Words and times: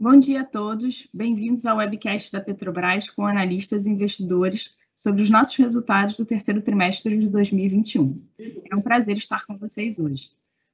Bom 0.00 0.16
dia 0.16 0.40
a 0.40 0.44
todos, 0.44 1.06
bem-vindos 1.12 1.66
ao 1.66 1.76
webcast 1.76 2.32
da 2.32 2.40
Petrobras 2.40 3.10
com 3.10 3.26
analistas 3.26 3.86
e 3.86 3.90
investidores 3.90 4.74
sobre 4.94 5.22
os 5.22 5.30
nossos 5.30 5.56
resultados 5.56 6.16
do 6.16 6.24
terceiro 6.24 6.62
trimestre 6.62 7.18
de 7.18 7.28
2021. 7.30 8.16
É 8.70 8.74
um 8.74 8.80
prazer 8.80 9.16
estar 9.16 9.44
com 9.46 9.56
vocês 9.56 9.98
hoje. 9.98 10.30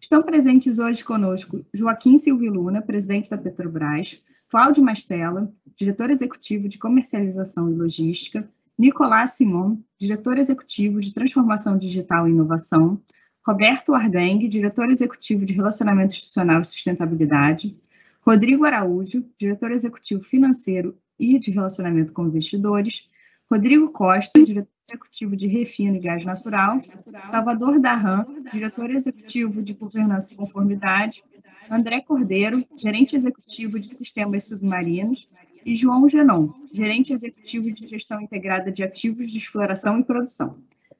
Estão 0.00 0.22
presentes 0.22 0.78
hoje 0.78 1.04
conosco 1.04 1.64
Joaquim 1.74 2.16
Silva 2.16 2.44
Luna, 2.44 2.80
presidente 2.80 3.28
da 3.28 3.36
Petrobras, 3.36 4.22
Cláudio 4.48 4.84
Mastella, 4.84 5.52
diretor 5.76 6.10
executivo 6.10 6.68
de 6.68 6.78
comercialização 6.78 7.68
e 7.68 7.74
logística, 7.74 8.48
Nicolás 8.78 9.30
Simon, 9.30 9.78
diretor 9.98 10.38
executivo 10.38 11.00
de 11.00 11.12
transformação 11.12 11.76
digital 11.76 12.28
e 12.28 12.30
inovação, 12.30 13.00
Roberto 13.44 13.94
Ardengue, 13.94 14.46
diretor 14.46 14.88
executivo 14.90 15.44
de 15.44 15.54
relacionamento 15.54 16.14
institucional 16.14 16.60
e 16.60 16.64
sustentabilidade, 16.64 17.80
Rodrigo 18.24 18.64
Araújo, 18.64 19.24
diretor 19.36 19.72
executivo 19.72 20.22
financeiro 20.22 20.96
e 21.18 21.38
de 21.40 21.50
relacionamento 21.50 22.12
com 22.12 22.26
investidores, 22.26 23.10
Rodrigo 23.50 23.90
Costa, 23.90 24.42
diretor 24.42 24.70
executivo 24.80 25.36
de 25.36 25.48
refino 25.48 25.96
e 25.96 26.00
gás 26.00 26.24
natural, 26.24 26.80
Salvador 27.26 27.80
Darran, 27.80 28.24
diretor 28.50 28.90
executivo 28.90 29.60
de 29.60 29.74
governança 29.74 30.32
e 30.32 30.36
conformidade, 30.36 31.22
André 31.68 32.00
Cordeiro, 32.00 32.64
gerente 32.76 33.16
executivo 33.16 33.78
de 33.78 33.88
sistemas 33.88 34.44
submarinos, 34.44 35.28
e 35.64 35.74
João 35.74 36.08
Genon, 36.08 36.48
gerente 36.72 37.12
executivo 37.12 37.72
de 37.72 37.86
gestão 37.86 38.20
integrada 38.20 38.70
de 38.70 38.82
ativos 38.82 39.30
de 39.30 39.38
exploração 39.38 39.98
e 39.98 40.04
produção. 40.04 40.58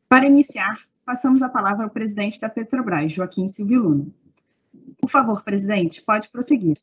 Para 0.09 0.27
iniciar, 0.27 0.87
passamos 1.05 1.41
a 1.43 1.49
palavra 1.49 1.85
ao 1.85 1.91
presidente 1.91 2.41
da 2.41 2.49
Petrobras, 2.49 3.13
Joaquim 3.13 3.49
Silvio 3.49 3.83
Luna. 3.83 4.07
Por 5.01 5.11
favor, 5.11 5.43
presidente, 5.43 6.03
pode 6.03 6.29
prosseguir. 6.29 6.79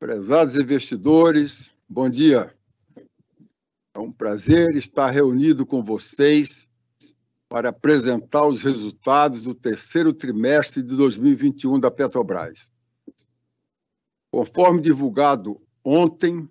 Prezados 0.00 0.56
investidores, 0.56 1.70
bom 1.86 2.08
dia. 2.08 2.56
É 3.94 3.98
um 3.98 4.10
prazer 4.10 4.74
estar 4.74 5.10
reunido 5.10 5.66
com 5.66 5.84
vocês 5.84 6.66
para 7.50 7.68
apresentar 7.68 8.46
os 8.46 8.62
resultados 8.62 9.42
do 9.42 9.54
terceiro 9.54 10.14
trimestre 10.14 10.82
de 10.82 10.96
2021 10.96 11.78
da 11.78 11.90
Petrobras. 11.90 12.72
Conforme 14.32 14.80
divulgado 14.80 15.60
ontem, 15.84 16.48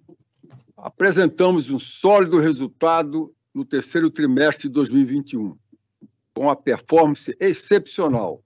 apresentamos 0.78 1.72
um 1.72 1.80
sólido 1.80 2.38
resultado 2.38 3.34
no 3.52 3.66
terceiro 3.66 4.12
trimestre 4.12 4.68
de 4.68 4.76
2021, 4.76 5.58
com 6.36 6.52
a 6.52 6.56
performance 6.56 7.36
excepcional, 7.40 8.44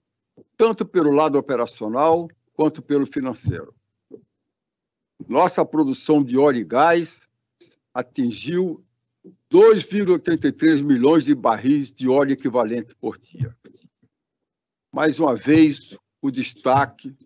tanto 0.56 0.86
pelo 0.86 1.10
lado 1.10 1.36
operacional 1.36 2.26
quanto 2.54 2.80
pelo 2.80 3.04
financeiro. 3.04 3.74
Nossa 5.28 5.64
produção 5.64 6.22
de 6.22 6.36
óleo 6.36 6.58
e 6.58 6.64
gás 6.64 7.26
atingiu 7.92 8.84
2,83 9.50 10.82
milhões 10.82 11.24
de 11.24 11.34
barris 11.34 11.92
de 11.92 12.08
óleo 12.08 12.32
equivalente 12.32 12.94
por 12.96 13.16
dia. 13.16 13.56
Mais 14.92 15.18
uma 15.18 15.34
vez, 15.34 15.96
o 16.20 16.30
destaque 16.30 17.16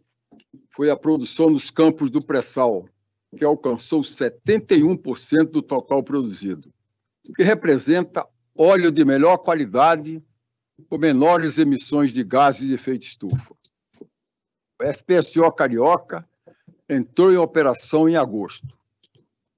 foi 0.70 0.90
a 0.90 0.96
produção 0.96 1.50
nos 1.50 1.70
campos 1.70 2.10
do 2.10 2.24
pré-sal, 2.24 2.88
que 3.36 3.44
alcançou 3.44 4.02
71% 4.02 5.50
do 5.50 5.62
total 5.62 6.02
produzido, 6.02 6.72
o 7.26 7.32
que 7.32 7.42
representa 7.42 8.26
óleo 8.56 8.90
de 8.90 9.04
melhor 9.04 9.38
qualidade 9.38 10.22
com 10.88 10.98
menores 10.98 11.58
emissões 11.58 12.12
de 12.12 12.22
gases 12.22 12.68
de 12.68 12.74
efeito 12.74 13.02
estufa. 13.02 13.54
O 14.80 14.84
FPSO 14.84 15.50
Carioca 15.52 16.27
entrou 16.88 17.32
em 17.32 17.36
operação 17.36 18.08
em 18.08 18.16
agosto. 18.16 18.66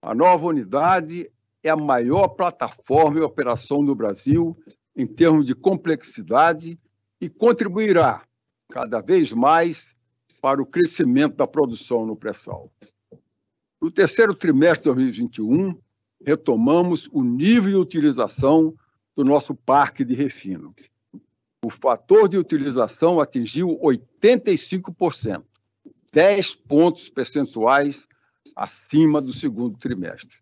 A 0.02 0.14
nova 0.14 0.46
unidade 0.46 1.30
é 1.62 1.70
a 1.70 1.76
maior 1.76 2.28
plataforma 2.28 3.20
em 3.20 3.22
operação 3.22 3.82
no 3.82 3.94
Brasil 3.94 4.56
em 4.96 5.06
termos 5.06 5.46
de 5.46 5.54
complexidade 5.54 6.78
e 7.20 7.28
contribuirá 7.28 8.24
cada 8.70 9.00
vez 9.00 9.32
mais 9.32 9.94
para 10.40 10.62
o 10.62 10.66
crescimento 10.66 11.36
da 11.36 11.46
produção 11.46 12.06
no 12.06 12.16
pré-sal. 12.16 12.72
No 13.80 13.90
terceiro 13.90 14.34
trimestre 14.34 14.90
de 14.90 14.94
2021, 14.94 15.78
retomamos 16.24 17.08
o 17.12 17.22
nível 17.22 17.70
de 17.70 17.76
utilização 17.76 18.74
do 19.14 19.24
nosso 19.24 19.54
parque 19.54 20.04
de 20.04 20.14
refino. 20.14 20.74
O 21.64 21.70
fator 21.70 22.28
de 22.28 22.38
utilização 22.38 23.20
atingiu 23.20 23.78
85%. 23.80 25.42
10 26.12 26.54
pontos 26.54 27.08
percentuais 27.08 28.06
acima 28.56 29.20
do 29.20 29.32
segundo 29.32 29.78
trimestre. 29.78 30.38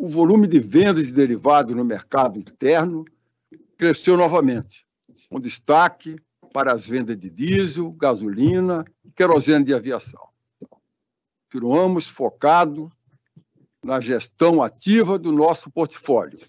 O 0.00 0.08
volume 0.08 0.46
de 0.46 0.60
vendas 0.60 1.06
de 1.06 1.12
derivados 1.12 1.74
no 1.74 1.84
mercado 1.84 2.38
interno 2.38 3.04
cresceu 3.76 4.16
novamente, 4.16 4.86
com 5.28 5.40
destaque 5.40 6.16
para 6.52 6.72
as 6.72 6.86
vendas 6.86 7.18
de 7.18 7.30
diesel, 7.30 7.92
gasolina 7.92 8.84
e 9.04 9.10
querosene 9.10 9.64
de 9.64 9.74
aviação. 9.74 10.28
Continuamos 11.44 12.08
focado 12.08 12.90
na 13.82 14.00
gestão 14.00 14.62
ativa 14.62 15.18
do 15.18 15.32
nosso 15.32 15.70
portfólio 15.70 16.40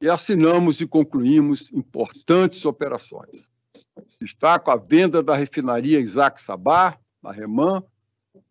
e 0.00 0.08
assinamos 0.08 0.80
e 0.80 0.86
concluímos 0.86 1.72
importantes 1.72 2.64
operações. 2.64 3.48
Destaco 4.20 4.70
a 4.70 4.76
venda 4.76 5.22
da 5.22 5.36
refinaria 5.36 6.00
Isaac 6.00 6.40
Sabá, 6.40 6.98
na 7.22 7.30
Reman, 7.30 7.82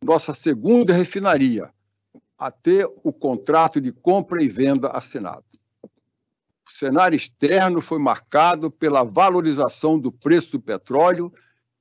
nossa 0.02 0.34
segunda 0.34 0.94
refinaria, 0.94 1.70
a 2.38 2.50
ter 2.50 2.90
o 3.04 3.12
contrato 3.12 3.82
de 3.82 3.92
compra 3.92 4.42
e 4.42 4.48
venda 4.48 4.90
assinado. 4.90 5.44
O 5.84 6.72
cenário 6.72 7.16
externo 7.16 7.82
foi 7.82 8.00
marcado 8.00 8.72
pela 8.72 9.04
valorização 9.04 10.00
do 10.00 10.12
preço 10.12 10.52
do 10.52 10.62
petróleo 10.62 11.34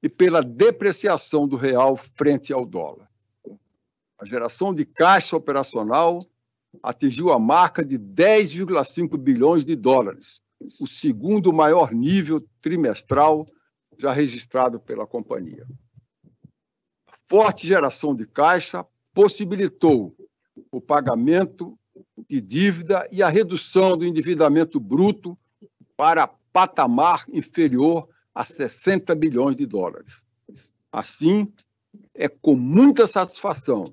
e 0.02 0.08
pela 0.08 0.42
depreciação 0.42 1.46
do 1.46 1.56
real 1.56 1.96
frente 1.96 2.52
ao 2.52 2.64
dólar. 2.64 3.08
A 4.18 4.24
geração 4.24 4.74
de 4.74 4.84
caixa 4.84 5.36
operacional 5.36 6.20
atingiu 6.82 7.30
a 7.30 7.38
marca 7.38 7.84
de 7.84 7.98
10,5 7.98 9.16
bilhões 9.16 9.64
de 9.64 9.76
dólares, 9.76 10.40
o 10.80 10.86
segundo 10.86 11.52
maior 11.52 11.92
nível 11.92 12.44
trimestral 12.60 13.46
já 13.98 14.12
registrado 14.12 14.78
pela 14.80 15.06
companhia. 15.06 15.66
Forte 17.28 17.66
geração 17.66 18.14
de 18.14 18.26
caixa 18.26 18.86
possibilitou 19.12 20.14
o 20.70 20.80
pagamento 20.80 21.78
de 22.28 22.40
dívida 22.40 23.08
e 23.10 23.22
a 23.22 23.28
redução 23.28 23.96
do 23.96 24.04
endividamento 24.04 24.78
bruto 24.78 25.36
para 25.96 26.28
patamar 26.52 27.24
inferior 27.32 28.08
a 28.34 28.44
60 28.44 29.14
bilhões 29.14 29.56
de 29.56 29.66
dólares. 29.66 30.24
Assim, 30.92 31.52
é 32.14 32.28
com 32.28 32.54
muita 32.54 33.06
satisfação 33.06 33.92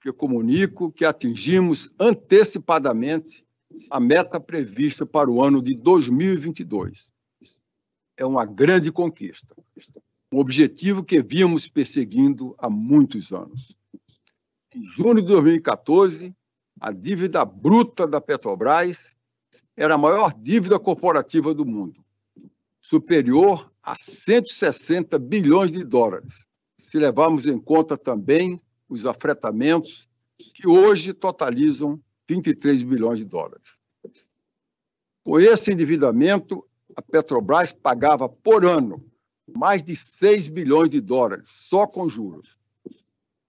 que 0.00 0.12
comunico 0.12 0.90
que 0.90 1.04
atingimos 1.04 1.90
antecipadamente 1.98 3.44
a 3.90 4.00
meta 4.00 4.40
prevista 4.40 5.04
para 5.04 5.30
o 5.30 5.42
ano 5.44 5.60
de 5.62 5.76
2022 5.76 7.12
é 8.20 8.26
uma 8.26 8.44
grande 8.44 8.92
conquista, 8.92 9.56
um 10.30 10.38
objetivo 10.38 11.02
que 11.02 11.22
vimos 11.22 11.66
perseguindo 11.66 12.54
há 12.58 12.68
muitos 12.68 13.32
anos. 13.32 13.74
Em 14.74 14.84
junho 14.84 15.16
de 15.16 15.22
2014, 15.22 16.36
a 16.78 16.92
dívida 16.92 17.42
bruta 17.46 18.06
da 18.06 18.20
Petrobras 18.20 19.16
era 19.74 19.94
a 19.94 19.98
maior 19.98 20.34
dívida 20.34 20.78
corporativa 20.78 21.54
do 21.54 21.64
mundo, 21.64 22.04
superior 22.82 23.72
a 23.82 23.96
160 23.96 25.18
bilhões 25.18 25.72
de 25.72 25.82
dólares, 25.82 26.46
se 26.76 26.98
levarmos 26.98 27.46
em 27.46 27.58
conta 27.58 27.96
também 27.96 28.60
os 28.86 29.06
afretamentos, 29.06 30.06
que 30.36 30.68
hoje 30.68 31.14
totalizam 31.14 31.98
23 32.28 32.82
bilhões 32.82 33.20
de 33.20 33.24
dólares. 33.24 33.78
Com 35.24 35.40
esse 35.40 35.72
endividamento, 35.72 36.66
a 37.00 37.02
Petrobras 37.02 37.72
pagava 37.72 38.28
por 38.28 38.66
ano 38.66 39.02
mais 39.56 39.82
de 39.82 39.96
6 39.96 40.48
bilhões 40.48 40.90
de 40.90 41.00
dólares, 41.00 41.48
só 41.48 41.86
com 41.86 42.08
juros. 42.08 42.58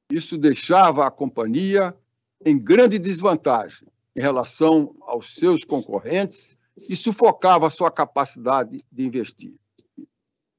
Isso 0.10 0.38
deixava 0.38 1.06
a 1.06 1.12
companhia 1.12 1.96
em 2.44 2.58
grande 2.58 2.98
desvantagem 2.98 3.88
em 4.16 4.22
relação 4.22 4.96
aos 5.02 5.36
seus 5.36 5.66
concorrentes 5.66 6.58
e 6.90 6.96
sufocava 6.96 7.68
a 7.68 7.70
sua 7.70 7.92
capacidade 7.92 8.78
de 8.90 9.06
investir. 9.06 9.54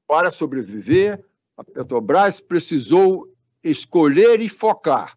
Para 0.06 0.30
sobreviver, 0.30 1.24
a 1.56 1.64
Petrobras 1.64 2.40
precisou 2.40 3.34
escolher 3.64 4.40
e 4.40 4.50
focar 4.50 5.16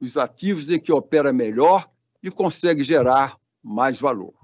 os 0.00 0.16
ativos 0.16 0.70
em 0.70 0.78
que 0.78 0.92
opera 0.92 1.32
melhor 1.32 1.90
e 2.22 2.30
consegue 2.30 2.84
gerar 2.84 3.36
mais 3.62 3.98
valor. 3.98 4.34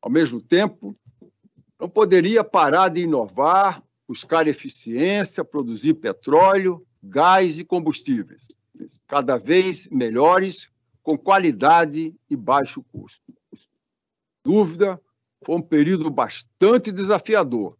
Ao 0.00 0.10
mesmo 0.10 0.40
tempo, 0.40 0.96
não 1.78 1.88
poderia 1.88 2.44
parar 2.44 2.88
de 2.88 3.02
inovar, 3.02 3.82
buscar 4.06 4.46
eficiência, 4.46 5.44
produzir 5.44 5.94
petróleo, 5.94 6.86
gás 7.02 7.58
e 7.58 7.64
combustíveis, 7.64 8.48
cada 9.06 9.38
vez 9.38 9.86
melhores, 9.88 10.68
com 11.02 11.18
qualidade 11.18 12.14
e 12.30 12.36
baixo 12.36 12.82
custo. 12.92 13.34
Dúvida, 14.44 15.00
foi 15.44 15.56
um 15.56 15.62
período 15.62 16.10
bastante 16.10 16.90
desafiador, 16.90 17.76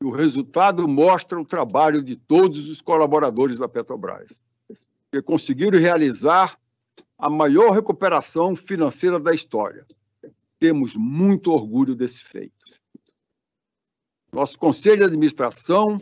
e 0.00 0.04
o 0.04 0.10
resultado 0.10 0.86
mostra 0.86 1.40
o 1.40 1.44
trabalho 1.44 2.02
de 2.02 2.16
todos 2.16 2.68
os 2.68 2.80
colaboradores 2.80 3.58
da 3.58 3.68
Petrobras, 3.68 4.40
que 5.10 5.22
conseguiram 5.22 5.78
realizar 5.78 6.58
a 7.18 7.30
maior 7.30 7.70
recuperação 7.70 8.56
financeira 8.56 9.18
da 9.18 9.32
história. 9.32 9.86
Temos 10.58 10.94
muito 10.94 11.52
orgulho 11.52 11.94
desse 11.94 12.24
feito. 12.24 12.61
Nosso 14.32 14.58
Conselho 14.58 14.98
de 14.98 15.04
Administração 15.04 15.96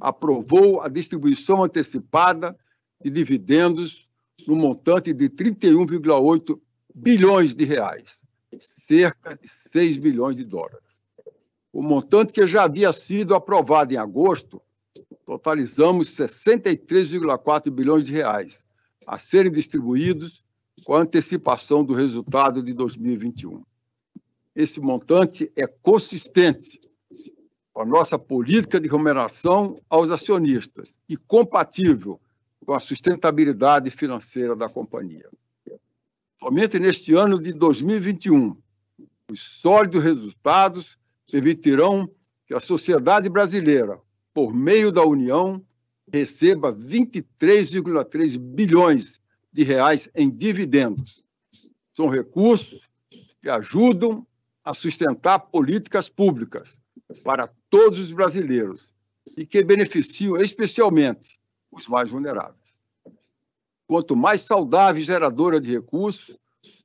aprovou 0.00 0.80
a 0.80 0.88
distribuição 0.88 1.64
antecipada 1.64 2.56
de 3.02 3.10
dividendos 3.10 4.08
no 4.46 4.56
montante 4.56 5.12
de 5.12 5.28
31,8 5.28 6.58
bilhões 6.94 7.54
de 7.54 7.64
reais, 7.64 8.24
cerca 8.58 9.36
de 9.36 9.48
6 9.72 9.98
bilhões 9.98 10.36
de 10.36 10.44
dólares 10.44 10.84
o 11.74 11.82
montante 11.82 12.32
que 12.32 12.46
já 12.46 12.62
havia 12.62 12.92
sido 12.92 13.34
aprovado 13.34 13.92
em 13.92 13.96
agosto, 13.96 14.62
totalizamos 15.26 16.08
63,4 16.10 17.68
bilhões 17.68 18.04
de 18.04 18.12
reais 18.12 18.64
a 19.08 19.18
serem 19.18 19.50
distribuídos 19.50 20.44
com 20.84 20.94
antecipação 20.94 21.84
do 21.84 21.92
resultado 21.92 22.62
de 22.62 22.72
2021. 22.72 23.64
Esse 24.54 24.80
montante 24.80 25.50
é 25.56 25.66
consistente 25.66 26.80
a 27.74 27.84
nossa 27.84 28.18
política 28.18 28.80
de 28.80 28.88
remuneração 28.88 29.76
aos 29.90 30.10
acionistas 30.10 30.94
e 31.08 31.16
compatível 31.16 32.20
com 32.64 32.72
a 32.72 32.80
sustentabilidade 32.80 33.90
financeira 33.90 34.54
da 34.54 34.68
companhia. 34.68 35.28
Somente 36.38 36.78
neste 36.78 37.14
ano 37.14 37.40
de 37.40 37.52
2021, 37.52 38.56
os 39.30 39.40
sólidos 39.40 40.02
resultados 40.02 40.98
permitirão 41.30 42.08
que 42.46 42.54
a 42.54 42.60
sociedade 42.60 43.28
brasileira, 43.28 43.98
por 44.32 44.54
meio 44.54 44.92
da 44.92 45.02
União, 45.02 45.62
receba 46.12 46.72
23,3 46.72 48.38
bilhões 48.38 49.20
de 49.52 49.64
reais 49.64 50.08
em 50.14 50.30
dividendos. 50.30 51.24
São 51.92 52.08
recursos 52.08 52.80
que 53.40 53.48
ajudam 53.48 54.26
a 54.62 54.74
sustentar 54.74 55.38
políticas 55.38 56.08
públicas 56.08 56.78
para 57.22 57.50
todos 57.68 57.98
os 57.98 58.12
brasileiros 58.12 58.88
e 59.36 59.44
que 59.44 59.62
beneficiam 59.62 60.36
especialmente 60.36 61.38
os 61.70 61.86
mais 61.86 62.10
vulneráveis. 62.10 62.74
Quanto 63.86 64.16
mais 64.16 64.42
saudável 64.42 65.02
e 65.02 65.04
geradora 65.04 65.60
de 65.60 65.70
recursos, 65.70 66.36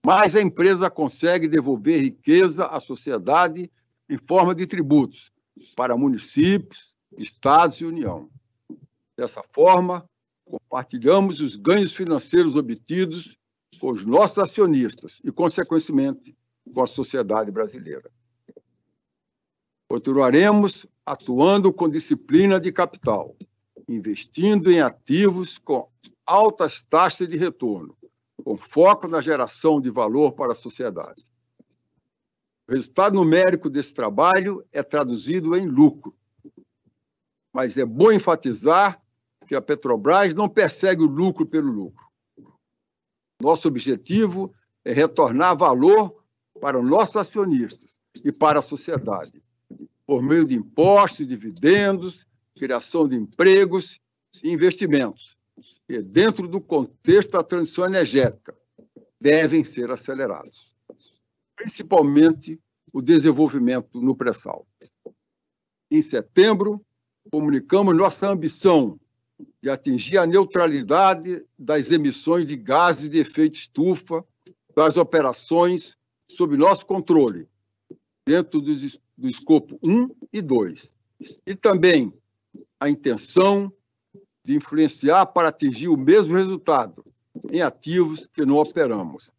mais 0.06 0.36
a 0.36 0.42
empresa 0.42 0.90
consegue 0.90 1.48
devolver 1.48 2.02
riqueza 2.02 2.66
à 2.66 2.80
sociedade 2.80 3.72
em 4.10 4.18
forma 4.18 4.54
de 4.54 4.66
tributos 4.66 5.32
para 5.76 5.96
municípios, 5.96 6.94
estados 7.18 7.78
e 7.78 7.86
União. 7.86 8.30
Dessa 9.18 9.44
forma, 9.54 10.10
compartilhamos 10.46 11.40
os 11.40 11.56
ganhos 11.56 11.94
financeiros 11.94 12.56
obtidos 12.56 13.38
com 13.80 13.92
os 13.92 14.06
nossos 14.06 14.40
acionistas 14.40 15.20
e, 15.24 15.32
consequentemente, 15.32 16.36
com 16.74 16.82
a 16.82 16.88
sociedade 16.88 17.52
brasileira. 17.52 18.10
Continuaremos 19.90 20.86
atuando 21.04 21.74
com 21.74 21.90
disciplina 21.90 22.60
de 22.60 22.72
capital, 22.72 23.36
investindo 23.88 24.72
em 24.72 24.80
ativos 24.80 25.58
com 25.58 25.90
altas 26.24 26.84
taxas 26.84 27.28
de 27.28 27.36
retorno, 27.36 27.98
com 28.44 28.56
foco 28.56 29.08
na 29.08 29.20
geração 29.20 29.82
de 29.82 29.90
valor 29.90 30.34
para 30.34 30.52
a 30.52 30.56
sociedade. 30.56 31.26
O 32.68 32.72
resultado 32.72 33.16
numérico 33.16 33.68
desse 33.68 33.96
trabalho 33.96 34.64
é 34.72 34.84
traduzido 34.84 35.58
em 35.58 35.66
lucro. 35.66 36.16
Mas 37.52 37.76
é 37.76 37.84
bom 37.84 38.12
enfatizar 38.12 39.02
que 39.48 39.56
a 39.56 39.62
Petrobras 39.62 40.36
não 40.36 40.48
persegue 40.48 41.02
o 41.02 41.08
lucro 41.08 41.48
pelo 41.48 41.72
lucro. 41.72 42.06
Nosso 43.42 43.68
objetivo 43.68 44.54
é 44.86 44.94
retornar 44.94 45.58
valor 45.58 46.24
para 46.62 46.80
os 46.80 46.88
nossos 46.88 47.16
acionistas 47.16 47.98
e 48.24 48.32
para 48.32 48.60
a 48.60 48.62
sociedade, 48.62 49.39
por 50.10 50.24
meio 50.24 50.44
de 50.44 50.56
impostos, 50.56 51.28
dividendos, 51.28 52.26
criação 52.58 53.08
de 53.08 53.16
empregos 53.16 54.02
e 54.44 54.52
investimentos, 54.52 55.38
que, 55.88 56.02
dentro 56.02 56.48
do 56.48 56.60
contexto 56.60 57.34
da 57.34 57.44
transição 57.44 57.86
energética, 57.86 58.58
devem 59.22 59.64
ser 59.64 59.92
acelerados 59.92 60.68
principalmente 61.56 62.60
o 62.92 63.02
desenvolvimento 63.04 64.02
no 64.02 64.16
pré-sal. 64.16 64.66
Em 65.92 66.02
setembro, 66.02 66.84
comunicamos 67.30 67.96
nossa 67.96 68.32
ambição 68.32 69.00
de 69.62 69.70
atingir 69.70 70.18
a 70.18 70.26
neutralidade 70.26 71.46
das 71.56 71.92
emissões 71.92 72.48
de 72.48 72.56
gases 72.56 73.12
de 73.12 73.20
efeito 73.20 73.56
estufa 73.56 74.26
das 74.76 74.98
operações 74.98 75.96
sob 76.32 76.58
nosso 76.58 76.86
controle, 76.86 77.48
dentro 78.26 78.60
do, 78.60 78.74
do 79.20 79.30
escopo 79.30 79.80
1 79.84 80.10
e 80.32 80.42
2. 80.42 80.94
E 81.46 81.56
também 81.56 82.14
a 82.80 82.90
intenção 82.90 83.72
de 84.44 84.56
influenciar 84.56 85.26
para 85.28 85.50
atingir 85.50 85.90
o 85.90 85.98
mesmo 85.98 86.36
resultado 86.36 87.06
em 87.52 87.62
ativos 87.62 88.28
que 88.34 88.46
não 88.46 88.58
operamos 88.58 89.32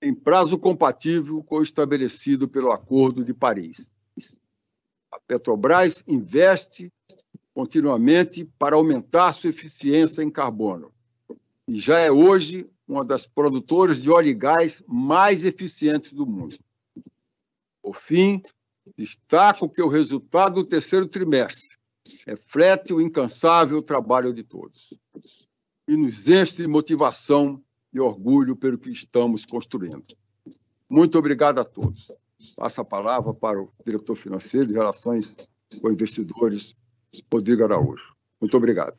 em 0.00 0.14
prazo 0.14 0.58
compatível 0.58 1.42
com 1.42 1.56
o 1.56 1.62
estabelecido 1.62 2.46
pelo 2.46 2.70
Acordo 2.70 3.24
de 3.24 3.34
Paris. 3.34 3.92
A 5.10 5.18
Petrobras 5.20 6.04
investe 6.06 6.92
continuamente 7.54 8.44
para 8.58 8.76
aumentar 8.76 9.32
sua 9.32 9.50
eficiência 9.50 10.22
em 10.22 10.30
carbono 10.30 10.92
e 11.66 11.80
já 11.80 11.98
é 11.98 12.10
hoje 12.10 12.70
uma 12.86 13.04
das 13.04 13.26
produtoras 13.26 14.00
de 14.00 14.10
óleo 14.10 14.28
e 14.28 14.34
gás 14.34 14.82
mais 14.86 15.44
eficientes 15.44 16.12
do 16.12 16.24
mundo. 16.24 16.56
Por 17.82 17.96
fim, 17.96 18.40
destaco 18.96 19.68
que 19.68 19.82
o 19.82 19.88
resultado 19.88 20.56
do 20.56 20.64
terceiro 20.64 21.06
trimestre 21.06 21.76
reflete 22.26 22.92
o 22.92 23.00
incansável 23.00 23.82
trabalho 23.82 24.32
de 24.32 24.42
todos 24.42 24.94
e 25.88 25.96
nos 25.96 26.28
enche 26.28 26.62
de 26.62 26.68
motivação 26.68 27.62
e 27.92 28.00
orgulho 28.00 28.54
pelo 28.56 28.78
que 28.78 28.90
estamos 28.90 29.44
construindo. 29.44 30.04
Muito 30.88 31.18
obrigado 31.18 31.58
a 31.58 31.64
todos. 31.64 32.08
Passo 32.54 32.80
a 32.80 32.84
palavra 32.84 33.34
para 33.34 33.60
o 33.60 33.72
diretor 33.84 34.14
financeiro 34.14 34.68
de 34.68 34.74
Relações 34.74 35.34
com 35.80 35.90
Investidores, 35.90 36.74
Rodrigo 37.32 37.64
Araújo. 37.64 38.14
Muito 38.40 38.56
obrigado. 38.56 38.96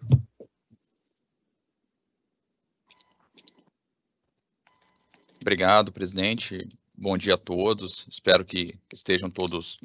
Obrigado, 5.40 5.94
presidente. 5.94 6.68
Bom 7.00 7.16
dia 7.16 7.36
a 7.36 7.38
todos. 7.38 8.08
Espero 8.10 8.44
que, 8.44 8.76
estejam 8.92 9.30
todos, 9.30 9.80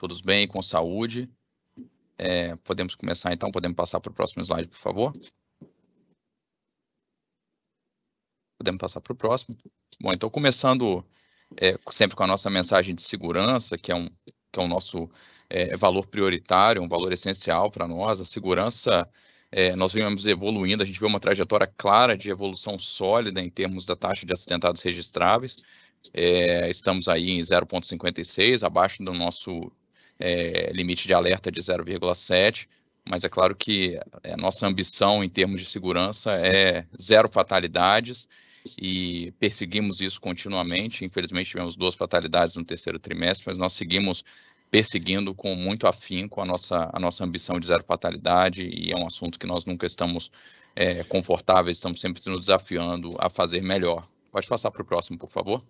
todos 0.00 0.22
bem, 0.22 0.48
com 0.48 0.62
saúde. 0.62 1.30
É, 2.16 2.56
podemos 2.56 2.94
começar 2.94 3.34
então? 3.34 3.52
Podemos 3.52 3.76
passar 3.76 4.00
para 4.00 4.10
o 4.10 4.14
próximo 4.14 4.42
slide, 4.42 4.68
por 4.70 4.78
favor? 4.78 5.12
Podemos 8.58 8.80
passar 8.80 9.02
para 9.02 9.12
o 9.12 9.16
próximo. 9.16 9.58
Bom, 10.00 10.10
então 10.14 10.30
começando 10.30 11.04
é, 11.60 11.78
sempre 11.90 12.16
com 12.16 12.22
a 12.22 12.26
nossa 12.26 12.48
mensagem 12.48 12.94
de 12.94 13.02
segurança, 13.02 13.76
que 13.76 13.92
é 13.92 13.94
um, 13.94 14.08
que 14.50 14.58
é 14.58 14.62
o 14.62 14.66
nosso 14.66 15.10
é, 15.50 15.76
valor 15.76 16.06
prioritário, 16.06 16.82
um 16.82 16.88
valor 16.88 17.12
essencial 17.12 17.70
para 17.70 17.86
nós. 17.86 18.22
A 18.22 18.24
segurança, 18.24 19.06
é, 19.52 19.76
nós 19.76 19.92
vimos 19.92 20.26
evoluindo, 20.26 20.82
a 20.82 20.86
gente 20.86 20.98
vê 20.98 21.04
uma 21.04 21.20
trajetória 21.20 21.70
clara 21.76 22.16
de 22.16 22.30
evolução 22.30 22.78
sólida 22.78 23.42
em 23.42 23.50
termos 23.50 23.84
da 23.84 23.94
taxa 23.94 24.24
de 24.24 24.32
acidentados 24.32 24.80
registráveis. 24.80 25.56
É, 26.12 26.70
estamos 26.70 27.08
aí 27.08 27.30
em 27.30 27.40
0,56, 27.40 28.62
abaixo 28.62 29.02
do 29.02 29.12
nosso 29.12 29.72
é, 30.18 30.70
limite 30.72 31.06
de 31.06 31.14
alerta 31.14 31.50
de 31.50 31.60
0,7, 31.60 32.68
mas 33.08 33.24
é 33.24 33.28
claro 33.28 33.54
que 33.54 33.98
a 34.22 34.36
nossa 34.36 34.66
ambição 34.66 35.22
em 35.22 35.28
termos 35.28 35.60
de 35.60 35.66
segurança 35.68 36.32
é 36.32 36.86
zero 37.00 37.28
fatalidades 37.28 38.26
e 38.78 39.32
perseguimos 39.38 40.00
isso 40.00 40.20
continuamente. 40.20 41.04
Infelizmente, 41.04 41.50
tivemos 41.50 41.76
duas 41.76 41.94
fatalidades 41.94 42.56
no 42.56 42.64
terceiro 42.64 42.98
trimestre, 42.98 43.44
mas 43.46 43.58
nós 43.58 43.74
seguimos 43.74 44.24
perseguindo 44.70 45.34
com 45.34 45.54
muito 45.54 45.86
afinco 45.86 46.40
a 46.40 46.44
nossa, 46.44 46.90
a 46.92 46.98
nossa 46.98 47.22
ambição 47.22 47.60
de 47.60 47.66
zero 47.66 47.84
fatalidade 47.84 48.62
e 48.62 48.90
é 48.90 48.96
um 48.96 49.06
assunto 49.06 49.38
que 49.38 49.46
nós 49.46 49.64
nunca 49.64 49.86
estamos 49.86 50.30
é, 50.74 51.04
confortáveis, 51.04 51.76
estamos 51.76 52.00
sempre 52.00 52.22
nos 52.26 52.40
desafiando 52.40 53.14
a 53.18 53.28
fazer 53.28 53.62
melhor. 53.62 54.08
Pode 54.34 54.48
passar 54.48 54.68
para 54.72 54.82
o 54.82 54.84
próximo, 54.84 55.16
por 55.16 55.30
favor. 55.30 55.64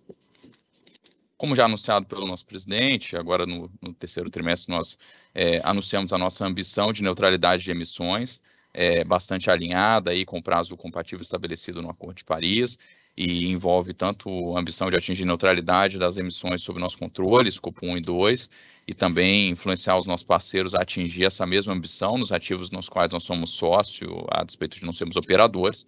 Como 1.37 1.55
já 1.55 1.65
anunciado 1.65 2.07
pelo 2.07 2.25
nosso 2.25 2.43
presidente, 2.47 3.15
agora 3.15 3.45
no, 3.45 3.71
no 3.79 3.93
terceiro 3.93 4.27
trimestre 4.31 4.73
nós 4.73 4.97
é, 5.35 5.61
anunciamos 5.63 6.11
a 6.11 6.17
nossa 6.17 6.47
ambição 6.47 6.91
de 6.91 7.03
neutralidade 7.03 7.63
de 7.63 7.69
emissões, 7.69 8.41
é, 8.73 9.03
bastante 9.03 9.51
alinhada 9.51 10.09
aí 10.09 10.25
com 10.25 10.39
o 10.39 10.43
prazo 10.43 10.75
compatível 10.75 11.21
estabelecido 11.21 11.79
no 11.79 11.91
Acordo 11.91 12.17
de 12.17 12.23
Paris 12.25 12.79
e 13.17 13.45
envolve 13.47 13.93
tanto 13.93 14.55
a 14.55 14.59
ambição 14.59 14.89
de 14.89 14.97
atingir 14.97 15.25
neutralidade 15.25 15.97
das 15.97 16.17
emissões 16.17 16.61
sob 16.61 16.79
nosso 16.79 16.97
controle, 16.97 17.47
escopo 17.47 17.85
1 17.85 17.97
e 17.97 18.01
2, 18.01 18.49
e 18.87 18.93
também 18.93 19.49
influenciar 19.49 19.97
os 19.97 20.05
nossos 20.05 20.25
parceiros 20.25 20.75
a 20.75 20.81
atingir 20.81 21.23
essa 21.23 21.45
mesma 21.45 21.73
ambição 21.73 22.17
nos 22.17 22.31
ativos 22.31 22.69
nos 22.69 22.89
quais 22.89 23.09
nós 23.11 23.23
somos 23.23 23.51
sócio, 23.51 24.25
a 24.29 24.43
despeito 24.43 24.77
de 24.77 24.85
não 24.85 24.93
sermos 24.93 25.15
operadores. 25.15 25.85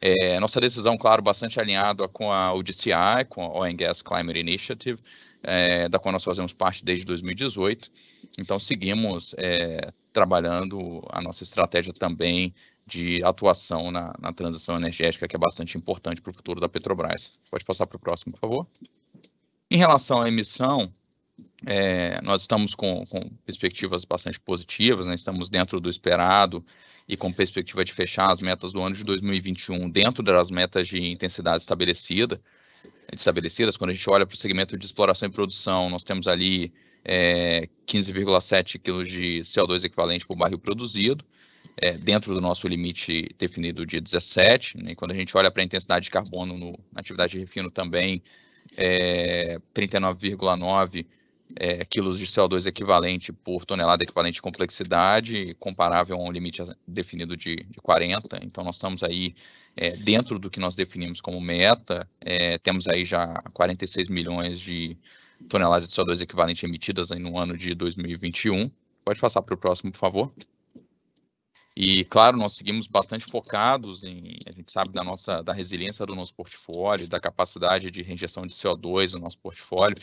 É, 0.00 0.40
nossa 0.40 0.60
decisão, 0.60 0.96
claro, 0.96 1.20
bastante 1.22 1.60
alinhada 1.60 2.08
com 2.08 2.32
a 2.32 2.52
ODCI, 2.54 3.26
com 3.28 3.42
a 3.44 3.58
Oil 3.58 3.76
Gas 3.76 4.00
Climate 4.00 4.38
Initiative, 4.38 4.98
é, 5.42 5.88
da 5.88 5.98
qual 5.98 6.12
nós 6.12 6.24
fazemos 6.24 6.52
parte 6.52 6.82
desde 6.82 7.04
2018. 7.04 7.90
Então, 8.38 8.58
seguimos 8.58 9.34
é, 9.36 9.92
trabalhando 10.12 11.06
a 11.10 11.20
nossa 11.20 11.44
estratégia 11.44 11.92
também 11.92 12.54
de 12.90 13.22
atuação 13.22 13.90
na, 13.90 14.12
na 14.18 14.32
transição 14.32 14.76
energética, 14.76 15.28
que 15.28 15.36
é 15.36 15.38
bastante 15.38 15.78
importante 15.78 16.20
para 16.20 16.30
o 16.30 16.34
futuro 16.34 16.60
da 16.60 16.68
Petrobras. 16.68 17.38
Pode 17.50 17.64
passar 17.64 17.86
para 17.86 17.96
o 17.96 18.00
próximo, 18.00 18.32
por 18.32 18.40
favor. 18.40 18.66
Em 19.70 19.78
relação 19.78 20.20
à 20.20 20.28
emissão, 20.28 20.92
é, 21.64 22.20
nós 22.22 22.42
estamos 22.42 22.74
com, 22.74 23.06
com, 23.06 23.30
perspectivas 23.46 24.04
bastante 24.04 24.40
positivas, 24.40 25.06
né? 25.06 25.14
estamos 25.14 25.48
dentro 25.48 25.80
do 25.80 25.88
esperado 25.88 26.64
e 27.08 27.16
com 27.16 27.32
perspectiva 27.32 27.84
de 27.84 27.92
fechar 27.92 28.30
as 28.30 28.40
metas 28.40 28.72
do 28.72 28.80
ano 28.82 28.96
de 28.96 29.04
2021 29.04 29.88
dentro 29.88 30.22
das 30.22 30.50
metas 30.50 30.88
de 30.88 31.00
intensidade 31.00 31.62
estabelecida, 31.62 32.40
estabelecidas. 33.12 33.76
Quando 33.76 33.90
a 33.90 33.94
gente 33.94 34.10
olha 34.10 34.26
para 34.26 34.34
o 34.34 34.38
segmento 34.38 34.76
de 34.76 34.86
exploração 34.86 35.28
e 35.28 35.32
produção, 35.32 35.88
nós 35.88 36.02
temos 36.02 36.26
ali 36.26 36.72
é, 37.04 37.68
15,7 37.86 38.78
kg 38.80 39.04
de 39.04 39.40
CO2 39.40 39.84
equivalente 39.84 40.26
por 40.26 40.36
barril 40.36 40.58
produzido, 40.58 41.24
é, 41.76 41.96
dentro 41.96 42.34
do 42.34 42.40
nosso 42.40 42.68
limite 42.68 43.34
definido 43.38 43.86
de 43.86 44.00
17. 44.00 44.76
Né? 44.82 44.94
quando 44.94 45.12
a 45.12 45.14
gente 45.14 45.36
olha 45.36 45.50
para 45.50 45.62
a 45.62 45.64
intensidade 45.64 46.04
de 46.04 46.10
carbono 46.10 46.56
no, 46.56 46.78
na 46.92 47.00
atividade 47.00 47.32
de 47.32 47.38
refino 47.38 47.70
também, 47.70 48.22
é, 48.76 49.58
39,9 49.74 51.06
é, 51.56 51.84
quilos 51.84 52.18
de 52.18 52.26
CO2 52.26 52.66
equivalente 52.66 53.32
por 53.32 53.64
tonelada 53.64 54.02
equivalente 54.02 54.34
de 54.34 54.42
complexidade, 54.42 55.54
comparável 55.58 56.16
a 56.16 56.22
um 56.22 56.30
limite 56.30 56.62
definido 56.86 57.36
de, 57.36 57.56
de 57.56 57.80
40. 57.80 58.38
Então, 58.42 58.62
nós 58.62 58.76
estamos 58.76 59.02
aí 59.02 59.34
é, 59.76 59.96
dentro 59.96 60.38
do 60.38 60.50
que 60.50 60.60
nós 60.60 60.74
definimos 60.74 61.20
como 61.20 61.40
meta, 61.40 62.08
é, 62.20 62.58
temos 62.58 62.86
aí 62.86 63.04
já 63.04 63.42
46 63.52 64.08
milhões 64.08 64.60
de 64.60 64.96
toneladas 65.48 65.88
de 65.88 65.94
CO2 65.94 66.20
equivalente 66.20 66.64
emitidas 66.64 67.10
no 67.10 67.38
ano 67.38 67.56
de 67.56 67.74
2021. 67.74 68.70
Pode 69.04 69.20
passar 69.20 69.42
para 69.42 69.54
o 69.54 69.58
próximo, 69.58 69.90
por 69.90 69.98
favor. 69.98 70.32
E, 71.76 72.04
claro, 72.04 72.36
nós 72.36 72.54
seguimos 72.54 72.88
bastante 72.88 73.24
focados 73.24 74.02
em, 74.02 74.38
a 74.46 74.50
gente 74.50 74.72
sabe 74.72 74.92
da 74.92 75.04
nossa, 75.04 75.40
da 75.42 75.52
resiliência 75.52 76.04
do 76.04 76.16
nosso 76.16 76.34
portfólio, 76.34 77.08
da 77.08 77.20
capacidade 77.20 77.90
de 77.90 78.02
reinjeção 78.02 78.46
de 78.46 78.52
CO2 78.52 79.12
no 79.12 79.20
nosso 79.20 79.38
portfólio. 79.38 79.96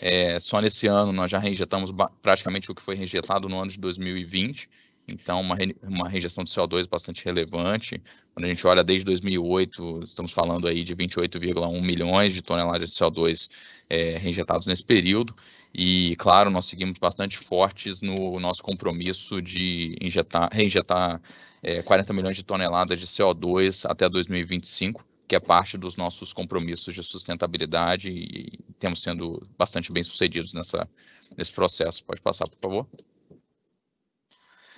É, 0.00 0.40
só 0.40 0.60
nesse 0.60 0.86
ano 0.86 1.12
nós 1.12 1.30
já 1.30 1.38
reinjetamos 1.38 1.90
praticamente 2.22 2.70
o 2.70 2.74
que 2.74 2.82
foi 2.82 2.94
reinjetado 2.94 3.48
no 3.48 3.60
ano 3.60 3.70
de 3.70 3.78
2020, 3.78 4.68
então 5.06 5.40
uma, 5.40 5.56
uma 5.82 6.08
reinjeção 6.08 6.44
de 6.44 6.50
CO2 6.50 6.88
bastante 6.88 7.24
relevante. 7.24 8.02
Quando 8.32 8.46
a 8.46 8.48
gente 8.48 8.66
olha 8.66 8.82
desde 8.82 9.04
2008, 9.04 10.04
estamos 10.04 10.32
falando 10.32 10.66
aí 10.66 10.82
de 10.82 10.96
28,1 10.96 11.82
milhões 11.82 12.32
de 12.32 12.40
toneladas 12.40 12.90
de 12.90 12.96
CO2 12.96 13.50
é, 13.92 14.16
reinjetados 14.16 14.66
nesse 14.66 14.82
período. 14.82 15.36
E, 15.74 16.16
claro, 16.16 16.50
nós 16.50 16.64
seguimos 16.64 16.98
bastante 16.98 17.36
fortes 17.36 18.00
no 18.00 18.40
nosso 18.40 18.62
compromisso 18.62 19.42
de 19.42 19.94
injetar, 20.00 20.48
reinjetar 20.50 21.20
é, 21.62 21.82
40 21.82 22.12
milhões 22.14 22.36
de 22.36 22.42
toneladas 22.42 22.98
de 22.98 23.06
CO2 23.06 23.84
até 23.88 24.08
2025, 24.08 25.04
que 25.28 25.36
é 25.36 25.40
parte 25.40 25.76
dos 25.76 25.94
nossos 25.94 26.32
compromissos 26.32 26.94
de 26.94 27.02
sustentabilidade 27.02 28.08
e 28.08 28.58
temos 28.78 29.02
sendo 29.02 29.46
bastante 29.58 29.92
bem 29.92 30.02
sucedidos 30.02 30.54
nessa, 30.54 30.88
nesse 31.36 31.52
processo. 31.52 32.02
Pode 32.02 32.22
passar, 32.22 32.48
por 32.48 32.58
favor. 32.58 32.86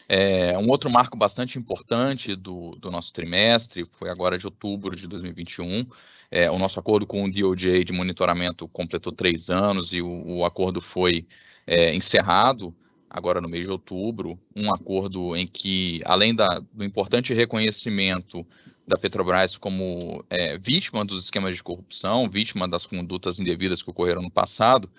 É, 0.09 0.57
um 0.59 0.69
outro 0.69 0.91
marco 0.91 1.17
bastante 1.17 1.59
importante 1.59 2.37
do, 2.37 2.73
do, 2.77 2.91
nosso 2.91 3.13
trimestre 3.13 3.87
foi 3.99 4.11
agora 4.11 4.37
de 4.37 4.47
outubro 4.47 4.95
de 4.95 5.07
2021. 5.07 5.87
É, 6.31 6.51
o 6.51 6.59
nosso 6.59 6.79
acordo 6.79 7.07
com 7.07 7.25
o 7.25 7.31
DOJ 7.31 7.85
de 7.85 7.93
monitoramento 7.93 8.69
completou 8.69 9.13
três 9.13 9.49
anos 9.49 9.93
e 9.93 10.03
o, 10.03 10.39
o 10.39 10.45
acordo 10.45 10.81
foi 10.81 11.27
é, 11.67 11.95
encerrado 11.95 12.75
agora 13.09 13.41
no 13.41 13.49
mês 13.49 13.65
de 13.65 13.71
outubro. 13.71 14.39
Um 14.55 14.73
acordo 14.73 15.37
em 15.37 15.47
que, 15.47 16.03
além 16.05 16.35
da, 16.35 16.61
do 16.73 16.85
importante 16.85 17.33
reconhecimento 17.33 18.47
da 18.87 18.99
Petrobras 18.99 19.57
como 19.57 20.23
é, 20.29 20.59
vítima 20.59 21.05
dos 21.05 21.25
esquemas 21.25 21.57
de 21.57 21.63
corrupção, 21.63 22.29
vítima 22.29 22.69
das 22.69 22.87
condutas 22.87 23.39
indevidas 23.39 23.83
que 23.83 23.89
ocorreram 23.89 24.21
no 24.21 24.31
passado, 24.31 24.91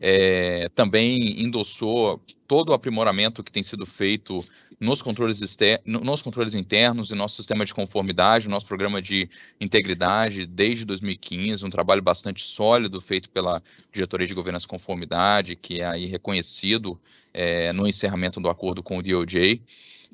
é, 0.00 0.68
também 0.74 1.42
endossou 1.42 2.20
todo 2.46 2.70
o 2.70 2.72
aprimoramento 2.72 3.42
que 3.42 3.52
tem 3.52 3.62
sido 3.62 3.86
feito 3.86 4.44
nos 4.80 5.00
controles, 5.00 5.40
nos 5.86 6.22
controles 6.22 6.54
internos 6.54 7.10
e 7.10 7.14
nosso 7.14 7.36
sistema 7.36 7.64
de 7.64 7.74
conformidade, 7.74 8.48
nosso 8.48 8.66
programa 8.66 9.00
de 9.00 9.28
integridade 9.60 10.46
desde 10.46 10.84
2015, 10.84 11.64
um 11.64 11.70
trabalho 11.70 12.02
bastante 12.02 12.42
sólido 12.42 13.00
feito 13.00 13.30
pela 13.30 13.62
Diretoria 13.92 14.26
de 14.26 14.34
Governança 14.34 14.66
e 14.66 14.68
Conformidade, 14.68 15.56
que 15.56 15.80
é 15.80 15.86
aí 15.86 16.06
reconhecido 16.06 17.00
é, 17.32 17.72
no 17.72 17.86
encerramento 17.86 18.40
do 18.40 18.48
acordo 18.48 18.82
com 18.82 18.98
o 18.98 19.02
DOJ. 19.02 19.62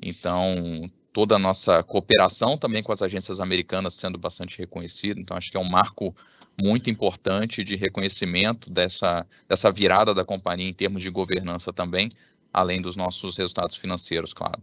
Então, 0.01 0.89
toda 1.13 1.35
a 1.35 1.39
nossa 1.39 1.83
cooperação 1.83 2.57
também 2.57 2.81
com 2.81 2.91
as 2.91 3.01
agências 3.01 3.39
americanas 3.39 3.95
sendo 3.95 4.17
bastante 4.17 4.57
reconhecida. 4.57 5.19
Então, 5.19 5.35
acho 5.35 5.51
que 5.51 5.57
é 5.57 5.59
um 5.59 5.69
marco 5.69 6.15
muito 6.61 6.89
importante 6.89 7.63
de 7.63 7.75
reconhecimento 7.75 8.69
dessa, 8.69 9.25
dessa 9.47 9.71
virada 9.71 10.13
da 10.13 10.25
companhia 10.25 10.69
em 10.69 10.73
termos 10.73 11.01
de 11.01 11.09
governança 11.09 11.73
também, 11.73 12.09
além 12.53 12.81
dos 12.81 12.95
nossos 12.95 13.37
resultados 13.37 13.75
financeiros, 13.75 14.33
claro. 14.33 14.61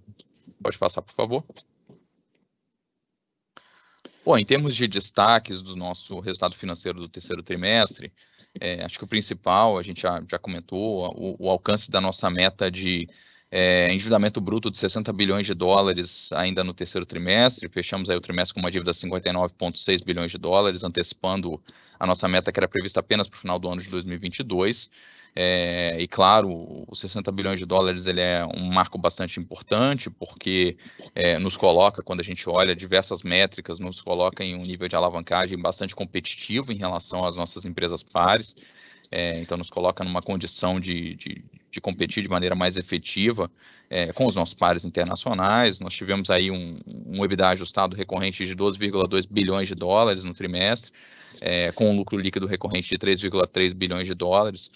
Pode 0.62 0.78
passar, 0.78 1.02
por 1.02 1.14
favor. 1.14 1.44
Bom, 4.24 4.36
em 4.36 4.44
termos 4.44 4.76
de 4.76 4.86
destaques 4.86 5.62
do 5.62 5.74
nosso 5.74 6.20
resultado 6.20 6.54
financeiro 6.54 7.00
do 7.00 7.08
terceiro 7.08 7.42
trimestre, 7.42 8.12
é, 8.60 8.84
acho 8.84 8.98
que 8.98 9.04
o 9.04 9.08
principal, 9.08 9.78
a 9.78 9.82
gente 9.82 10.02
já, 10.02 10.22
já 10.30 10.38
comentou, 10.38 11.10
o, 11.16 11.46
o 11.46 11.48
alcance 11.48 11.90
da 11.90 11.98
nossa 11.98 12.28
meta 12.28 12.70
de 12.70 13.08
é, 13.50 13.92
endividamento 13.92 14.40
bruto 14.40 14.70
de 14.70 14.78
60 14.78 15.12
bilhões 15.12 15.46
de 15.46 15.54
dólares 15.54 16.30
ainda 16.32 16.62
no 16.62 16.74
terceiro 16.74 17.06
trimestre. 17.06 17.68
Fechamos 17.68 18.10
aí 18.10 18.16
o 18.16 18.20
trimestre 18.20 18.54
com 18.54 18.60
uma 18.60 18.70
dívida 18.70 18.92
de 18.92 18.98
59,6 18.98 20.04
bilhões 20.04 20.30
de 20.30 20.38
dólares, 20.38 20.84
antecipando 20.84 21.60
a 21.98 22.06
nossa 22.06 22.28
meta 22.28 22.52
que 22.52 22.60
era 22.60 22.68
prevista 22.68 23.00
apenas 23.00 23.28
para 23.28 23.38
o 23.38 23.40
final 23.40 23.58
do 23.58 23.68
ano 23.68 23.82
de 23.82 23.88
2022. 23.88 24.90
É, 25.34 25.96
e 26.00 26.08
claro, 26.08 26.84
os 26.88 26.98
60 27.00 27.30
bilhões 27.30 27.58
de 27.58 27.64
dólares 27.64 28.06
ele 28.06 28.20
é 28.20 28.44
um 28.44 28.66
marco 28.72 28.98
bastante 28.98 29.38
importante, 29.38 30.10
porque 30.10 30.76
é, 31.14 31.38
nos 31.38 31.56
coloca, 31.56 32.02
quando 32.02 32.20
a 32.20 32.24
gente 32.24 32.48
olha 32.48 32.74
diversas 32.74 33.22
métricas, 33.22 33.78
nos 33.78 34.00
coloca 34.00 34.42
em 34.44 34.54
um 34.56 34.62
nível 34.62 34.88
de 34.88 34.96
alavancagem 34.96 35.56
bastante 35.56 35.94
competitivo 35.94 36.72
em 36.72 36.76
relação 36.76 37.24
às 37.24 37.36
nossas 37.36 37.64
empresas 37.64 38.02
pares. 38.02 38.54
É, 39.10 39.40
então, 39.40 39.56
nos 39.56 39.70
coloca 39.70 40.04
numa 40.04 40.20
condição 40.20 40.78
de, 40.78 41.14
de, 41.14 41.44
de 41.70 41.80
competir 41.80 42.22
de 42.22 42.28
maneira 42.28 42.54
mais 42.54 42.76
efetiva 42.76 43.50
é, 43.90 44.12
com 44.12 44.26
os 44.26 44.34
nossos 44.34 44.54
pares 44.54 44.84
internacionais. 44.84 45.78
Nós 45.80 45.94
tivemos 45.94 46.30
aí 46.30 46.50
um, 46.50 46.78
um 46.86 47.24
EBITDA 47.24 47.48
ajustado 47.48 47.96
recorrente 47.96 48.46
de 48.46 48.54
12,2 48.54 49.26
bilhões 49.30 49.68
de 49.68 49.74
dólares 49.74 50.24
no 50.24 50.34
trimestre, 50.34 50.92
é, 51.40 51.72
com 51.72 51.90
um 51.90 51.96
lucro 51.96 52.18
líquido 52.18 52.46
recorrente 52.46 52.88
de 52.88 52.98
3,3 52.98 53.74
bilhões 53.74 54.06
de 54.06 54.14
dólares. 54.14 54.70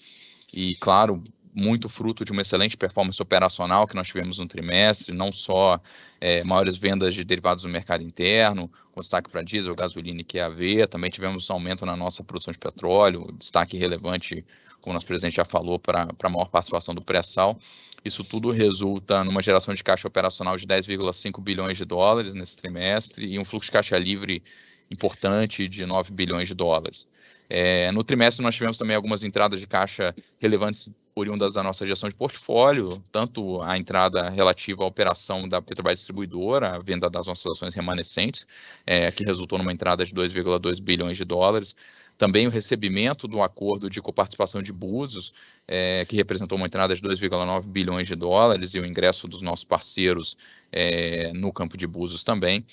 E, 0.53 0.75
claro, 0.77 1.23
muito 1.55 1.89
fruto 1.89 2.25
de 2.25 2.33
uma 2.33 2.41
excelente 2.41 2.77
performance 2.77 3.21
operacional 3.21 3.87
que 3.87 3.95
nós 3.95 4.07
tivemos 4.07 4.39
no 4.39 4.47
trimestre, 4.47 5.15
não 5.15 5.33
só 5.33 5.81
é, 6.21 6.43
maiores 6.43 6.77
vendas 6.77 7.15
de 7.15 7.25
derivados 7.25 7.65
no 7.65 7.71
mercado 7.71 8.03
interno, 8.03 8.71
com 8.93 9.01
destaque 9.01 9.31
para 9.31 9.43
diesel, 9.43 9.75
gasolina 9.75 10.21
e 10.21 10.25
QAV, 10.25 10.87
também 10.89 11.11
tivemos 11.11 11.49
um 11.51 11.53
aumento 11.53 11.85
na 11.85 11.95
nossa 11.95 12.25
produção 12.25 12.53
de 12.53 12.59
petróleo, 12.59 13.35
destaque 13.39 13.77
relevante, 13.77 14.45
como 14.83 14.93
nosso 14.93 15.07
presidente 15.07 15.37
já 15.37 15.45
falou, 15.45 15.79
para 15.79 16.07
maior 16.29 16.51
participação 16.51 16.95
do 16.95 17.01
pré-sal. 17.01 17.59
Isso 18.05 18.23
tudo 18.25 18.51
resulta 18.51 19.25
numa 19.25 19.43
geração 19.43 19.73
de 19.73 19.83
caixa 19.83 20.07
operacional 20.07 20.57
de 20.57 20.67
10,5 20.67 21.41
bilhões 21.41 21.79
de 21.79 21.85
dólares 21.85 22.35
nesse 22.35 22.57
trimestre 22.57 23.25
e 23.25 23.39
um 23.39 23.45
fluxo 23.45 23.67
de 23.67 23.73
caixa 23.73 23.97
livre 23.97 24.43
importante 24.91 25.69
de 25.69 25.87
9 25.87 26.13
bilhões 26.13 26.49
de 26.49 26.55
dólares. 26.55 27.07
É, 27.49 27.93
no 27.93 28.03
trimestre, 28.03 28.43
nós 28.43 28.55
tivemos 28.55 28.77
também 28.77 28.97
algumas 28.97 29.23
entradas 29.23 29.61
de 29.61 29.67
caixa 29.67 30.15
relevantes 30.41 30.91
oriundas 31.15 31.55
da 31.55 31.63
nossa 31.63 31.87
gestão 31.87 32.09
de 32.09 32.15
portfólio, 32.15 33.03
tanto 33.13 33.61
a 33.63 33.77
entrada 33.77 34.31
relativa 34.31 34.83
à 34.83 34.87
operação 34.87 35.49
da 35.49 35.61
Petrobras 35.61 35.99
Distribuidora, 35.99 36.75
a 36.75 36.79
venda 36.79 37.11
das 37.11 37.27
nossas 37.27 37.53
ações 37.53 37.75
remanescentes, 37.75 38.47
é, 38.87 39.13
que 39.13 39.25
resultou 39.25 39.59
numa 39.59 39.73
entrada 39.73 40.05
de 40.05 40.15
2,2 40.15 40.81
bilhões 40.81 41.19
de 41.19 41.25
dólares, 41.25 41.77
também 42.23 42.47
o 42.47 42.51
recebimento 42.51 43.27
do 43.27 43.43
acordo 43.43 43.91
de 43.91 44.01
coparticipação 44.01 44.63
de 44.63 44.73
Búzios, 44.73 45.33
é, 45.67 46.07
que 46.09 46.15
representou 46.15 46.57
uma 46.57 46.69
entrada 46.69 46.95
de 46.95 47.03
2,9 47.03 47.67
bilhões 47.67 48.07
de 48.07 48.15
dólares, 48.15 48.75
e 48.75 48.79
o 48.79 48.87
ingresso 48.87 49.27
dos 49.27 49.43
nossos 49.43 49.65
parceiros 49.65 50.37
é, 50.73 51.33
no 51.35 51.53
campo 51.53 51.77
de 51.77 51.87
Búzios 51.87 52.25
também. 52.25 52.65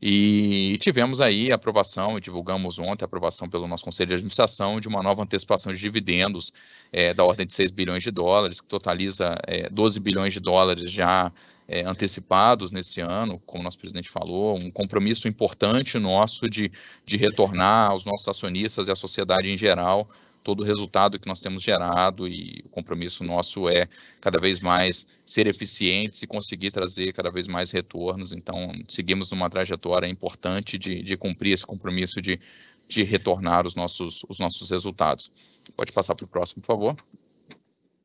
E 0.00 0.78
tivemos 0.80 1.20
aí 1.20 1.52
a 1.52 1.56
aprovação, 1.56 2.18
divulgamos 2.18 2.78
ontem 2.78 3.04
a 3.04 3.06
aprovação 3.06 3.48
pelo 3.48 3.68
nosso 3.68 3.84
Conselho 3.84 4.08
de 4.08 4.14
Administração 4.14 4.80
de 4.80 4.88
uma 4.88 5.02
nova 5.02 5.22
antecipação 5.22 5.72
de 5.72 5.78
dividendos 5.78 6.52
é, 6.90 7.12
da 7.12 7.24
ordem 7.24 7.46
de 7.46 7.52
6 7.52 7.70
bilhões 7.70 8.02
de 8.02 8.10
dólares, 8.10 8.60
que 8.60 8.66
totaliza 8.66 9.38
é, 9.46 9.68
12 9.68 10.00
bilhões 10.00 10.32
de 10.32 10.40
dólares 10.40 10.90
já 10.90 11.30
é, 11.68 11.82
antecipados 11.82 12.70
nesse 12.70 13.00
ano, 13.00 13.38
como 13.40 13.60
o 13.60 13.64
nosso 13.64 13.78
presidente 13.78 14.08
falou, 14.08 14.56
um 14.56 14.70
compromisso 14.70 15.28
importante 15.28 15.98
nosso 15.98 16.48
de, 16.48 16.72
de 17.04 17.16
retornar 17.16 17.90
aos 17.90 18.04
nossos 18.04 18.26
acionistas 18.28 18.88
e 18.88 18.90
à 18.90 18.96
sociedade 18.96 19.48
em 19.48 19.58
geral 19.58 20.08
todo 20.42 20.60
o 20.60 20.64
resultado 20.64 21.18
que 21.18 21.28
nós 21.28 21.40
temos 21.40 21.62
gerado 21.62 22.26
e 22.26 22.62
o 22.64 22.68
compromisso 22.68 23.22
nosso 23.24 23.68
é 23.68 23.88
cada 24.20 24.40
vez 24.40 24.60
mais 24.60 25.06
ser 25.24 25.46
eficientes 25.46 26.22
e 26.22 26.26
conseguir 26.26 26.70
trazer 26.70 27.12
cada 27.12 27.30
vez 27.30 27.46
mais 27.46 27.70
retornos. 27.70 28.32
Então, 28.32 28.72
seguimos 28.88 29.30
numa 29.30 29.48
trajetória 29.48 30.06
importante 30.06 30.76
de, 30.76 31.02
de 31.02 31.16
cumprir 31.16 31.52
esse 31.52 31.64
compromisso 31.64 32.20
de, 32.20 32.40
de 32.88 33.02
retornar 33.02 33.66
os 33.66 33.74
nossos, 33.74 34.22
os 34.28 34.38
nossos 34.38 34.70
resultados. 34.70 35.30
Pode 35.76 35.92
passar 35.92 36.14
para 36.14 36.24
o 36.24 36.28
próximo, 36.28 36.62
por 36.62 36.66
favor. 36.66 36.96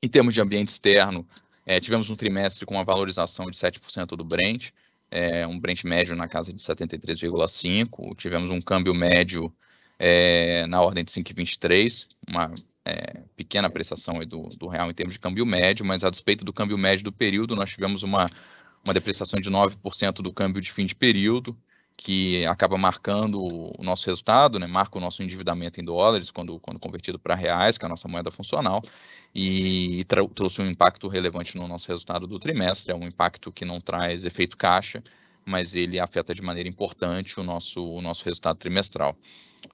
Em 0.02 0.08
termos 0.08 0.34
de 0.34 0.42
ambiente 0.42 0.70
externo, 0.70 1.28
é, 1.66 1.80
tivemos 1.80 2.10
um 2.10 2.16
trimestre 2.16 2.66
com 2.66 2.76
uma 2.76 2.86
valorização 2.86 3.50
de 3.50 3.58
7% 3.58 4.16
do 4.16 4.24
Brent, 4.24 4.70
é, 5.10 5.48
um 5.48 5.60
Brent 5.60 5.84
médio 5.84 6.16
na 6.16 6.28
casa 6.28 6.54
de 6.54 6.60
73,5%, 6.62 8.16
tivemos 8.16 8.50
um 8.50 8.62
câmbio 8.62 8.94
médio 8.94 9.54
é, 10.00 10.66
na 10.68 10.82
ordem 10.82 11.04
de 11.04 11.12
5,23, 11.12 12.08
uma 12.28 12.54
é, 12.86 13.22
pequena 13.36 13.68
apreciação 13.68 14.20
do, 14.20 14.50
do, 14.58 14.68
real 14.68 14.90
em 14.90 14.94
termos 14.94 15.16
de 15.16 15.20
câmbio 15.20 15.46
médio, 15.46 15.86
mas 15.86 16.04
a 16.04 16.10
despeito 16.10 16.46
do 16.46 16.54
câmbio 16.54 16.78
médio 16.78 17.04
do 17.04 17.12
período, 17.12 17.56
nós 17.56 17.70
tivemos 17.70 18.04
uma, 18.04 18.30
uma 18.84 18.94
depreciação 18.94 19.40
de 19.40 19.50
9% 19.50 20.14
do 20.22 20.32
câmbio 20.32 20.62
de 20.62 20.72
fim 20.72 20.86
de 20.86 20.96
período, 20.96 21.58
que 21.98 22.46
acaba 22.46 22.78
marcando 22.78 23.42
o 23.42 23.84
nosso 23.84 24.06
resultado, 24.06 24.60
né, 24.60 24.68
marca 24.68 25.00
o 25.00 25.02
nosso 25.02 25.24
endividamento 25.24 25.82
em 25.82 25.84
dólares 25.84 26.30
quando, 26.30 26.60
quando 26.60 26.80
convertido 26.80 27.18
para 27.18 27.34
reais, 27.34 27.78
que 27.78 27.84
é 27.84 27.88
a 27.88 27.90
nossa 27.90 28.08
moeda 28.08 28.30
funcional, 28.30 28.84
e 29.34 30.06
trouxe 30.36 30.62
um 30.62 30.70
impacto 30.70 31.08
relevante 31.08 31.58
no 31.58 31.68
nosso 31.68 31.88
resultado 31.88 32.28
do 32.28 32.40
trimestre, 32.40 32.92
é 32.92 32.96
um 32.96 33.08
impacto 33.08 33.52
que 33.52 33.66
não 33.66 33.82
traz 33.82 34.26
efeito 34.26 34.56
caixa, 34.56 35.04
mas 35.44 35.74
ele 35.74 36.00
afeta 36.00 36.36
de 36.36 36.42
maneira 36.42 36.70
importante 36.70 37.40
o 37.40 37.44
nosso, 37.44 37.84
o 37.84 38.02
nosso 38.02 38.24
resultado 38.24 38.58
trimestral. 38.58 39.18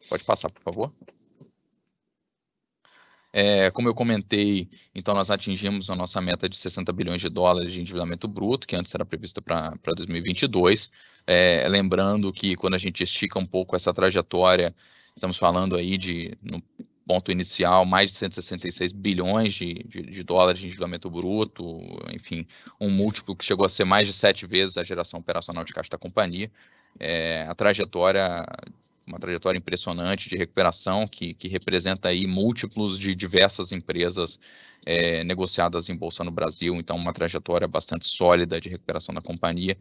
Pode 0.09 0.23
passar, 0.23 0.49
por 0.49 0.61
favor. 0.61 0.93
É, 3.35 3.71
como 3.71 3.87
eu 3.89 3.95
comentei, 3.95 4.69
então 4.93 5.15
nós 5.15 5.31
atingimos 5.31 5.89
a 5.89 5.95
nossa 5.95 6.21
meta 6.21 6.47
de 6.47 6.55
60 6.55 6.93
bilhões 6.93 7.19
de 7.19 7.29
dólares 7.29 7.73
de 7.73 7.81
endividamento 7.81 8.27
bruto, 8.27 8.67
que 8.67 8.75
antes 8.75 8.93
era 8.93 9.03
prevista 9.03 9.41
para 9.41 9.73
2022. 9.95 10.91
É, 11.25 11.67
lembrando 11.67 12.31
que 12.31 12.55
quando 12.55 12.75
a 12.75 12.77
gente 12.77 13.03
estica 13.03 13.39
um 13.39 13.45
pouco 13.45 13.75
essa 13.75 13.91
trajetória, 13.91 14.75
estamos 15.15 15.35
falando 15.37 15.75
aí 15.75 15.97
de, 15.97 16.37
no 16.43 16.61
ponto 17.07 17.31
inicial, 17.31 17.85
mais 17.85 18.11
de 18.11 18.17
166 18.17 18.93
bilhões 18.93 19.53
de, 19.55 19.83
de, 19.83 20.03
de 20.03 20.23
dólares 20.23 20.59
de 20.61 20.67
endividamento 20.67 21.09
bruto, 21.09 21.81
enfim, 22.13 22.45
um 22.79 22.91
múltiplo 22.91 23.35
que 23.35 23.43
chegou 23.43 23.65
a 23.65 23.69
ser 23.69 23.83
mais 23.83 24.07
de 24.07 24.13
sete 24.13 24.45
vezes 24.45 24.77
a 24.77 24.83
geração 24.83 25.19
operacional 25.19 25.63
de 25.65 25.73
caixa 25.73 25.89
da 25.89 25.97
companhia. 25.97 26.51
É, 26.99 27.47
a 27.49 27.55
trajetória 27.55 28.45
uma 29.05 29.19
trajetória 29.19 29.57
impressionante 29.57 30.29
de 30.29 30.37
recuperação 30.37 31.07
que, 31.07 31.33
que 31.33 31.47
representa 31.47 32.09
aí 32.09 32.25
múltiplos 32.25 32.97
de 32.97 33.13
diversas 33.13 33.71
empresas 33.71 34.39
é, 34.85 35.23
negociadas 35.23 35.89
em 35.89 35.95
bolsa 35.95 36.23
no 36.23 36.31
Brasil, 36.31 36.75
então 36.75 36.95
uma 36.95 37.13
trajetória 37.13 37.67
bastante 37.67 38.07
sólida 38.07 38.59
de 38.59 38.69
recuperação 38.69 39.13
da 39.13 39.21
companhia. 39.21 39.77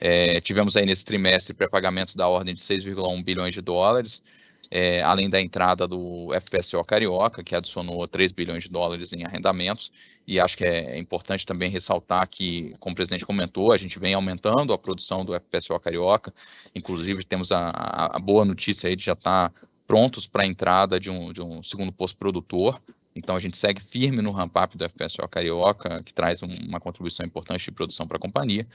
É, 0.00 0.40
tivemos 0.40 0.76
aí 0.76 0.86
nesse 0.86 1.04
trimestre 1.04 1.54
pré-pagamentos 1.54 2.14
da 2.14 2.28
ordem 2.28 2.54
de 2.54 2.60
6,1 2.60 3.24
bilhões 3.24 3.52
de 3.52 3.60
dólares, 3.60 4.22
é, 4.70 5.02
além 5.02 5.30
da 5.30 5.40
entrada 5.40 5.86
do 5.86 6.28
FPSO 6.40 6.82
Carioca, 6.84 7.42
que 7.42 7.54
adicionou 7.54 8.06
3 8.06 8.32
bilhões 8.32 8.64
de 8.64 8.70
dólares 8.70 9.12
em 9.12 9.24
arrendamentos, 9.24 9.90
e 10.26 10.38
acho 10.38 10.56
que 10.56 10.64
é 10.64 10.98
importante 10.98 11.46
também 11.46 11.70
ressaltar 11.70 12.28
que, 12.28 12.74
como 12.78 12.92
o 12.92 12.96
presidente 12.96 13.24
comentou, 13.24 13.72
a 13.72 13.78
gente 13.78 13.98
vem 13.98 14.12
aumentando 14.12 14.72
a 14.72 14.78
produção 14.78 15.24
do 15.24 15.34
FPSO 15.34 15.80
Carioca, 15.80 16.34
inclusive 16.74 17.24
temos 17.24 17.50
a, 17.50 17.70
a 18.14 18.18
boa 18.18 18.44
notícia 18.44 18.88
aí 18.88 18.96
de 18.96 19.04
já 19.04 19.14
estar 19.14 19.50
tá 19.50 19.60
prontos 19.86 20.26
para 20.26 20.42
a 20.42 20.46
entrada 20.46 21.00
de 21.00 21.08
um, 21.08 21.32
de 21.32 21.40
um 21.40 21.64
segundo 21.64 21.90
posto 21.90 22.18
produtor, 22.18 22.78
então 23.18 23.34
a 23.34 23.40
gente 23.40 23.56
segue 23.56 23.80
firme 23.80 24.22
no 24.22 24.30
ramp-up 24.30 24.78
do 24.78 24.88
FPSO 24.88 25.28
Carioca, 25.28 26.02
que 26.04 26.14
traz 26.14 26.40
uma 26.40 26.78
contribuição 26.78 27.26
importante 27.26 27.64
de 27.64 27.72
produção 27.72 28.06
para 28.06 28.16
a 28.16 28.20
companhia. 28.20 28.66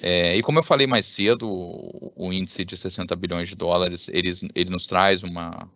É, 0.00 0.36
e 0.36 0.42
como 0.42 0.60
eu 0.60 0.62
falei 0.62 0.86
mais 0.86 1.04
cedo, 1.04 1.48
o, 1.48 2.12
o, 2.14 2.32
índice 2.32 2.64
de 2.64 2.76
60 2.76 3.14
bilhões 3.16 3.48
de 3.48 3.56
dólares, 3.56 4.08
ele, 4.08 4.30
ele 4.54 4.70
nos 4.70 4.86
traz 4.86 5.24
uma, 5.24 5.68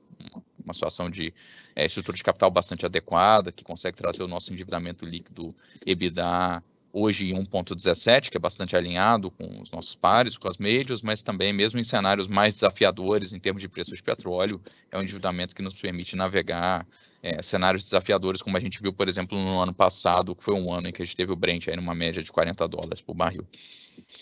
uma 0.64 0.72
situação 0.72 1.10
de 1.10 1.34
é, 1.74 1.84
estrutura 1.84 2.16
de 2.16 2.22
capital 2.22 2.50
bastante 2.50 2.86
adequada, 2.86 3.50
que 3.50 3.64
consegue 3.64 3.96
trazer 3.96 4.22
o 4.22 4.28
nosso 4.28 4.52
endividamento 4.52 5.04
líquido 5.04 5.54
EBITDA 5.84 6.62
hoje 6.92 7.32
em 7.32 7.44
1,17, 7.44 8.30
que 8.30 8.36
é 8.36 8.40
bastante 8.40 8.76
alinhado 8.76 9.30
com 9.30 9.62
os 9.62 9.70
nossos 9.70 9.96
pares, 9.96 10.36
com 10.36 10.46
as 10.46 10.58
médias, 10.58 11.00
mas 11.00 11.22
também, 11.22 11.52
mesmo 11.52 11.80
em 11.80 11.84
cenários 11.84 12.28
mais 12.28 12.54
desafiadores 12.54 13.32
em 13.32 13.40
termos 13.40 13.62
de 13.62 13.68
preço 13.68 13.94
de 13.94 14.02
petróleo, 14.02 14.60
é 14.90 14.98
um 14.98 15.02
endividamento 15.02 15.56
que 15.56 15.62
nos 15.62 15.74
permite 15.74 16.14
navegar 16.14 16.86
é, 17.22 17.40
cenários 17.42 17.84
desafiadores, 17.84 18.42
como 18.42 18.56
a 18.56 18.60
gente 18.60 18.82
viu, 18.82 18.92
por 18.92 19.08
exemplo, 19.08 19.38
no 19.38 19.60
ano 19.60 19.72
passado, 19.72 20.34
que 20.34 20.42
foi 20.42 20.54
um 20.54 20.72
ano 20.72 20.88
em 20.88 20.92
que 20.92 21.02
a 21.02 21.04
gente 21.04 21.16
teve 21.16 21.30
o 21.30 21.36
Brent 21.36 21.68
aí 21.68 21.76
numa 21.76 21.94
média 21.94 22.22
de 22.22 22.32
40 22.32 22.66
dólares 22.66 23.00
por 23.00 23.14
barril. 23.14 23.46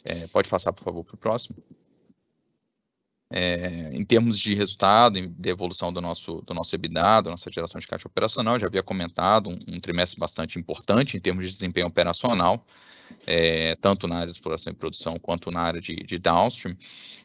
É, 0.04 0.26
pode 0.26 0.48
passar, 0.48 0.72
por 0.72 0.84
favor, 0.84 1.04
para 1.04 1.14
o 1.14 1.18
próximo. 1.18 1.56
É, 3.32 3.90
em 3.94 4.04
termos 4.04 4.40
de 4.40 4.54
resultado, 4.54 5.20
de 5.28 5.48
evolução 5.48 5.92
do 5.92 6.00
nosso, 6.00 6.42
do 6.42 6.52
nosso 6.52 6.74
EBITDA, 6.74 7.22
da 7.22 7.30
nossa 7.30 7.50
geração 7.50 7.80
de 7.80 7.86
caixa 7.86 8.08
operacional, 8.08 8.58
já 8.58 8.66
havia 8.66 8.82
comentado 8.82 9.48
um, 9.48 9.58
um 9.68 9.80
trimestre 9.80 10.18
bastante 10.18 10.58
importante 10.58 11.16
em 11.16 11.20
termos 11.20 11.46
de 11.46 11.52
desempenho 11.52 11.86
operacional, 11.86 12.66
é, 13.26 13.76
tanto 13.76 14.08
na 14.08 14.16
área 14.16 14.32
de 14.32 14.32
exploração 14.32 14.72
e 14.72 14.76
produção 14.76 15.16
quanto 15.16 15.50
na 15.50 15.60
área 15.60 15.80
de, 15.80 15.94
de 15.94 16.18
downstream. 16.18 16.76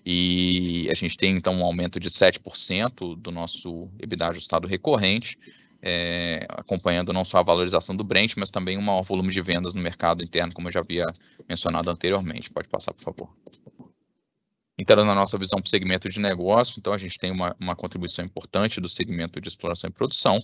E 0.05 0.88
a 0.91 0.93
gente 0.93 1.17
tem 1.17 1.35
então 1.35 1.55
um 1.55 1.65
aumento 1.65 1.99
de 1.99 2.09
7% 2.09 3.15
do 3.19 3.31
nosso 3.31 3.89
EBITDA 3.99 4.27
ajustado 4.29 4.67
recorrente, 4.67 5.39
é, 5.86 6.45
acompanhando 6.50 7.13
não 7.13 7.24
só 7.24 7.38
a 7.38 7.43
valorização 7.43 7.95
do 7.95 8.04
Brent, 8.04 8.34
mas 8.36 8.50
também 8.50 8.78
um 8.78 8.82
maior 8.82 9.04
volume 9.04 9.32
de 9.32 9.41
vendas 9.41 9.76
no 9.76 9.82
mercado 9.82 10.24
interno, 10.24 10.54
como 10.54 10.67
eu 10.67 10.74
já 10.74 10.80
havia 10.80 11.06
mencionado 11.48 11.89
anteriormente. 11.91 12.52
Pode 12.52 12.67
passar, 12.67 12.93
por 12.93 13.04
favor 13.04 13.30
entrando 14.78 15.06
na 15.06 15.15
nossa 15.15 15.38
visão 15.38 15.60
para 15.60 15.67
o 15.67 15.69
segmento 15.69 16.10
de 16.10 16.19
negócio, 16.19 16.76
então 16.78 16.93
a 16.93 16.98
gente 16.98 17.17
tem 17.17 17.32
uma, 17.32 17.56
uma 17.60 17.76
contribuição 17.76 18.26
importante 18.26 18.82
do 18.82 18.89
segmento 18.89 19.39
de 19.39 19.48
exploração 19.48 19.89
e 19.89 19.93
produção, 19.93 20.38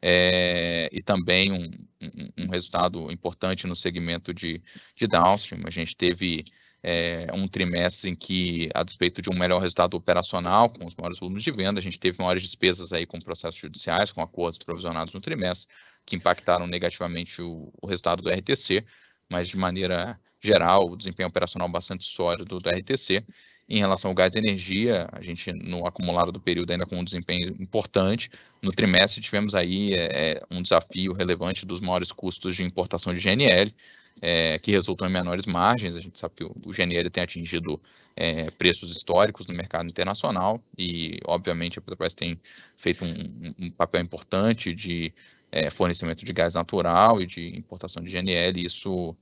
é, 0.00 0.88
e 0.90 1.02
também 1.02 1.52
um, 1.52 1.70
um, 2.00 2.44
um, 2.44 2.50
resultado 2.50 3.10
importante 3.12 3.66
no 3.66 3.76
segmento 3.76 4.32
de, 4.32 4.62
de 4.96 5.06
downstream. 5.06 5.62
A 5.66 5.70
gente 5.70 5.94
teve 5.96 6.44
é, 6.82 7.26
um 7.32 7.48
trimestre 7.48 8.10
em 8.10 8.16
que, 8.16 8.68
a 8.74 8.82
despeito 8.82 9.20
de 9.20 9.30
um 9.30 9.38
melhor 9.38 9.60
resultado 9.60 9.94
operacional, 9.94 10.70
com 10.70 10.86
os 10.86 10.94
maiores 10.94 11.18
volumes 11.18 11.42
de 11.42 11.50
venda, 11.50 11.80
a 11.80 11.82
gente 11.82 11.98
teve 11.98 12.18
maiores 12.18 12.42
despesas 12.42 12.92
aí 12.92 13.06
com 13.06 13.20
processos 13.20 13.60
judiciais, 13.60 14.12
com 14.12 14.22
acordos 14.22 14.58
provisionados 14.58 15.12
no 15.12 15.20
trimestre, 15.20 15.66
que 16.06 16.16
impactaram 16.16 16.66
negativamente 16.66 17.42
o, 17.42 17.72
o 17.80 17.86
resultado 17.86 18.22
do 18.22 18.30
RTC, 18.30 18.84
mas 19.30 19.48
de 19.48 19.56
maneira 19.56 20.18
geral, 20.40 20.88
o 20.88 20.96
desempenho 20.96 21.28
operacional 21.28 21.68
bastante 21.68 22.04
sólido 22.04 22.58
do 22.58 22.70
RTC 22.70 23.24
em 23.68 23.80
relação 23.80 24.10
ao 24.10 24.14
gás 24.14 24.34
e 24.34 24.38
energia, 24.38 25.06
a 25.12 25.20
gente 25.20 25.52
no 25.52 25.86
acumulado 25.86 26.32
do 26.32 26.40
período 26.40 26.70
ainda 26.70 26.86
com 26.86 26.98
um 26.98 27.04
desempenho 27.04 27.54
importante. 27.60 28.30
No 28.62 28.72
trimestre 28.72 29.20
tivemos 29.20 29.54
aí 29.54 29.92
é, 29.94 30.42
um 30.50 30.62
desafio 30.62 31.12
relevante 31.12 31.66
dos 31.66 31.80
maiores 31.80 32.10
custos 32.10 32.56
de 32.56 32.62
importação 32.62 33.12
de 33.12 33.20
GNL, 33.20 33.74
é, 34.20 34.58
que 34.58 34.70
resultou 34.72 35.06
em 35.06 35.12
menores 35.12 35.46
margens. 35.46 35.94
A 35.94 36.00
gente 36.00 36.18
sabe 36.18 36.34
que 36.36 36.44
o, 36.44 36.52
GNL 36.72 37.10
tem 37.10 37.22
atingido 37.22 37.80
é, 38.16 38.50
preços 38.50 38.90
históricos 38.90 39.46
no 39.46 39.54
mercado 39.54 39.88
internacional 39.88 40.62
e, 40.76 41.18
obviamente, 41.26 41.78
a 41.78 41.82
Petrobras 41.82 42.14
tem 42.14 42.40
feito 42.76 43.04
um, 43.04 43.54
um 43.58 43.70
papel 43.70 44.02
importante 44.02 44.74
de 44.74 45.12
é, 45.50 45.70
fornecimento 45.70 46.24
de 46.24 46.32
gás 46.32 46.54
natural 46.54 47.20
e 47.20 47.26
de 47.26 47.56
importação 47.56 48.02
de 48.02 48.10
GNL. 48.10 48.60
E 48.60 48.66
isso 48.66 49.16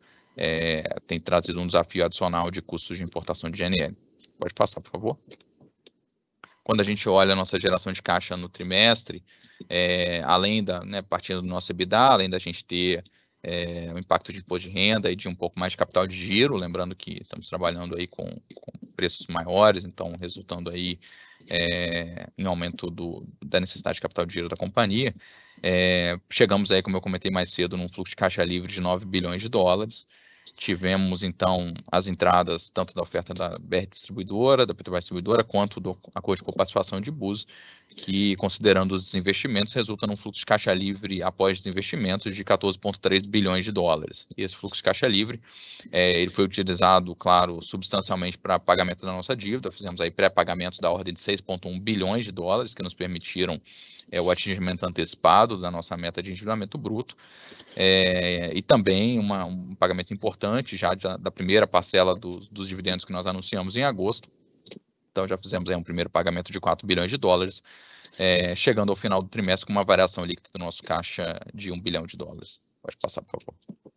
tem 1.06 1.18
trazido 1.18 1.58
um 1.58 1.66
desafio 1.66 2.04
adicional 2.04 2.50
de 2.50 2.60
custos 2.60 2.98
de 2.98 3.02
importação 3.02 3.50
de 3.50 3.56
GNL. 3.56 3.96
Pode 4.38 4.52
passar, 4.52 4.82
por 4.82 4.90
favor. 4.90 5.18
quando 6.62 6.80
a 6.80 6.84
gente 6.84 7.08
olha 7.08 7.32
a 7.32 7.36
nossa 7.36 7.58
geração 7.58 7.90
de 7.90 8.02
caixa 8.02 8.36
no 8.36 8.48
trimestre, 8.48 9.24
é, 9.68 10.22
além 10.24 10.62
da, 10.62 10.84
né, 10.84 11.00
partindo 11.00 11.40
do 11.40 11.48
nosso 11.48 11.72
EBITDA, 11.72 11.98
além 11.98 12.28
da 12.28 12.38
gente 12.38 12.64
ter 12.64 13.02
é, 13.46 13.92
o 13.94 13.98
impacto 13.98 14.32
de 14.32 14.40
imposto 14.40 14.68
de 14.68 14.74
renda 14.74 15.08
e 15.08 15.14
de 15.14 15.28
um 15.28 15.34
pouco 15.34 15.58
mais 15.58 15.70
de 15.70 15.76
capital 15.76 16.04
de 16.04 16.16
giro, 16.16 16.56
lembrando 16.56 16.96
que 16.96 17.22
estamos 17.22 17.48
trabalhando 17.48 17.94
aí 17.96 18.08
com, 18.08 18.24
com 18.24 18.86
preços 18.96 19.28
maiores, 19.28 19.84
então 19.84 20.16
resultando 20.16 20.68
aí 20.68 20.98
é, 21.48 22.28
em 22.36 22.44
aumento 22.44 22.90
do, 22.90 23.24
da 23.40 23.60
necessidade 23.60 23.94
de 23.94 24.00
capital 24.00 24.26
de 24.26 24.34
giro 24.34 24.48
da 24.48 24.56
companhia. 24.56 25.14
É, 25.62 26.18
chegamos 26.28 26.72
aí, 26.72 26.82
como 26.82 26.96
eu 26.96 27.00
comentei 27.00 27.30
mais 27.30 27.50
cedo, 27.52 27.76
num 27.76 27.88
fluxo 27.88 28.10
de 28.10 28.16
caixa 28.16 28.42
livre 28.42 28.72
de 28.72 28.80
9 28.80 29.06
bilhões 29.06 29.40
de 29.40 29.48
dólares. 29.48 30.08
Tivemos, 30.56 31.22
então, 31.22 31.72
as 31.90 32.08
entradas 32.08 32.68
tanto 32.70 32.94
da 32.94 33.02
oferta 33.02 33.32
da 33.32 33.58
BR 33.60 33.86
Distribuidora, 33.88 34.66
da 34.66 34.74
Petrobras 34.74 35.04
Distribuidora, 35.04 35.44
quanto 35.44 35.78
do 35.78 35.96
acordo 36.14 36.40
de 36.40 36.44
coparticipação 36.44 37.00
de 37.00 37.12
Búzios, 37.12 37.46
que, 37.96 38.36
considerando 38.36 38.92
os 38.94 39.14
investimentos, 39.14 39.72
resulta 39.72 40.06
num 40.06 40.18
fluxo 40.18 40.40
de 40.40 40.46
caixa 40.46 40.72
livre 40.74 41.22
após 41.22 41.58
os 41.58 41.66
investimentos 41.66 42.36
de 42.36 42.44
14,3 42.44 43.26
bilhões 43.26 43.64
de 43.64 43.72
dólares. 43.72 44.26
E 44.36 44.42
esse 44.42 44.54
fluxo 44.54 44.76
de 44.76 44.82
caixa 44.82 45.08
livre, 45.08 45.40
é, 45.90 46.20
ele 46.20 46.30
foi 46.30 46.44
utilizado, 46.44 47.14
claro, 47.14 47.62
substancialmente 47.62 48.36
para 48.36 48.58
pagamento 48.58 49.06
da 49.06 49.12
nossa 49.12 49.34
dívida. 49.34 49.72
Fizemos 49.72 49.98
aí 50.02 50.10
pré-pagamentos 50.10 50.78
da 50.78 50.90
ordem 50.90 51.14
de 51.14 51.20
6,1 51.20 51.80
bilhões 51.80 52.26
de 52.26 52.30
dólares, 52.30 52.74
que 52.74 52.82
nos 52.82 52.92
permitiram 52.92 53.58
é, 54.12 54.20
o 54.20 54.30
atingimento 54.30 54.84
antecipado 54.84 55.58
da 55.58 55.70
nossa 55.70 55.96
meta 55.96 56.22
de 56.22 56.30
endividamento 56.30 56.76
bruto. 56.76 57.16
É, 57.74 58.52
e 58.54 58.60
também 58.60 59.18
uma, 59.18 59.46
um 59.46 59.74
pagamento 59.74 60.12
importante 60.12 60.76
já 60.76 60.94
da 60.94 61.30
primeira 61.30 61.66
parcela 61.66 62.14
dos, 62.14 62.46
dos 62.48 62.68
dividendos 62.68 63.06
que 63.06 63.12
nós 63.12 63.26
anunciamos 63.26 63.74
em 63.74 63.84
agosto, 63.84 64.28
então 65.16 65.26
já 65.26 65.38
fizemos 65.38 65.70
aí 65.70 65.74
um 65.74 65.82
primeiro 65.82 66.10
pagamento 66.10 66.52
de 66.52 66.60
4 66.60 66.86
bilhões 66.86 67.10
de 67.10 67.16
dólares, 67.16 67.62
é, 68.18 68.54
chegando 68.54 68.90
ao 68.90 68.96
final 68.96 69.22
do 69.22 69.30
trimestre 69.30 69.66
com 69.66 69.72
uma 69.72 69.82
variação 69.82 70.26
líquida 70.26 70.50
do 70.52 70.58
nosso 70.58 70.82
caixa 70.82 71.40
de 71.54 71.72
1 71.72 71.80
bilhão 71.80 72.06
de 72.06 72.18
dólares. 72.18 72.60
Pode 72.82 72.98
passar, 72.98 73.22
por 73.22 73.42
favor. 73.42 73.95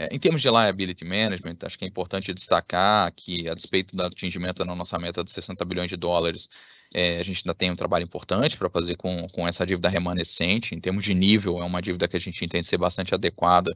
É, 0.00 0.08
em 0.14 0.18
termos 0.18 0.40
de 0.40 0.48
liability 0.48 1.04
management, 1.04 1.58
acho 1.62 1.78
que 1.78 1.84
é 1.84 1.88
importante 1.88 2.32
destacar 2.32 3.12
que, 3.12 3.46
a 3.50 3.54
despeito 3.54 3.94
do 3.94 4.02
atingimento 4.02 4.64
da 4.64 4.74
nossa 4.74 4.98
meta 4.98 5.22
de 5.22 5.30
60 5.30 5.62
bilhões 5.66 5.90
de 5.90 5.96
dólares, 5.98 6.48
é, 6.94 7.20
a 7.20 7.22
gente 7.22 7.42
ainda 7.44 7.54
tem 7.54 7.70
um 7.70 7.76
trabalho 7.76 8.04
importante 8.04 8.56
para 8.56 8.70
fazer 8.70 8.96
com, 8.96 9.28
com 9.28 9.46
essa 9.46 9.66
dívida 9.66 9.90
remanescente. 9.90 10.74
Em 10.74 10.80
termos 10.80 11.04
de 11.04 11.12
nível, 11.12 11.60
é 11.60 11.64
uma 11.66 11.82
dívida 11.82 12.08
que 12.08 12.16
a 12.16 12.20
gente 12.20 12.42
entende 12.42 12.66
ser 12.66 12.78
bastante 12.78 13.14
adequada, 13.14 13.70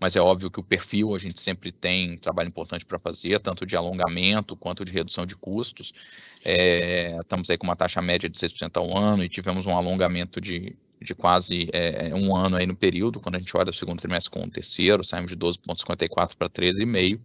mas 0.00 0.16
é 0.16 0.20
óbvio 0.20 0.50
que 0.50 0.58
o 0.58 0.62
perfil 0.64 1.14
a 1.14 1.18
gente 1.18 1.38
sempre 1.42 1.70
tem 1.70 2.12
um 2.14 2.18
trabalho 2.18 2.48
importante 2.48 2.86
para 2.86 2.98
fazer, 2.98 3.38
tanto 3.40 3.66
de 3.66 3.76
alongamento 3.76 4.56
quanto 4.56 4.82
de 4.82 4.92
redução 4.92 5.26
de 5.26 5.36
custos. 5.36 5.92
É, 6.42 7.18
estamos 7.20 7.50
aí 7.50 7.58
com 7.58 7.66
uma 7.66 7.76
taxa 7.76 8.00
média 8.00 8.30
de 8.30 8.38
6% 8.38 8.78
ao 8.78 8.96
ano 8.96 9.22
e 9.22 9.28
tivemos 9.28 9.66
um 9.66 9.76
alongamento 9.76 10.40
de, 10.40 10.74
de 11.00 11.14
quase 11.14 11.68
é, 11.72 12.14
um 12.14 12.34
ano 12.34 12.56
aí 12.56 12.66
no 12.66 12.74
período, 12.74 13.20
quando 13.20 13.36
a 13.36 13.38
gente 13.38 13.56
olha 13.56 13.70
o 13.70 13.74
segundo 13.74 13.98
trimestre 13.98 14.30
com 14.30 14.42
o 14.44 14.50
terceiro, 14.50 15.04
saímos 15.04 15.30
de 15.30 15.36
12,54 15.36 16.36
para 16.36 16.48
13,5. 16.48 17.20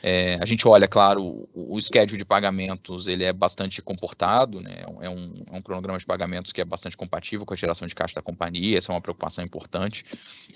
É, 0.00 0.38
a 0.40 0.46
gente 0.46 0.66
olha, 0.68 0.86
claro, 0.86 1.22
o, 1.22 1.76
o 1.76 1.82
schedule 1.82 2.18
de 2.18 2.24
pagamentos 2.24 3.08
ele 3.08 3.24
é 3.24 3.32
bastante 3.32 3.82
comportado, 3.82 4.60
né? 4.60 4.84
é, 5.00 5.10
um, 5.10 5.42
é 5.52 5.56
um 5.56 5.62
cronograma 5.62 5.98
de 5.98 6.06
pagamentos 6.06 6.52
que 6.52 6.60
é 6.60 6.64
bastante 6.64 6.96
compatível 6.96 7.44
com 7.44 7.52
a 7.52 7.56
geração 7.56 7.88
de 7.88 7.94
caixa 7.94 8.14
da 8.14 8.22
companhia, 8.22 8.78
essa 8.78 8.92
é 8.92 8.94
uma 8.94 9.00
preocupação 9.00 9.44
importante, 9.44 10.04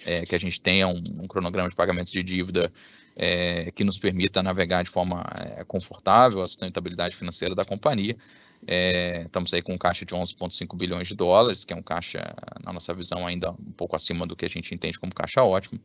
é, 0.05 0.25
que 0.25 0.35
a 0.35 0.39
gente 0.39 0.61
tenha 0.61 0.87
um, 0.87 1.03
um 1.21 1.27
cronograma 1.27 1.69
de 1.69 1.75
pagamentos 1.75 2.13
de 2.13 2.23
dívida 2.23 2.73
é, 3.17 3.71
que 3.73 3.83
nos 3.83 3.99
permita 3.99 4.43
navegar 4.43 4.85
de 4.85 4.91
forma 4.91 5.25
é, 5.35 5.65
confortável 5.65 6.43
a 6.43 6.47
sustentabilidade 6.47 7.17
financeira 7.17 7.55
da 7.55 7.65
companhia. 7.65 8.17
É, 8.67 9.23
estamos 9.23 9.53
aí 9.53 9.61
com 9.61 9.75
um 9.75 9.79
caixa 9.79 10.05
de 10.05 10.15
11,5 10.15 10.77
bilhões 10.77 11.09
de 11.09 11.15
dólares, 11.15 11.65
que 11.65 11.73
é 11.73 11.77
um 11.77 11.83
caixa, 11.83 12.35
na 12.65 12.73
nossa 12.73 12.95
visão, 12.95 13.27
ainda 13.27 13.51
um 13.51 13.73
pouco 13.73 13.97
acima 13.97 14.27
do 14.27 14.37
que 14.37 14.45
a 14.45 14.49
gente 14.49 14.73
entende 14.75 14.99
como 14.99 15.13
caixa 15.13 15.43
ótimo. 15.43 15.81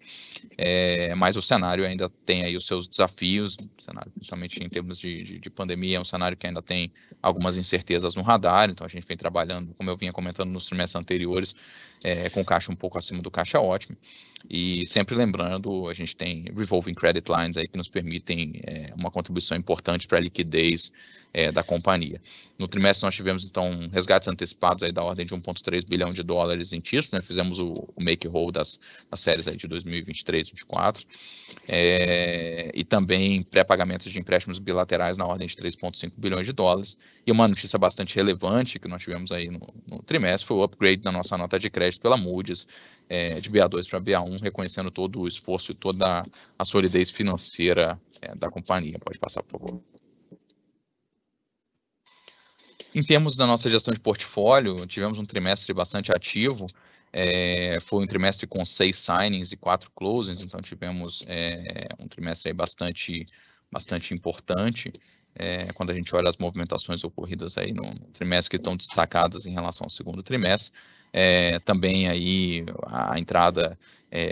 É, 0.57 1.15
mas 1.15 1.35
o 1.35 1.41
cenário 1.41 1.85
ainda 1.85 2.09
tem 2.25 2.43
aí 2.43 2.55
os 2.55 2.67
seus 2.67 2.87
desafios, 2.87 3.57
cenário, 3.79 4.11
principalmente 4.11 4.63
em 4.63 4.69
termos 4.69 4.99
de, 4.99 5.23
de, 5.23 5.39
de, 5.39 5.49
pandemia, 5.49 5.97
é 5.97 5.99
um 5.99 6.05
cenário 6.05 6.37
que 6.37 6.45
ainda 6.45 6.61
tem 6.61 6.91
algumas 7.21 7.57
incertezas 7.57 8.13
no 8.13 8.21
radar, 8.21 8.69
então 8.69 8.85
a 8.85 8.89
gente 8.89 9.07
vem 9.07 9.17
trabalhando, 9.17 9.73
como 9.73 9.89
eu 9.89 9.97
vinha 9.97 10.13
comentando 10.13 10.51
nos 10.51 10.67
trimestres 10.67 11.01
anteriores, 11.01 11.55
é, 12.03 12.29
com 12.29 12.45
caixa 12.45 12.71
um 12.71 12.75
pouco 12.75 12.97
acima 12.97 13.23
do 13.23 13.31
caixa 13.31 13.59
ótimo. 13.59 13.97
E 14.47 14.85
sempre 14.85 15.15
lembrando, 15.15 15.89
a 15.89 15.93
gente 15.95 16.15
tem 16.15 16.45
revolving 16.55 16.93
credit 16.93 17.29
lines 17.29 17.57
aí 17.57 17.67
que 17.67 17.77
nos 17.77 17.89
permitem 17.89 18.61
é, 18.63 18.93
uma 18.95 19.09
contribuição 19.09 19.57
importante 19.57 20.07
para 20.07 20.19
a 20.19 20.21
liquidez 20.21 20.91
é, 21.33 21.51
da 21.51 21.63
companhia. 21.63 22.21
No 22.57 22.67
trimestre 22.67 23.05
nós 23.05 23.15
tivemos 23.15 23.45
então 23.45 23.89
resgates 23.93 24.27
antecipados 24.27 24.81
aí 24.81 24.91
da 24.91 25.03
ordem 25.03 25.25
de 25.25 25.33
1,3 25.33 25.87
bilhão 25.87 26.11
de 26.11 26.23
dólares 26.23 26.73
em 26.73 26.79
títulos, 26.79 27.11
né? 27.11 27.21
fizemos 27.21 27.59
o, 27.59 27.87
o 27.95 28.03
make 28.03 28.27
whole 28.27 28.51
das, 28.51 28.79
das 29.09 29.19
séries 29.19 29.47
aí 29.47 29.55
de 29.55 29.67
2023 29.67 30.47
e 30.47 30.51
2024, 30.51 31.05
é, 31.67 32.71
e 32.73 32.83
também 32.83 33.43
pré-pagamentos 33.43 34.11
de 34.11 34.17
empréstimos 34.17 34.57
bilaterais 34.57 35.17
na 35.17 35.25
ordem 35.25 35.47
de 35.47 35.55
3,5 35.55 36.13
bilhões 36.17 36.45
de 36.45 36.53
dólares. 36.53 36.97
E 37.25 37.31
uma 37.31 37.47
notícia 37.47 37.77
bastante 37.77 38.15
relevante 38.15 38.79
que 38.79 38.87
nós 38.87 39.03
tivemos 39.03 39.31
aí 39.31 39.49
no, 39.49 39.59
no 39.87 40.01
trimestre 40.01 40.47
foi 40.47 40.57
o 40.57 40.63
upgrade 40.63 41.01
da 41.01 41.11
nossa 41.11 41.37
nota 41.37 41.59
de 41.59 41.69
crédito 41.69 42.01
pela 42.01 42.17
Moody's, 42.17 42.65
é, 43.09 43.39
de 43.39 43.49
BA2 43.49 43.87
para 43.89 44.01
BA1, 44.01 44.41
reconhecendo 44.41 44.91
todo 44.91 45.21
o 45.21 45.27
esforço 45.27 45.71
e 45.71 45.75
toda 45.75 46.25
a 46.57 46.65
solidez 46.65 47.09
financeira 47.09 47.99
é, 48.21 48.35
da 48.35 48.49
companhia. 48.49 48.99
Pode 48.99 49.19
passar, 49.19 49.43
por 49.43 49.59
favor. 49.59 49.96
Em 52.97 53.03
termos 53.03 53.35
da 53.35 53.45
nossa 53.45 53.69
gestão 53.69 53.93
de 53.93 53.99
portfólio, 53.99 54.87
tivemos 54.87 55.19
um 55.19 55.23
trimestre 55.23 55.71
bastante 55.71 56.11
ativo. 56.11 56.65
É, 57.13 57.77
foi 57.81 58.03
um 58.03 58.07
trimestre 58.07 58.47
com 58.47 58.65
seis 58.65 58.97
signings 58.97 59.51
e 59.51 59.55
quatro 59.55 59.91
closings, 59.95 60.41
então 60.41 60.59
tivemos 60.63 61.23
é, 61.27 61.89
um 61.99 62.07
trimestre 62.07 62.51
bastante, 62.53 63.23
bastante 63.71 64.15
importante. 64.15 64.91
É, 65.35 65.71
quando 65.73 65.91
a 65.91 65.93
gente 65.93 66.15
olha 66.15 66.27
as 66.27 66.37
movimentações 66.37 67.03
ocorridas 67.03 67.55
aí 67.55 67.71
no 67.71 67.99
trimestre 68.13 68.49
que 68.49 68.55
estão 68.55 68.75
destacadas 68.75 69.45
em 69.45 69.53
relação 69.53 69.85
ao 69.85 69.91
segundo 69.91 70.23
trimestre. 70.23 70.73
Também 71.65 72.09
aí 72.09 72.65
a 72.87 73.19
entrada 73.19 73.77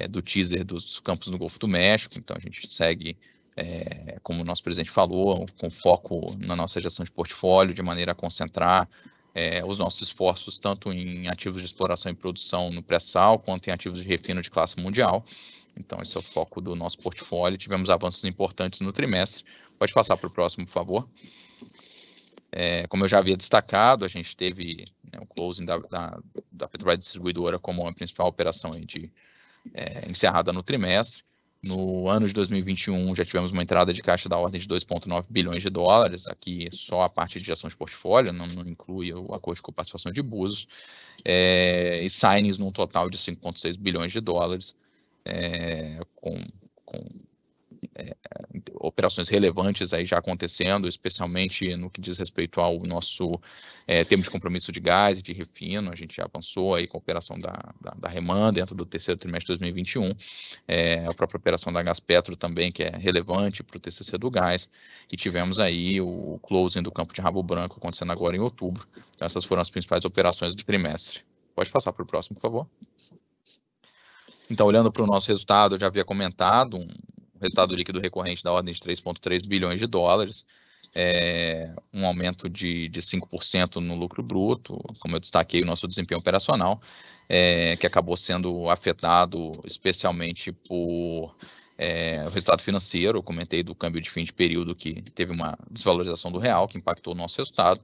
do 0.10 0.24
teaser 0.24 0.66
dos 0.66 1.00
campos 1.02 1.28
no 1.28 1.38
Golfo 1.38 1.60
do 1.60 1.68
México, 1.68 2.16
então 2.18 2.36
a 2.36 2.40
gente 2.40 2.72
segue 2.74 3.16
é, 3.56 4.18
como 4.22 4.42
o 4.42 4.46
nosso 4.46 4.64
presidente 4.64 4.92
falou, 4.92 5.46
com 5.58 5.72
foco 5.72 6.36
na 6.40 6.56
nossa 6.56 6.82
gestão 6.82 7.06
de 7.06 7.12
portfólio, 7.12 7.74
de 7.74 7.82
maneira 7.82 8.12
a 8.12 8.16
concentrar 8.16 8.90
é, 9.34 9.64
os 9.66 9.78
nossos 9.78 10.02
esforços 10.02 10.58
tanto 10.58 10.92
em 10.92 11.28
ativos 11.28 11.62
de 11.62 11.66
exploração 11.66 12.12
e 12.12 12.16
produção 12.16 12.70
no 12.70 12.84
pré-sal, 12.84 13.40
quanto 13.40 13.68
em 13.68 13.72
ativos 13.72 14.02
de 14.02 14.08
refino 14.08 14.42
de 14.42 14.50
classe 14.50 14.80
mundial. 14.80 15.26
Então, 15.78 16.02
esse 16.02 16.16
é 16.16 16.20
o 16.20 16.24
foco 16.24 16.62
do 16.62 16.76
nosso 16.76 16.98
portfólio. 17.00 17.58
Tivemos 17.58 17.90
avanços 17.90 18.24
importantes 18.24 18.80
no 18.80 18.94
trimestre. 18.94 19.44
Pode 19.78 19.94
passar 19.94 20.16
para 20.16 20.28
o 20.28 20.32
próximo, 20.32 20.66
por 20.66 20.72
favor. 20.72 21.10
É, 22.50 22.88
como 22.88 23.04
eu 23.04 23.10
já 23.10 23.18
havia 23.20 23.36
destacado, 23.36 24.06
a 24.06 24.08
gente 24.08 24.38
teve 24.38 24.86
né, 25.12 25.20
o 25.22 25.26
closing 25.26 25.66
da, 25.66 25.78
da, 25.78 26.20
da 26.50 26.68
Petrobras 26.70 27.00
Distribuidora 27.00 27.60
como 27.60 27.86
a 27.86 27.94
principal 27.94 28.28
operação 28.28 28.72
de, 28.72 29.12
é, 29.74 30.10
encerrada 30.10 30.54
no 30.54 30.64
trimestre. 30.64 31.22
No 31.66 32.08
ano 32.08 32.28
de 32.28 32.34
2021, 32.34 33.16
já 33.16 33.26
tivemos 33.26 33.52
uma 33.52 33.64
entrada 33.64 33.92
de 33.92 34.00
caixa 34.04 34.30
da 34.30 34.38
ordem 34.38 34.62
de 34.62 34.68
2,9 34.68 35.26
bilhões 35.28 35.64
de 35.64 35.70
dólares, 35.72 36.28
aqui 36.28 36.70
só 36.72 37.02
a 37.02 37.10
parte 37.10 37.40
de 37.40 37.46
gestão 37.46 37.68
de 37.68 37.76
portfólio, 37.76 38.32
não, 38.32 38.46
não 38.46 38.62
inclui 38.70 39.12
o 39.12 39.34
acordo 39.34 39.64
com 39.64 39.74
participação 39.74 40.12
de 40.12 40.22
Búzios, 40.22 40.68
é, 41.24 42.04
e 42.04 42.10
signings 42.10 42.60
num 42.60 42.72
total 42.72 43.10
de 43.10 43.18
5,6 43.18 43.80
bilhões 43.80 44.12
de 44.12 44.22
dólares, 44.22 44.76
é, 45.26 46.02
com, 46.16 46.36
com 46.86 47.00
é, 47.98 48.16
operações 48.76 49.30
relevantes 49.30 49.94
aí 49.94 50.06
já 50.06 50.18
acontecendo, 50.18 50.88
especialmente 50.88 51.76
no 51.76 51.90
que 51.90 52.02
diz 52.02 52.18
respeito 52.18 52.60
ao 52.60 52.80
nosso 52.80 53.40
é, 53.88 54.04
termo 54.04 54.24
de 54.24 54.30
compromisso 54.30 54.72
de 54.72 54.80
gás 54.80 55.20
e 55.20 55.22
de 55.22 55.32
refino, 55.32 55.92
a 55.92 55.96
gente 55.96 56.16
já 56.16 56.26
avançou 56.26 56.76
aí 56.76 56.88
com 56.88 56.98
a 56.98 57.00
operação 57.00 57.40
da, 57.40 57.74
da, 57.80 57.92
da 57.92 58.10
Reman 58.10 58.52
dentro 58.52 58.76
do 58.76 58.86
terceiro 58.86 59.20
trimestre 59.20 59.54
de 59.54 59.60
2021, 59.60 60.14
é, 60.68 61.06
a 61.06 61.14
própria 61.14 61.38
operação 61.38 61.72
da 61.72 61.82
Gás 61.82 62.00
Petro 62.00 62.36
também, 62.36 62.72
que 62.72 62.84
é 62.84 62.90
relevante 62.98 63.64
para 63.64 63.78
o 63.78 63.80
TCC 63.80 64.18
do 64.18 64.30
gás, 64.30 64.70
e 65.12 65.16
tivemos 65.16 65.58
aí 65.60 66.02
o 66.02 66.40
closing 66.44 66.84
do 66.84 66.92
campo 66.92 67.14
de 67.14 67.22
Rabo 67.22 67.42
Branco 67.42 67.78
acontecendo 67.78 68.12
agora 68.12 68.36
em 68.36 68.40
outubro. 68.40 68.86
Então, 69.16 69.26
essas 69.26 69.46
foram 69.46 69.62
as 69.62 69.70
principais 69.70 70.04
operações 70.04 70.54
do 70.54 70.64
trimestre. 70.64 71.22
Pode 71.56 71.70
passar 71.70 71.94
para 71.94 72.04
o 72.04 72.06
próximo, 72.06 72.36
por 72.36 72.42
favor. 72.42 72.68
Então, 74.50 74.68
olhando 74.68 74.92
para 74.92 75.04
o 75.04 75.08
nosso 75.08 75.28
resultado, 75.30 75.76
eu 75.76 75.80
já 75.80 75.88
havia 75.88 76.04
comentado 76.04 76.78
um 76.78 76.88
resultado 77.42 77.76
líquido 77.76 78.00
recorrente 78.00 78.44
da 78.44 78.52
ordem 78.52 78.74
de 78.74 78.80
3,3 78.80 79.46
bilhões 79.48 79.80
de 79.80 79.88
dólares, 79.88 80.46
é, 80.94 81.76
um 81.94 82.06
aumento 82.06 82.50
de, 82.50 82.88
de 82.90 83.02
5% 83.02 83.76
no 83.78 83.96
lucro 83.96 84.24
bruto, 84.24 84.78
como 85.00 85.16
eu 85.16 85.20
destaquei, 85.20 85.62
o 85.62 85.66
nosso 85.66 85.88
desempenho 85.88 86.20
operacional, 86.20 86.82
é, 87.28 87.76
que 87.78 87.88
acabou 87.88 88.16
sendo 88.16 88.70
afetado 88.70 89.62
especialmente 89.66 90.52
por 90.52 91.36
É, 91.78 92.24
o 92.26 92.30
resultado 92.30 92.62
financeiro, 92.62 93.18
eu 93.18 93.24
comentei 93.24 93.62
do 93.62 93.76
câmbio 93.76 94.02
de 94.02 94.10
fim 94.10 94.24
de 94.24 94.32
período 94.32 94.74
que 94.74 95.02
teve 95.12 95.34
uma 95.34 95.58
desvalorização 95.70 96.32
do 96.32 96.40
real, 96.40 96.70
que 96.70 96.78
impactou 96.78 97.14
o 97.14 97.18
nosso 97.18 97.38
resultado. 97.38 97.82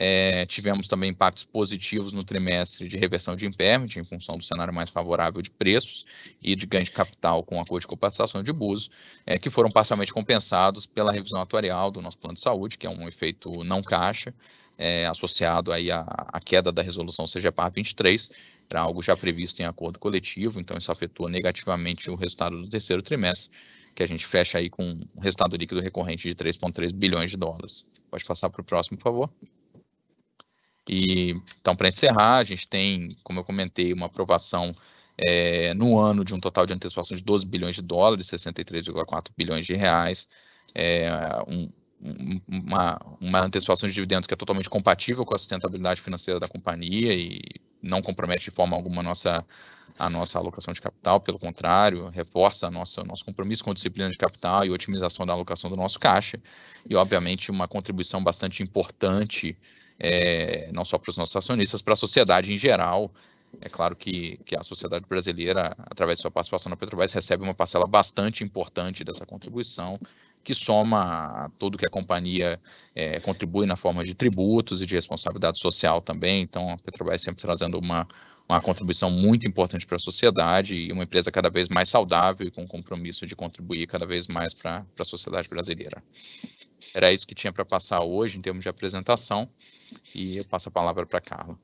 É, 0.00 0.46
tivemos 0.46 0.86
também 0.86 1.10
impactos 1.10 1.44
positivos 1.44 2.12
no 2.12 2.22
trimestre 2.22 2.86
de 2.88 2.96
reversão 2.96 3.34
de 3.34 3.44
impairment, 3.44 3.88
em 3.96 4.04
função 4.04 4.38
do 4.38 4.44
cenário 4.44 4.72
mais 4.72 4.88
favorável 4.90 5.42
de 5.42 5.50
preços 5.50 6.06
e 6.40 6.54
de 6.54 6.66
ganho 6.66 6.84
de 6.84 6.92
capital 6.92 7.42
com 7.42 7.60
acordo 7.60 7.80
de 7.80 7.88
compensação 7.88 8.40
de 8.40 8.48
abuso, 8.48 8.90
é, 9.26 9.40
que 9.40 9.50
foram 9.50 9.68
parcialmente 9.68 10.12
compensados 10.12 10.86
pela 10.86 11.10
revisão 11.10 11.42
atuarial 11.42 11.90
do 11.90 12.00
nosso 12.00 12.16
plano 12.16 12.36
de 12.36 12.40
saúde, 12.40 12.78
que 12.78 12.86
é 12.86 12.90
um 12.90 13.08
efeito 13.08 13.64
não 13.64 13.82
caixa, 13.82 14.32
é, 14.78 15.04
associado 15.06 15.72
aí 15.72 15.90
à, 15.90 16.02
à, 16.32 16.40
queda 16.40 16.70
da 16.70 16.80
resolução 16.80 17.26
CGPAR 17.26 17.72
23, 17.72 18.30
era 18.70 18.82
algo 18.82 19.02
já 19.02 19.16
previsto 19.16 19.60
em 19.60 19.64
acordo 19.64 19.98
coletivo, 19.98 20.60
então 20.60 20.78
isso 20.78 20.92
afetou 20.92 21.28
negativamente 21.28 22.08
o 22.08 22.14
resultado 22.14 22.56
do 22.62 22.68
terceiro 22.70 23.02
trimestre, 23.02 23.50
que 23.96 24.04
a 24.04 24.06
gente 24.06 24.24
fecha 24.28 24.58
aí 24.58 24.70
com 24.70 24.84
um 24.84 25.20
resultado 25.20 25.56
líquido 25.56 25.80
recorrente 25.80 26.28
de 26.28 26.36
3,3 26.36 26.92
bilhões 26.92 27.32
de 27.32 27.36
dólares. 27.36 27.84
Pode 28.08 28.24
passar 28.24 28.48
para 28.48 28.60
o 28.60 28.64
próximo, 28.64 28.96
por 28.96 29.02
favor. 29.02 29.30
E, 30.88 31.36
então, 31.60 31.76
para 31.76 31.88
encerrar, 31.88 32.38
a 32.38 32.44
gente 32.44 32.66
tem, 32.66 33.16
como 33.22 33.40
eu 33.40 33.44
comentei, 33.44 33.92
uma 33.92 34.06
aprovação 34.06 34.74
é, 35.18 35.74
no 35.74 35.98
ano 35.98 36.24
de 36.24 36.34
um 36.34 36.40
total 36.40 36.66
de 36.66 36.72
antecipação 36.72 37.16
de 37.16 37.22
12 37.22 37.46
bilhões 37.46 37.74
de 37.74 37.82
dólares, 37.82 38.26
63,4 38.28 39.30
bilhões 39.36 39.66
de 39.66 39.74
reais, 39.74 40.28
é, 40.74 41.10
um, 41.46 41.70
uma, 42.48 42.98
uma 43.20 43.40
antecipação 43.40 43.88
de 43.88 43.94
dividendos 43.94 44.26
que 44.26 44.34
é 44.34 44.36
totalmente 44.36 44.70
compatível 44.70 45.26
com 45.26 45.34
a 45.34 45.38
sustentabilidade 45.38 46.00
financeira 46.00 46.38
da 46.38 46.48
companhia 46.48 47.12
e 47.14 47.40
não 47.82 48.00
compromete 48.00 48.44
de 48.44 48.50
forma 48.50 48.76
alguma 48.76 49.00
a 49.00 49.04
nossa, 49.04 49.44
a 49.98 50.08
nossa 50.08 50.38
alocação 50.38 50.72
de 50.72 50.80
capital, 50.80 51.20
pelo 51.20 51.38
contrário, 51.38 52.08
reforça 52.08 52.68
a 52.68 52.70
nossa, 52.70 53.02
nosso 53.02 53.24
compromisso 53.24 53.64
com 53.64 53.70
a 53.70 53.74
disciplina 53.74 54.10
de 54.10 54.16
capital 54.16 54.64
e 54.64 54.70
otimização 54.70 55.26
da 55.26 55.32
alocação 55.32 55.68
do 55.68 55.76
nosso 55.76 55.98
caixa, 55.98 56.40
e 56.88 56.94
obviamente 56.94 57.50
uma 57.50 57.66
contribuição 57.66 58.22
bastante 58.22 58.62
importante, 58.62 59.56
é, 59.98 60.70
não 60.72 60.84
só 60.84 60.98
para 60.98 61.10
os 61.10 61.16
nossos 61.16 61.34
acionistas, 61.34 61.82
para 61.82 61.94
a 61.94 61.96
sociedade 61.96 62.52
em 62.52 62.58
geral. 62.58 63.12
É 63.60 63.68
claro 63.68 63.96
que, 63.96 64.38
que 64.44 64.54
a 64.54 64.62
sociedade 64.62 65.06
brasileira, 65.08 65.74
através 65.78 66.18
de 66.18 66.22
sua 66.22 66.30
participação 66.30 66.70
na 66.70 66.76
Petrobras, 66.76 67.12
recebe 67.12 67.42
uma 67.42 67.54
parcela 67.54 67.86
bastante 67.86 68.44
importante 68.44 69.02
dessa 69.02 69.24
contribuição, 69.24 69.98
que 70.44 70.54
soma 70.54 71.46
a 71.46 71.50
tudo 71.58 71.78
que 71.78 71.86
a 71.86 71.90
companhia 71.90 72.60
é, 72.94 73.20
contribui 73.20 73.66
na 73.66 73.76
forma 73.76 74.04
de 74.04 74.14
tributos 74.14 74.82
e 74.82 74.86
de 74.86 74.94
responsabilidade 74.94 75.58
social 75.58 76.02
também. 76.02 76.42
Então, 76.42 76.70
a 76.70 76.78
Petrobras 76.78 77.22
sempre 77.22 77.40
trazendo 77.40 77.78
uma, 77.78 78.06
uma 78.48 78.62
contribuição 78.62 79.10
muito 79.10 79.46
importante 79.46 79.86
para 79.86 79.96
a 79.96 80.00
sociedade 80.00 80.74
e 80.74 80.90
uma 80.90 81.04
empresa 81.04 81.30
cada 81.30 81.50
vez 81.50 81.68
mais 81.68 81.90
saudável 81.90 82.46
e 82.46 82.50
com 82.50 82.66
compromisso 82.66 83.26
de 83.26 83.36
contribuir 83.36 83.86
cada 83.86 84.06
vez 84.06 84.26
mais 84.26 84.54
para 84.54 84.86
a 84.98 85.04
sociedade 85.04 85.48
brasileira. 85.48 86.02
Era 86.94 87.12
isso 87.12 87.26
que 87.26 87.34
tinha 87.34 87.52
para 87.52 87.64
passar 87.64 88.00
hoje 88.02 88.38
em 88.38 88.42
termos 88.42 88.62
de 88.62 88.68
apresentação 88.68 89.48
e 90.14 90.38
eu 90.38 90.44
passo 90.46 90.70
a 90.70 90.72
palavra 90.72 91.04
para 91.04 91.18
a 91.18 91.22
Carla. 91.22 91.58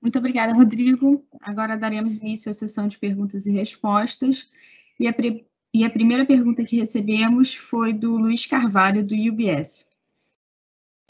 Muito 0.00 0.18
obrigada, 0.18 0.52
Rodrigo. 0.52 1.24
Agora 1.40 1.76
daremos 1.76 2.18
início 2.18 2.50
à 2.50 2.54
sessão 2.54 2.88
de 2.88 2.98
perguntas 2.98 3.46
e 3.46 3.52
respostas. 3.52 4.50
E 4.98 5.06
a, 5.06 5.14
e 5.72 5.84
a 5.84 5.90
primeira 5.90 6.26
pergunta 6.26 6.64
que 6.64 6.76
recebemos 6.76 7.54
foi 7.54 7.92
do 7.92 8.16
Luiz 8.16 8.44
Carvalho, 8.44 9.06
do 9.06 9.14
UBS. 9.14 9.88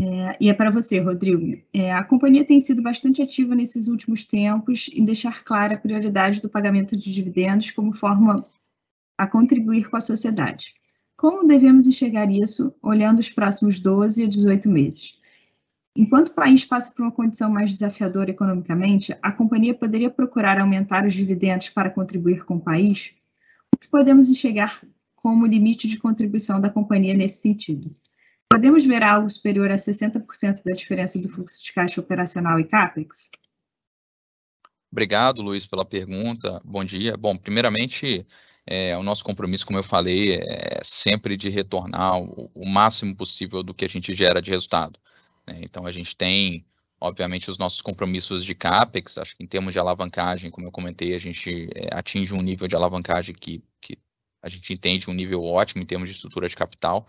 É, 0.03 0.37
e 0.41 0.51
é 0.51 0.55
para 0.55 0.69
você, 0.69 0.99
Rodrigo. 0.99 1.61
É, 1.73 1.93
a 1.93 2.03
companhia 2.03 2.45
tem 2.45 2.59
sido 2.59 2.83
bastante 2.83 3.23
ativa 3.23 3.55
nesses 3.55 3.87
últimos 3.87 4.27
tempos 4.27 4.91
em 4.93 5.05
deixar 5.05 5.45
clara 5.45 5.75
a 5.75 5.79
prioridade 5.79 6.43
do 6.43 6.49
pagamento 6.49 6.97
de 6.97 7.15
dividendos 7.15 7.71
como 7.71 7.93
forma 7.93 8.45
a 9.17 9.29
contribuir 9.29 9.89
com 9.89 9.97
a 9.97 10.01
sociedade. 10.01 10.75
Como 11.17 11.47
devemos 11.47 11.87
enxergar 11.87 12.29
isso 12.29 12.75
olhando 12.83 13.21
os 13.21 13.31
próximos 13.31 13.79
12 13.79 14.25
a 14.25 14.27
18 14.27 14.69
meses? 14.69 15.21
Enquanto 15.95 16.29
o 16.29 16.35
país 16.35 16.65
passa 16.65 16.93
por 16.93 17.03
uma 17.03 17.13
condição 17.13 17.49
mais 17.49 17.71
desafiadora 17.71 18.31
economicamente, 18.31 19.17
a 19.23 19.31
companhia 19.31 19.73
poderia 19.73 20.11
procurar 20.11 20.59
aumentar 20.59 21.07
os 21.07 21.15
dividendos 21.15 21.69
para 21.69 21.91
contribuir 21.91 22.45
com 22.45 22.57
o 22.57 22.61
país? 22.61 23.15
O 23.73 23.77
que 23.77 23.87
podemos 23.87 24.29
enxergar 24.29 24.83
como 25.15 25.47
limite 25.47 25.87
de 25.87 25.97
contribuição 25.97 26.61
da 26.61 26.71
companhia 26.71 27.15
nesse 27.15 27.41
sentido? 27.41 27.93
Podemos 28.53 28.85
ver 28.85 29.03
algo 29.03 29.31
superior 29.31 29.71
a 29.71 29.77
60% 29.77 30.63
da 30.63 30.75
diferença 30.75 31.19
do 31.19 31.27
fluxo 31.27 31.65
de 31.65 31.73
caixa 31.73 31.99
operacional 31.99 32.61
e 32.61 32.65
CAPEX? 32.65 33.31
Obrigado, 34.91 35.41
Luiz, 35.41 35.65
pela 35.65 35.87
pergunta. 35.87 36.61
Bom 36.63 36.85
dia. 36.85 37.17
Bom, 37.17 37.35
primeiramente, 37.35 38.27
é, 38.67 38.95
o 38.99 39.03
nosso 39.03 39.25
compromisso, 39.25 39.65
como 39.65 39.79
eu 39.79 39.83
falei, 39.83 40.35
é 40.35 40.83
sempre 40.85 41.35
de 41.35 41.49
retornar 41.49 42.19
o, 42.19 42.51
o 42.55 42.69
máximo 42.69 43.17
possível 43.17 43.63
do 43.63 43.73
que 43.73 43.87
a 43.87 43.89
gente 43.89 44.13
gera 44.13 44.43
de 44.43 44.51
resultado. 44.51 45.01
Né? 45.47 45.61
Então, 45.63 45.87
a 45.87 45.91
gente 45.91 46.15
tem, 46.15 46.67
obviamente, 47.01 47.51
os 47.51 47.57
nossos 47.57 47.81
compromissos 47.81 48.45
de 48.45 48.55
CAPEX, 48.55 49.17
acho 49.17 49.35
que 49.35 49.43
em 49.43 49.47
termos 49.49 49.73
de 49.73 49.79
alavancagem, 49.79 50.51
como 50.51 50.67
eu 50.67 50.73
comentei, 50.73 51.15
a 51.15 51.19
gente 51.19 51.71
é, 51.75 51.89
atinge 51.91 52.35
um 52.35 52.43
nível 52.43 52.69
de 52.69 52.77
alavancagem 52.77 53.35
que, 53.35 53.65
que 53.81 53.97
a 54.43 54.51
gente 54.51 54.75
entende 54.75 55.09
um 55.09 55.15
nível 55.15 55.43
ótimo 55.43 55.83
em 55.83 55.87
termos 55.87 56.11
de 56.11 56.15
estrutura 56.15 56.51
de 56.51 56.55
capital. 56.55 57.09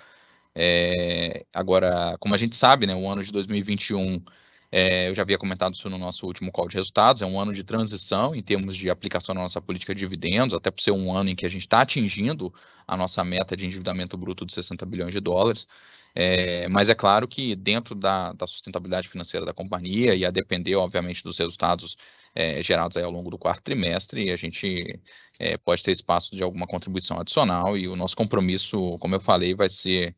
É, 0.55 1.45
agora, 1.53 2.17
como 2.19 2.35
a 2.35 2.37
gente 2.37 2.55
sabe, 2.55 2.85
né, 2.85 2.95
o 2.95 3.09
ano 3.09 3.23
de 3.23 3.31
2021, 3.31 4.23
é, 4.71 5.09
eu 5.09 5.15
já 5.15 5.21
havia 5.21 5.37
comentado 5.37 5.73
isso 5.75 5.89
no 5.89 5.97
nosso 5.97 6.25
último 6.25 6.51
call 6.51 6.67
de 6.67 6.75
resultados, 6.75 7.21
é 7.21 7.25
um 7.25 7.39
ano 7.39 7.53
de 7.53 7.63
transição 7.63 8.35
em 8.35 8.41
termos 8.41 8.75
de 8.75 8.89
aplicação 8.89 9.35
da 9.35 9.41
nossa 9.41 9.61
política 9.61 9.93
de 9.93 9.99
dividendos, 9.99 10.55
até 10.55 10.71
por 10.71 10.81
ser 10.81 10.91
um 10.91 11.15
ano 11.15 11.29
em 11.29 11.35
que 11.35 11.45
a 11.45 11.49
gente 11.49 11.61
está 11.61 11.81
atingindo 11.81 12.53
a 12.87 12.97
nossa 12.97 13.23
meta 13.23 13.55
de 13.55 13.65
endividamento 13.65 14.17
bruto 14.17 14.45
de 14.45 14.53
60 14.53 14.85
bilhões 14.85 15.13
de 15.13 15.19
dólares. 15.19 15.67
É, 16.15 16.67
mas 16.69 16.89
é 16.89 16.95
claro 16.95 17.27
que 17.27 17.55
dentro 17.55 17.95
da, 17.95 18.33
da, 18.33 18.45
sustentabilidade 18.45 19.09
financeira 19.09 19.45
da 19.45 19.53
companhia 19.53 20.15
e 20.15 20.25
a 20.25 20.31
depender, 20.31 20.75
obviamente, 20.75 21.23
dos 21.23 21.39
resultados 21.39 21.95
é, 22.35 22.61
gerados 22.63 22.97
ao 22.97 23.11
longo 23.11 23.29
do 23.29 23.37
quarto 23.37 23.63
trimestre, 23.63 24.31
a 24.31 24.37
gente 24.37 24.99
é, 25.39 25.57
pode 25.57 25.83
ter 25.83 25.91
espaço 25.91 26.35
de 26.35 26.43
alguma 26.43 26.67
contribuição 26.67 27.19
adicional 27.19 27.77
e 27.77 27.87
o 27.87 27.95
nosso 27.95 28.15
compromisso, 28.15 28.97
como 28.99 29.15
eu 29.15 29.19
falei, 29.19 29.55
vai 29.55 29.69
ser 29.69 30.15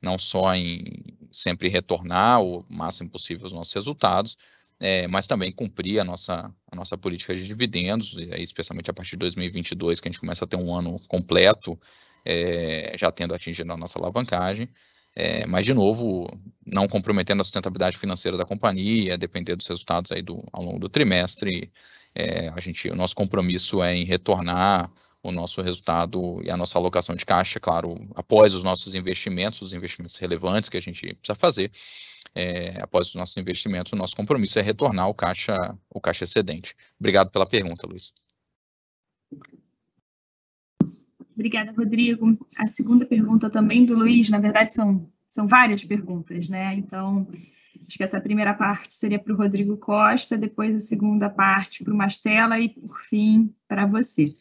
não 0.00 0.18
só 0.18 0.54
em 0.54 1.16
sempre 1.30 1.68
retornar 1.68 2.42
o 2.42 2.64
máximo 2.68 3.10
possível 3.10 3.46
os 3.46 3.52
nossos 3.52 3.74
resultados, 3.74 4.36
é, 4.78 5.06
mas 5.06 5.26
também 5.26 5.52
cumprir 5.52 6.00
a 6.00 6.04
nossa, 6.04 6.52
a 6.70 6.76
nossa 6.76 6.96
política 6.98 7.34
de 7.34 7.46
dividendos, 7.46 8.14
especialmente 8.38 8.90
a 8.90 8.94
partir 8.94 9.12
de 9.12 9.18
2022, 9.18 10.00
que 10.00 10.08
a 10.08 10.10
gente 10.10 10.20
começa 10.20 10.44
a 10.44 10.48
ter 10.48 10.56
um 10.56 10.74
ano 10.74 11.00
completo, 11.08 11.78
é, 12.24 12.94
já 12.98 13.10
tendo 13.10 13.34
atingido 13.34 13.72
a 13.72 13.76
nossa 13.76 13.98
alavancagem, 13.98 14.68
é, 15.14 15.46
mas, 15.46 15.64
de 15.64 15.72
novo, 15.72 16.28
não 16.64 16.86
comprometendo 16.86 17.40
a 17.40 17.44
sustentabilidade 17.44 17.96
financeira 17.96 18.36
da 18.36 18.44
companhia, 18.44 19.16
depender 19.16 19.56
dos 19.56 19.66
resultados 19.66 20.12
aí 20.12 20.20
do, 20.20 20.44
ao 20.52 20.62
longo 20.62 20.78
do 20.78 20.88
trimestre. 20.88 21.72
A 22.54 22.60
gente, 22.60 22.88
o 22.88 22.94
nosso 22.94 23.14
compromisso 23.14 23.82
é 23.82 23.94
em 23.94 24.04
retornar 24.04 24.90
o 25.28 25.32
nosso 25.32 25.60
resultado 25.60 26.40
e 26.42 26.50
a 26.50 26.56
nossa 26.56 26.78
alocação 26.78 27.16
de 27.16 27.26
caixa, 27.26 27.58
claro, 27.58 28.08
após 28.14 28.54
os 28.54 28.62
nossos 28.62 28.94
investimentos, 28.94 29.60
os 29.60 29.72
investimentos 29.72 30.16
relevantes 30.16 30.70
que 30.70 30.76
a 30.76 30.80
gente 30.80 31.14
precisa 31.14 31.34
fazer, 31.34 31.72
é, 32.34 32.80
após 32.80 33.08
os 33.08 33.14
nossos 33.14 33.36
investimentos, 33.36 33.92
o 33.92 33.96
nosso 33.96 34.14
compromisso 34.14 34.58
é 34.58 34.62
retornar 34.62 35.08
o 35.08 35.14
caixa, 35.14 35.76
o 35.90 36.00
caixa 36.00 36.24
excedente. 36.24 36.76
Obrigado 36.98 37.30
pela 37.30 37.48
pergunta, 37.48 37.86
Luiz. 37.86 38.12
Obrigada, 41.34 41.72
Rodrigo. 41.72 42.38
A 42.58 42.66
segunda 42.66 43.04
pergunta 43.04 43.50
também 43.50 43.84
do 43.84 43.96
Luiz, 43.96 44.28
na 44.28 44.38
verdade 44.38 44.72
são, 44.72 45.10
são 45.26 45.46
várias 45.46 45.84
perguntas, 45.84 46.48
né? 46.48 46.74
Então, 46.74 47.26
acho 47.86 47.96
que 47.96 48.04
essa 48.04 48.20
primeira 48.20 48.54
parte 48.54 48.94
seria 48.94 49.18
para 49.18 49.32
o 49.32 49.36
Rodrigo 49.36 49.76
Costa, 49.76 50.38
depois 50.38 50.74
a 50.74 50.80
segunda 50.80 51.28
parte 51.28 51.84
para 51.84 51.92
o 51.92 51.96
Mastela 51.96 52.58
e, 52.58 52.68
por 52.68 53.00
fim, 53.02 53.54
para 53.68 53.86
você. 53.86 54.36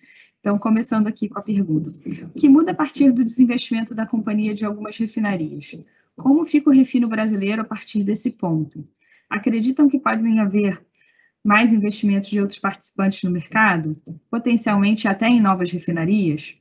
Então, 0.46 0.60
começando 0.60 1.08
aqui 1.08 1.28
com 1.28 1.40
a 1.40 1.42
pergunta. 1.42 1.90
O 2.36 2.40
que 2.40 2.48
muda 2.48 2.70
a 2.72 2.76
partir 2.76 3.12
do 3.12 3.26
desinvestimento 3.26 3.96
da 3.96 4.06
companhia 4.06 4.54
de 4.54 4.64
algumas 4.64 4.96
refinarias? 4.96 5.76
Como 6.16 6.46
fica 6.46 6.70
o 6.70 6.72
refino 6.72 7.08
brasileiro 7.08 7.64
a 7.64 7.66
partir 7.66 8.04
desse 8.04 8.30
ponto? 8.30 8.88
Acreditam 9.28 9.90
que 9.90 9.98
podem 9.98 10.40
haver 10.40 10.80
mais 11.44 11.74
investimentos 11.74 12.30
de 12.30 12.40
outros 12.40 12.60
participantes 12.60 13.24
no 13.24 13.32
mercado, 13.32 13.94
potencialmente 14.30 15.08
até 15.08 15.26
em 15.26 15.42
novas 15.42 15.72
refinarias? 15.72 16.56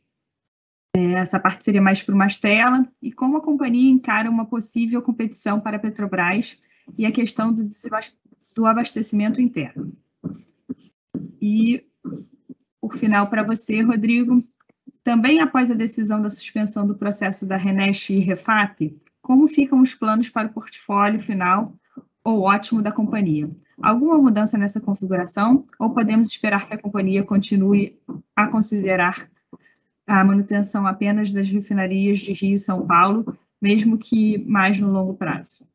É, 0.96 1.12
essa 1.16 1.38
parte 1.38 1.62
seria 1.62 1.82
mais 1.82 2.02
para 2.02 2.14
o 2.14 2.18
Mastella. 2.18 2.88
E 3.02 3.12
como 3.12 3.36
a 3.36 3.42
companhia 3.42 3.90
encara 3.90 4.30
uma 4.30 4.46
possível 4.46 5.02
competição 5.02 5.60
para 5.60 5.76
a 5.76 5.80
Petrobras 5.80 6.58
e 6.96 7.04
a 7.04 7.12
questão 7.12 7.52
do, 7.52 7.62
do 8.54 8.64
abastecimento 8.64 9.42
interno. 9.42 9.94
E, 11.38 11.84
por 12.88 12.98
final, 12.98 13.28
para 13.30 13.42
você, 13.42 13.80
Rodrigo, 13.80 14.44
também 15.02 15.40
após 15.40 15.70
a 15.70 15.74
decisão 15.74 16.20
da 16.20 16.28
suspensão 16.28 16.86
do 16.86 16.94
processo 16.94 17.46
da 17.46 17.56
Renesh 17.56 18.10
e 18.10 18.18
Refap, 18.18 18.94
como 19.22 19.48
ficam 19.48 19.80
os 19.80 19.94
planos 19.94 20.28
para 20.28 20.48
o 20.48 20.52
portfólio 20.52 21.18
final 21.18 21.74
ou 22.22 22.42
ótimo 22.42 22.82
da 22.82 22.92
companhia. 22.92 23.46
Alguma 23.82 24.18
mudança 24.18 24.58
nessa 24.58 24.82
configuração 24.82 25.64
ou 25.78 25.94
podemos 25.94 26.28
esperar 26.28 26.68
que 26.68 26.74
a 26.74 26.78
companhia 26.78 27.24
continue 27.24 27.98
a 28.36 28.48
considerar 28.48 29.30
a 30.06 30.22
manutenção 30.22 30.86
apenas 30.86 31.32
das 31.32 31.48
refinarias 31.48 32.18
de 32.18 32.34
Rio 32.34 32.56
e 32.56 32.58
São 32.58 32.86
Paulo, 32.86 33.34
mesmo 33.62 33.96
que 33.96 34.36
mais 34.44 34.78
no 34.78 34.92
longo 34.92 35.14
prazo? 35.14 35.66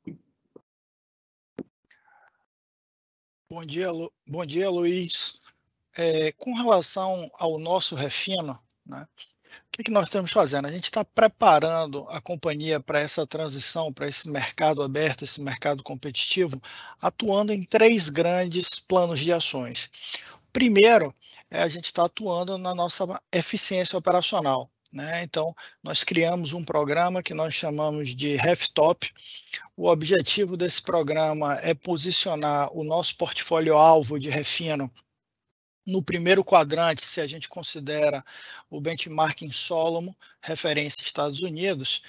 Bom 3.52 3.66
dia, 3.66 3.92
Lu... 3.92 4.12
Bom 4.28 4.46
dia 4.46 4.70
Luiz. 4.70 5.42
É, 5.98 6.32
com 6.34 6.54
relação 6.54 7.30
ao 7.40 7.60
nosso 7.60 7.96
refino, 7.96 8.60
né, 8.86 9.08
o 9.70 9.72
que, 9.72 9.84
que 9.84 9.92
nós 9.92 10.06
estamos 10.06 10.32
fazendo? 10.32 10.68
A 10.68 10.72
gente 10.72 10.86
está 10.86 11.04
preparando 11.06 12.06
a 12.10 12.20
companhia 12.20 12.80
para 12.80 13.00
essa 13.00 13.26
transição, 13.26 13.94
para 13.94 14.08
esse 14.08 14.30
mercado 14.30 14.82
aberto, 14.82 15.24
esse 15.24 15.42
mercado 15.42 15.84
competitivo, 15.84 16.62
atuando 17.02 17.54
em 17.54 17.64
três 17.64 18.10
grandes 18.10 18.80
planos 18.80 19.20
de 19.20 19.32
ações. 19.32 19.90
Primeiro, 20.52 21.14
é, 21.50 21.62
a 21.62 21.68
gente 21.68 21.86
está 21.86 22.06
atuando 22.06 22.58
na 22.58 22.76
nossa 22.76 23.06
eficiência 23.32 23.98
operacional. 23.98 24.70
Né? 24.92 25.24
Então, 25.24 25.56
nós 25.84 26.04
criamos 26.04 26.54
um 26.54 26.64
programa 26.64 27.22
que 27.22 27.34
nós 27.34 27.54
chamamos 27.54 28.16
de 28.16 28.36
RefTop. 28.36 29.12
O 29.78 29.88
objetivo 29.88 30.58
desse 30.58 30.82
programa 30.82 31.60
é 31.62 31.74
posicionar 31.74 32.76
o 32.76 32.84
nosso 32.84 33.16
portfólio 33.16 33.78
alvo 33.78 34.20
de 34.20 34.30
refino 34.30 34.92
no 35.90 36.02
primeiro 36.02 36.44
quadrante, 36.44 37.04
se 37.04 37.20
a 37.20 37.28
gente 37.28 37.50
considera 37.50 38.24
o 38.70 38.80
benchmarking 38.80 39.52
Solomon, 39.52 40.14
referência 40.42 41.04
Estados 41.04 41.42
Unidos, 41.42 42.02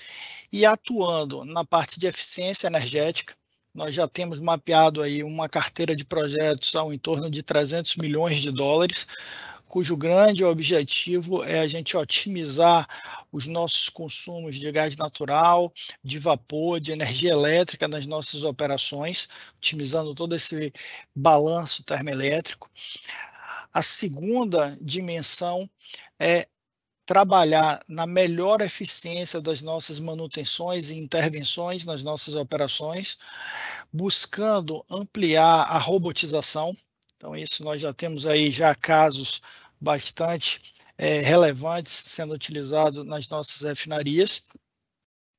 e 0.52 0.64
atuando 0.66 1.44
na 1.44 1.64
parte 1.64 1.98
de 1.98 2.06
eficiência 2.06 2.66
energética, 2.66 3.34
nós 3.74 3.94
já 3.94 4.06
temos 4.08 4.38
mapeado 4.38 5.00
aí 5.00 5.22
uma 5.22 5.48
carteira 5.48 5.94
de 5.94 6.04
projetos 6.04 6.74
ao 6.74 6.92
em 6.92 6.98
torno 6.98 7.30
de 7.30 7.42
300 7.42 7.96
milhões 7.96 8.40
de 8.40 8.50
dólares, 8.50 9.06
cujo 9.70 9.96
grande 9.96 10.44
objetivo 10.44 11.44
é 11.44 11.60
a 11.60 11.68
gente 11.68 11.96
otimizar 11.96 12.88
os 13.30 13.46
nossos 13.46 13.88
consumos 13.88 14.56
de 14.56 14.70
gás 14.72 14.96
natural, 14.96 15.72
de 16.02 16.18
vapor, 16.18 16.80
de 16.80 16.90
energia 16.90 17.30
elétrica 17.30 17.86
nas 17.86 18.04
nossas 18.04 18.42
operações, 18.42 19.28
otimizando 19.58 20.12
todo 20.12 20.34
esse 20.34 20.72
balanço 21.14 21.84
termoelétrico. 21.84 22.68
A 23.72 23.82
segunda 23.82 24.76
dimensão 24.80 25.68
é 26.18 26.48
trabalhar 27.06 27.82
na 27.88 28.06
melhor 28.06 28.60
eficiência 28.60 29.40
das 29.40 29.62
nossas 29.62 29.98
manutenções 29.98 30.90
e 30.90 30.96
intervenções 30.96 31.84
nas 31.84 32.04
nossas 32.04 32.36
operações, 32.36 33.18
buscando 33.92 34.84
ampliar 34.88 35.62
a 35.62 35.76
robotização. 35.76 36.76
Então, 37.16 37.36
isso 37.36 37.64
nós 37.64 37.82
já 37.82 37.92
temos 37.92 38.26
aí 38.26 38.50
já 38.50 38.74
casos 38.74 39.42
bastante 39.80 40.72
é, 40.96 41.20
relevantes 41.20 41.92
sendo 41.92 42.34
utilizados 42.34 43.04
nas 43.04 43.28
nossas 43.28 43.62
refinarias. 43.62 44.46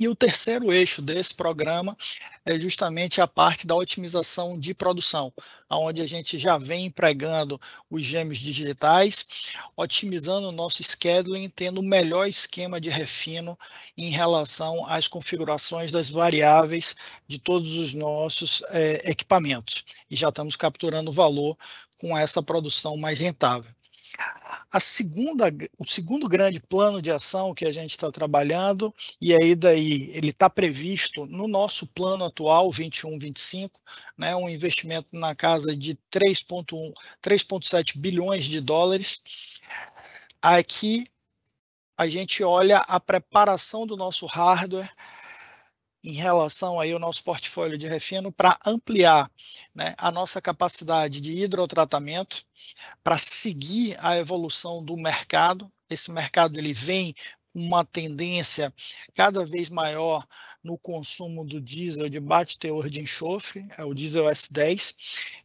E 0.02 0.08
o 0.08 0.16
terceiro 0.16 0.74
eixo 0.74 1.00
desse 1.00 1.32
programa 1.32 1.96
é 2.44 2.60
justamente 2.60 3.22
a 3.22 3.28
parte 3.28 3.68
da 3.68 3.76
otimização 3.76 4.60
de 4.60 4.74
produção, 4.74 5.32
onde 5.70 6.02
a 6.02 6.08
gente 6.08 6.40
já 6.40 6.58
vem 6.58 6.88
empregando 6.88 7.62
os 7.88 8.04
gêmeos 8.04 8.40
digitais, 8.40 9.28
otimizando 9.78 10.50
o 10.50 10.52
nosso 10.52 10.82
scheduling, 10.82 11.48
tendo 11.50 11.82
o 11.82 11.84
melhor 11.84 12.28
esquema 12.28 12.82
de 12.82 12.90
refino 12.90 13.56
em 13.96 14.10
relação 14.10 14.84
às 14.88 15.08
configurações 15.08 15.92
das 15.92 16.10
variáveis 16.10 16.96
de 17.28 17.38
todos 17.38 17.78
os 17.78 17.94
nossos 17.94 18.64
é, 18.70 19.08
equipamentos. 19.08 19.86
E 20.10 20.16
já 20.16 20.30
estamos 20.30 20.56
capturando 20.56 21.12
valor 21.12 21.56
com 22.00 22.18
essa 22.18 22.42
produção 22.42 22.98
mais 22.98 23.20
rentável. 23.20 23.72
A 24.72 24.80
segunda, 24.80 25.46
o 25.78 25.86
segundo 25.86 26.30
grande 26.30 26.60
plano 26.60 27.02
de 27.02 27.12
ação 27.12 27.54
que 27.54 27.66
a 27.66 27.72
gente 27.72 27.92
está 27.92 28.10
trabalhando, 28.10 28.94
e 29.20 29.34
aí 29.34 29.56
daí 29.56 30.10
ele 30.14 30.30
está 30.30 30.50
previsto 30.50 31.26
no 31.26 31.48
nosso 31.48 31.86
plano 31.88 32.26
atual, 32.26 32.70
21-25, 32.70 33.72
né, 34.18 34.36
um 34.36 34.50
investimento 34.50 35.10
na 35.12 35.36
casa 35.36 35.76
de 35.76 35.96
3,1, 36.10 36.94
3,7 37.22 37.98
bilhões 37.98 38.46
de 38.46 38.62
dólares. 38.62 39.22
Aqui 40.42 41.04
a 41.98 42.08
gente 42.08 42.44
olha 42.44 42.80
a 42.80 43.00
preparação 43.00 43.86
do 43.86 43.96
nosso 43.96 44.26
hardware 44.26 44.92
em 46.04 46.14
relação 46.14 46.80
aí 46.80 46.92
ao 46.92 47.00
nosso 47.00 47.24
portfólio 47.24 47.78
de 47.78 47.88
refino 47.88 48.32
para 48.32 48.58
ampliar 48.66 49.32
né, 49.74 49.94
a 49.98 50.12
nossa 50.12 50.42
capacidade 50.42 51.22
de 51.22 51.32
hidrotratamento, 51.32 52.46
para 53.04 53.18
seguir 53.18 53.96
a 54.00 54.18
evolução 54.18 54.84
do 54.84 54.98
mercado. 54.98 55.72
Esse 55.90 56.10
mercado 56.10 56.58
ele 56.58 56.74
vem 56.74 57.14
uma 57.54 57.84
tendência 57.84 58.74
cada 59.14 59.46
vez 59.46 59.70
maior 59.70 60.26
no 60.64 60.78
consumo 60.78 61.44
do 61.44 61.60
diesel 61.60 62.08
de 62.08 62.20
baixo 62.20 62.58
teor 62.58 62.90
de 62.90 63.02
enxofre, 63.02 63.68
é 63.78 63.84
o 63.84 63.94
diesel 63.94 64.26
S10. 64.26 64.96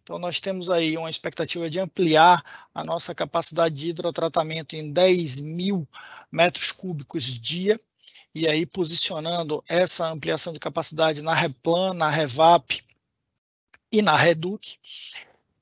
Então, 0.03 0.19
nós 0.19 0.41
temos 0.41 0.71
aí 0.71 0.97
uma 0.97 1.11
expectativa 1.11 1.69
de 1.69 1.81
ampliar 1.81 2.69
a 2.75 2.85
nossa 2.85 3.15
capacidade 3.15 3.75
de 3.75 3.89
hidrotratamento 3.89 4.77
em 4.77 4.93
10 4.93 5.41
mil 5.41 5.89
metros 6.31 6.71
cúbicos 6.71 7.25
dia, 7.25 7.81
e 8.37 8.47
aí 8.47 8.67
posicionando 8.67 9.65
essa 9.67 10.07
ampliação 10.11 10.53
de 10.53 10.59
capacidade 10.59 11.23
na 11.23 11.33
Replan, 11.33 11.95
na 11.95 12.11
Revap 12.11 12.85
e 13.91 14.03
na 14.03 14.15
Reduc. 14.15 14.77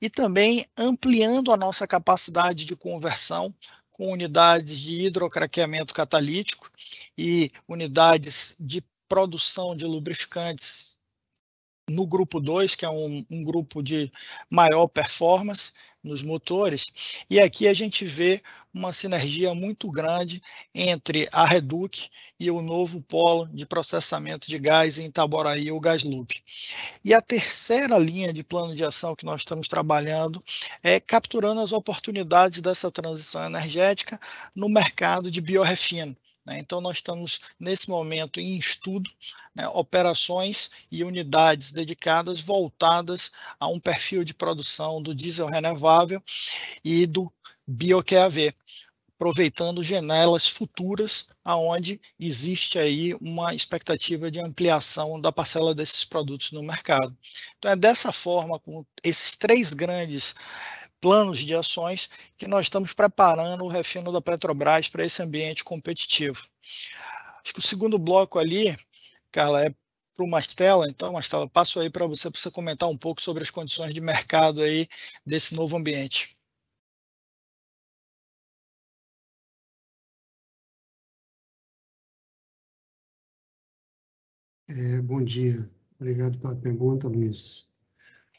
E 0.01 0.09
também 0.09 0.65
ampliando 0.77 1.53
a 1.53 1.57
nossa 1.57 1.87
capacidade 1.87 2.65
de 2.65 2.75
conversão 2.75 3.55
com 3.93 4.11
unidades 4.11 4.77
de 4.77 5.05
hidrocraqueamento 5.05 5.93
catalítico 5.93 6.69
e 7.17 7.49
unidades 7.65 8.57
de 8.59 8.83
produção 9.07 9.73
de 9.73 9.85
lubrificantes 9.85 10.94
no 11.89 12.05
grupo 12.05 12.39
2, 12.39 12.75
que 12.75 12.85
é 12.85 12.89
um, 12.89 13.23
um, 13.29 13.43
grupo 13.43 13.83
de 13.83 14.11
maior 14.49 14.87
performance 14.87 15.71
nos 16.03 16.21
motores, 16.21 17.25
e 17.29 17.39
aqui 17.39 17.67
a 17.67 17.73
gente 17.73 18.05
vê 18.05 18.41
uma 18.71 18.93
sinergia 18.93 19.55
muito 19.55 19.89
grande 19.89 20.41
entre 20.73 21.27
a 21.31 21.45
Reduc 21.45 22.09
e 22.39 22.51
o 22.51 22.61
novo 22.61 23.01
polo 23.01 23.47
de 23.47 23.65
processamento 23.65 24.47
de 24.47 24.59
gás 24.59 24.99
em 24.99 25.05
Itaboraí, 25.05 25.71
o 25.71 25.79
Gasloop. 25.79 26.43
E 27.03 27.13
a 27.13 27.21
terceira 27.21 27.97
linha 27.97 28.31
de 28.31 28.43
plano 28.43 28.75
de 28.75 28.85
ação 28.85 29.15
que 29.15 29.25
nós 29.25 29.41
estamos 29.41 29.67
trabalhando 29.67 30.43
é 30.83 30.99
capturando 30.99 31.61
as 31.61 31.71
oportunidades 31.71 32.61
dessa 32.61 32.91
transição 32.91 33.43
energética 33.43 34.19
no 34.55 34.69
mercado 34.69 35.31
de 35.31 35.41
biorefino. 35.41 36.15
Né? 36.45 36.59
Então, 36.59 36.79
nós 36.79 36.97
estamos, 36.97 37.39
nesse 37.59 37.89
momento, 37.89 38.39
em 38.39 38.55
estudo, 38.55 39.09
né, 39.53 39.67
operações 39.69 40.69
e 40.91 41.03
unidades 41.03 41.71
dedicadas 41.71 42.39
voltadas 42.39 43.31
a 43.59 43.67
um 43.67 43.79
perfil 43.79 44.23
de 44.23 44.33
produção 44.33 45.01
do 45.01 45.15
diesel 45.15 45.47
renovável 45.47 46.21
e 46.83 47.07
do 47.07 47.31
BioQAV, 47.65 48.53
aproveitando 49.15 49.81
janelas 49.81 50.45
futuras 50.45 51.25
aonde 51.43 52.01
existe 52.19 52.77
aí 52.77 53.13
uma 53.15 53.55
expectativa 53.55 54.29
de 54.29 54.41
ampliação 54.41 55.19
da 55.19 55.31
parcela 55.31 55.73
desses 55.73 56.03
produtos 56.03 56.51
no 56.51 56.61
mercado. 56.61 57.15
Então 57.57 57.71
é 57.71 57.75
dessa 57.75 58.11
forma, 58.11 58.59
com 58.59 58.85
esses 59.03 59.35
três 59.35 59.73
grandes 59.73 60.35
planos 61.05 61.37
de 61.37 61.53
ações 61.53 62.09
que 62.35 62.47
nós 62.47 62.65
estamos 62.65 62.91
preparando 62.91 63.63
o 63.63 63.67
refino 63.67 64.11
da 64.11 64.19
Petrobras 64.19 64.87
para 64.89 65.05
esse 65.05 65.21
ambiente 65.21 65.63
competitivo. 65.63 66.47
Acho 67.43 67.53
que 67.53 67.59
o 67.59 67.61
segundo 67.61 67.99
bloco 67.99 68.39
ali, 68.39 68.75
Carla, 69.31 69.67
é 69.67 69.69
para 70.15 70.25
o 70.25 70.27
Mastela. 70.27 70.89
Então, 70.89 71.13
Mastela, 71.13 71.47
passo 71.47 71.79
aí 71.79 71.91
para 71.91 72.07
você, 72.07 72.31
para 72.31 72.41
você 72.41 72.49
comentar 72.49 72.89
um 72.89 72.97
pouco 72.97 73.21
sobre 73.21 73.43
as 73.43 73.51
condições 73.51 73.93
de 73.93 74.01
mercado 74.01 74.63
aí 74.63 74.87
desse 75.23 75.53
novo 75.53 75.77
ambiente. 75.77 76.35
É, 84.67 84.99
bom 85.03 85.23
dia. 85.23 85.69
Obrigado 85.99 86.39
pela 86.39 86.55
pergunta, 86.55 87.07
Luiz. 87.07 87.67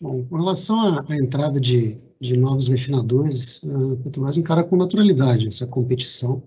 Bom, 0.01 0.27
com 0.27 0.37
relação 0.37 0.79
à, 0.79 1.17
entrada 1.17 1.59
de, 1.59 1.99
de 2.21 2.37
novos 2.37 2.69
refinadores, 2.69 3.63
a 3.65 3.97
Petrobras 4.03 4.37
encara 4.37 4.63
com 4.63 4.77
naturalidade 4.77 5.49
essa 5.49 5.67
competição, 5.67 6.43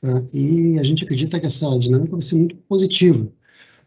tá? 0.00 0.26
e 0.32 0.76
a 0.78 0.82
gente 0.82 1.04
acredita 1.04 1.38
que 1.38 1.46
essa 1.46 1.78
dinâmica 1.78 2.12
vai 2.12 2.22
ser 2.22 2.34
muito 2.34 2.56
positiva 2.56 3.30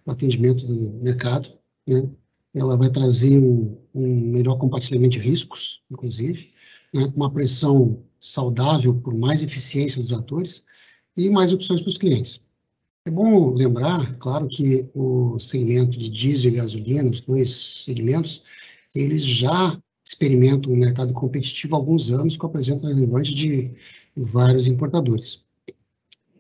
para 0.06 0.12
o 0.12 0.14
atendimento 0.14 0.66
do 0.66 0.94
mercado, 1.04 1.50
né? 1.86 2.10
ela 2.56 2.78
vai 2.78 2.90
trazer 2.90 3.40
um, 3.40 3.78
um 3.94 4.32
melhor 4.32 4.58
compartilhamento 4.58 5.18
de 5.18 5.20
riscos, 5.20 5.82
inclusive, 5.92 6.54
né? 6.94 7.12
uma 7.14 7.30
pressão 7.30 8.04
saudável 8.22 8.94
por 8.96 9.14
mais 9.14 9.44
eficiência 9.44 10.02
dos 10.02 10.14
atores 10.14 10.64
e 11.18 11.30
mais 11.30 11.52
opções 11.52 11.82
para 11.82 11.90
os 11.90 11.98
clientes. 11.98 12.42
É 13.06 13.12
bom 13.12 13.54
lembrar, 13.54 14.18
claro, 14.18 14.48
que 14.48 14.90
o 14.94 15.38
segmento 15.38 15.98
de 15.98 16.10
diesel 16.10 16.52
e 16.52 16.56
gasolina, 16.56 17.10
os 17.10 17.20
dois 17.20 17.84
segmentos, 17.84 18.42
eles 18.96 19.24
já 19.24 19.80
experimentam 20.06 20.72
um 20.72 20.76
mercado 20.76 21.14
competitivo 21.14 21.76
há 21.76 21.80
alguns 21.80 22.10
anos, 22.12 22.38
com 22.38 22.48
a 22.48 22.50
presença 22.50 22.88
relevante 22.88 23.34
de 23.34 23.76
vários 24.16 24.68
importadores. 24.68 25.44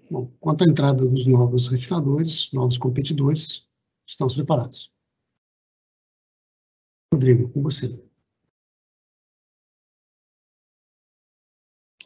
Bom, 0.09 0.31
quanto 0.39 0.63
à 0.63 0.67
entrada 0.67 1.07
dos 1.07 1.25
novos 1.25 1.67
refinadores, 1.67 2.51
novos 2.51 2.77
competidores, 2.77 3.65
estamos 4.05 4.33
preparados. 4.35 4.91
Rodrigo, 7.13 7.49
com 7.49 7.61
você. 7.61 7.99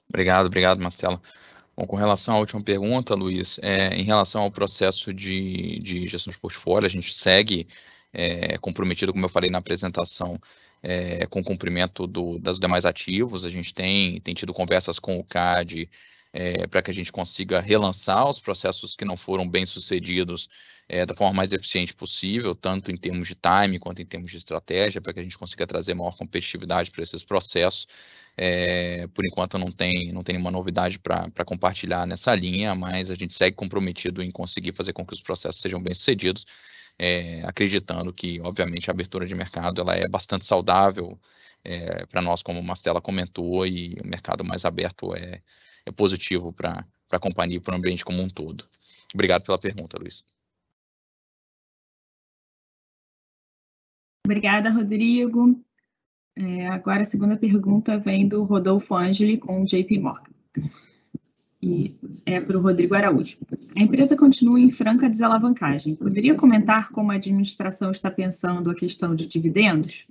Obrigado, 0.09 0.45
obrigado, 0.47 0.79
Mastela. 0.79 1.21
Bom, 1.75 1.85
com 1.85 1.95
relação 1.95 2.35
à 2.35 2.39
última 2.39 2.63
pergunta, 2.63 3.13
Luiz, 3.13 3.59
é, 3.61 3.93
em 3.95 4.03
relação 4.03 4.41
ao 4.41 4.51
processo 4.51 5.13
de, 5.13 5.79
de 5.79 6.07
gestão 6.07 6.31
de 6.31 6.39
portfólio, 6.39 6.87
a 6.87 6.89
gente 6.89 7.13
segue 7.13 7.67
é, 8.17 8.57
comprometido, 8.57 9.13
como 9.13 9.25
eu 9.25 9.29
falei 9.29 9.51
na 9.51 9.59
apresentação, 9.59 10.39
é, 10.81 11.27
com 11.27 11.41
o 11.41 11.43
cumprimento 11.43 12.07
do, 12.07 12.39
das 12.39 12.59
demais 12.59 12.83
ativos. 12.83 13.45
A 13.45 13.49
gente 13.49 13.73
tem, 13.73 14.19
tem 14.21 14.33
tido 14.33 14.53
conversas 14.53 14.97
com 14.97 15.19
o 15.19 15.23
CAD 15.23 15.87
é, 16.33 16.65
para 16.67 16.81
que 16.81 16.91
a 16.91 16.93
gente 16.93 17.11
consiga 17.11 17.59
relançar 17.61 18.27
os 18.27 18.39
processos 18.39 18.95
que 18.95 19.05
não 19.05 19.17
foram 19.17 19.47
bem 19.47 19.65
sucedidos 19.65 20.49
é, 20.89 21.05
da 21.05 21.13
forma 21.15 21.33
mais 21.33 21.53
eficiente 21.53 21.93
possível, 21.93 22.55
tanto 22.55 22.91
em 22.91 22.97
termos 22.97 23.27
de 23.27 23.35
time 23.35 23.77
quanto 23.79 24.01
em 24.01 24.05
termos 24.05 24.31
de 24.31 24.37
estratégia, 24.37 25.01
para 25.01 25.13
que 25.13 25.19
a 25.19 25.23
gente 25.23 25.37
consiga 25.37 25.67
trazer 25.67 25.93
maior 25.93 26.15
competitividade 26.17 26.91
para 26.91 27.03
esses 27.03 27.23
processos. 27.23 27.87
É, 28.39 29.07
por 29.15 29.25
enquanto 29.25 29.57
não 29.57 29.71
tem, 29.71 30.11
não 30.13 30.23
tem 30.23 30.33
nenhuma 30.33 30.51
novidade 30.51 30.99
para 30.99 31.45
compartilhar 31.45 32.05
nessa 32.05 32.35
linha, 32.35 32.75
mas 32.75 33.09
a 33.09 33.15
gente 33.15 33.33
segue 33.33 33.55
comprometido 33.55 34.21
em 34.21 34.31
conseguir 34.31 34.73
fazer 34.73 34.93
com 34.93 35.05
que 35.05 35.13
os 35.13 35.21
processos 35.21 35.59
sejam 35.59 35.81
bem 35.81 35.95
sucedidos, 35.95 36.45
é, 36.99 37.41
acreditando 37.45 38.13
que, 38.13 38.39
obviamente, 38.41 38.89
a 38.89 38.93
abertura 38.93 39.25
de 39.25 39.35
mercado 39.35 39.81
ela 39.81 39.95
é 39.95 40.07
bastante 40.07 40.45
saudável 40.45 41.19
é, 41.63 42.05
para 42.05 42.21
nós, 42.21 42.41
como 42.41 42.59
o 42.59 42.63
Mastella 42.63 43.01
comentou, 43.01 43.65
e 43.65 43.95
o 44.03 44.07
mercado 44.07 44.43
mais 44.43 44.65
aberto 44.65 45.15
é, 45.15 45.41
é 45.85 45.91
positivo 45.91 46.51
para 46.53 46.85
a 47.11 47.19
companhia 47.19 47.57
e 47.57 47.59
para 47.59 47.73
o 47.73 47.77
ambiente 47.77 48.05
como 48.05 48.21
um 48.21 48.29
todo. 48.29 48.65
Obrigado 49.13 49.43
pela 49.43 49.59
pergunta, 49.59 49.97
Luiz. 49.99 50.23
Obrigada, 54.25 54.69
Rodrigo. 54.69 55.63
É, 56.35 56.67
agora 56.67 57.01
a 57.01 57.05
segunda 57.05 57.37
pergunta 57.37 57.97
vem 57.97 58.27
do 58.27 58.43
Rodolfo 58.43 58.95
Angeli 58.95 59.37
com 59.37 59.63
JP 59.63 59.99
Morgan. 59.99 60.33
E 61.61 61.95
é 62.25 62.39
para 62.39 62.57
o 62.57 62.61
Rodrigo 62.61 62.93
Araújo. 62.93 63.37
A 63.75 63.81
empresa 63.81 64.15
continua 64.15 64.59
em 64.59 64.69
franca 64.69 65.09
desalavancagem. 65.09 65.95
Poderia 65.95 66.35
comentar 66.35 66.89
como 66.89 67.11
a 67.11 67.15
administração 67.15 67.89
está 67.89 68.11
pensando 68.11 68.69
a 68.69 68.75
questão 68.75 69.15
de 69.15 69.25
dividendos? 69.25 70.05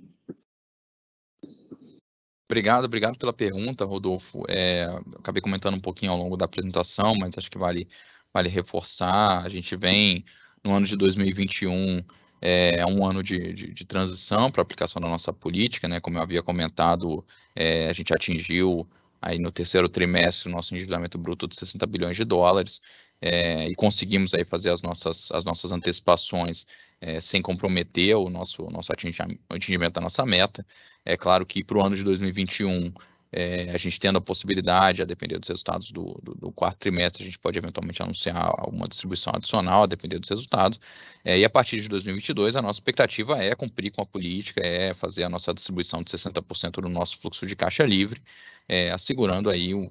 Obrigado, 2.49 2.85
obrigado 2.85 3.17
pela 3.17 3.33
pergunta, 3.33 3.85
Rodolfo. 3.85 4.43
É, 4.49 4.85
acabei 5.17 5.41
comentando 5.41 5.75
um 5.75 5.81
pouquinho 5.81 6.11
ao 6.11 6.17
longo 6.17 6.37
da 6.37 6.45
apresentação, 6.45 7.15
mas 7.15 7.37
acho 7.37 7.51
que 7.51 7.57
vale, 7.57 7.87
vale 8.33 8.49
reforçar. 8.49 9.45
A 9.45 9.49
gente 9.49 9.75
vem 9.75 10.25
no 10.63 10.73
ano 10.73 10.85
de 10.85 10.97
2021 10.97 12.03
é 12.41 12.85
um 12.85 13.05
ano 13.05 13.23
de, 13.23 13.53
de, 13.53 13.73
de 13.73 13.85
transição 13.85 14.51
para 14.51 14.61
aplicação 14.61 15.01
da 15.01 15.07
nossa 15.07 15.33
política, 15.33 15.87
né? 15.87 15.99
Como 15.99 16.17
eu 16.17 16.21
havia 16.21 16.43
comentado, 16.43 17.25
é, 17.55 17.89
a 17.89 17.93
gente 17.93 18.13
atingiu 18.13 18.87
aí 19.21 19.39
no 19.39 19.51
terceiro 19.51 19.89
trimestre 19.89 20.49
o 20.49 20.51
nosso 20.51 20.73
endividamento 20.73 21.17
bruto 21.17 21.47
de 21.47 21.55
60 21.55 21.85
bilhões 21.87 22.15
de 22.15 22.23
dólares 22.23 22.81
é, 23.21 23.67
e 23.67 23.75
conseguimos 23.75 24.33
aí 24.33 24.45
fazer 24.45 24.69
as 24.71 24.81
nossas, 24.81 25.31
as 25.31 25.43
nossas 25.43 25.71
antecipações 25.71 26.65
é, 27.01 27.19
sem 27.19 27.41
comprometer 27.41 28.15
o 28.15 28.29
nosso, 28.29 28.63
nosso 28.69 28.91
atingimento 28.91 29.93
da 29.93 30.01
nossa 30.01 30.25
meta. 30.25 30.65
É 31.05 31.15
claro 31.17 31.45
que 31.45 31.63
para 31.63 31.77
o 31.77 31.81
ano 31.81 31.95
de 31.95 32.03
2021 32.03 32.93
é, 33.31 33.71
a 33.71 33.77
gente 33.77 33.99
tendo 33.99 34.17
a 34.17 34.21
possibilidade, 34.21 35.01
a 35.01 35.05
depender 35.05 35.37
dos 35.37 35.49
resultados 35.49 35.91
do, 35.91 36.13
do, 36.23 36.33
do, 36.35 36.51
quarto 36.51 36.79
trimestre, 36.79 37.23
a 37.23 37.25
gente 37.25 37.37
pode 37.37 37.57
eventualmente 37.57 38.01
anunciar 38.01 38.37
alguma 38.37 38.87
distribuição 38.87 39.33
adicional, 39.35 39.83
a 39.83 39.85
depender 39.85 40.17
dos 40.19 40.29
resultados. 40.29 40.79
É, 41.23 41.37
e 41.37 41.43
a 41.43 41.49
partir 41.49 41.81
de 41.81 41.89
2022, 41.89 42.55
a 42.55 42.61
nossa 42.61 42.79
expectativa 42.79 43.37
é 43.37 43.53
cumprir 43.55 43.91
com 43.91 44.01
a 44.01 44.05
política, 44.05 44.61
é 44.61 44.93
fazer 44.93 45.23
a 45.23 45.29
nossa 45.29 45.53
distribuição 45.53 46.01
de 46.01 46.11
60% 46.11 46.81
do 46.81 46.89
nosso 46.89 47.17
fluxo 47.19 47.45
de 47.45 47.55
caixa 47.55 47.85
livre, 47.85 48.21
é, 48.67 48.91
assegurando 48.91 49.49
aí 49.49 49.73
o, 49.73 49.89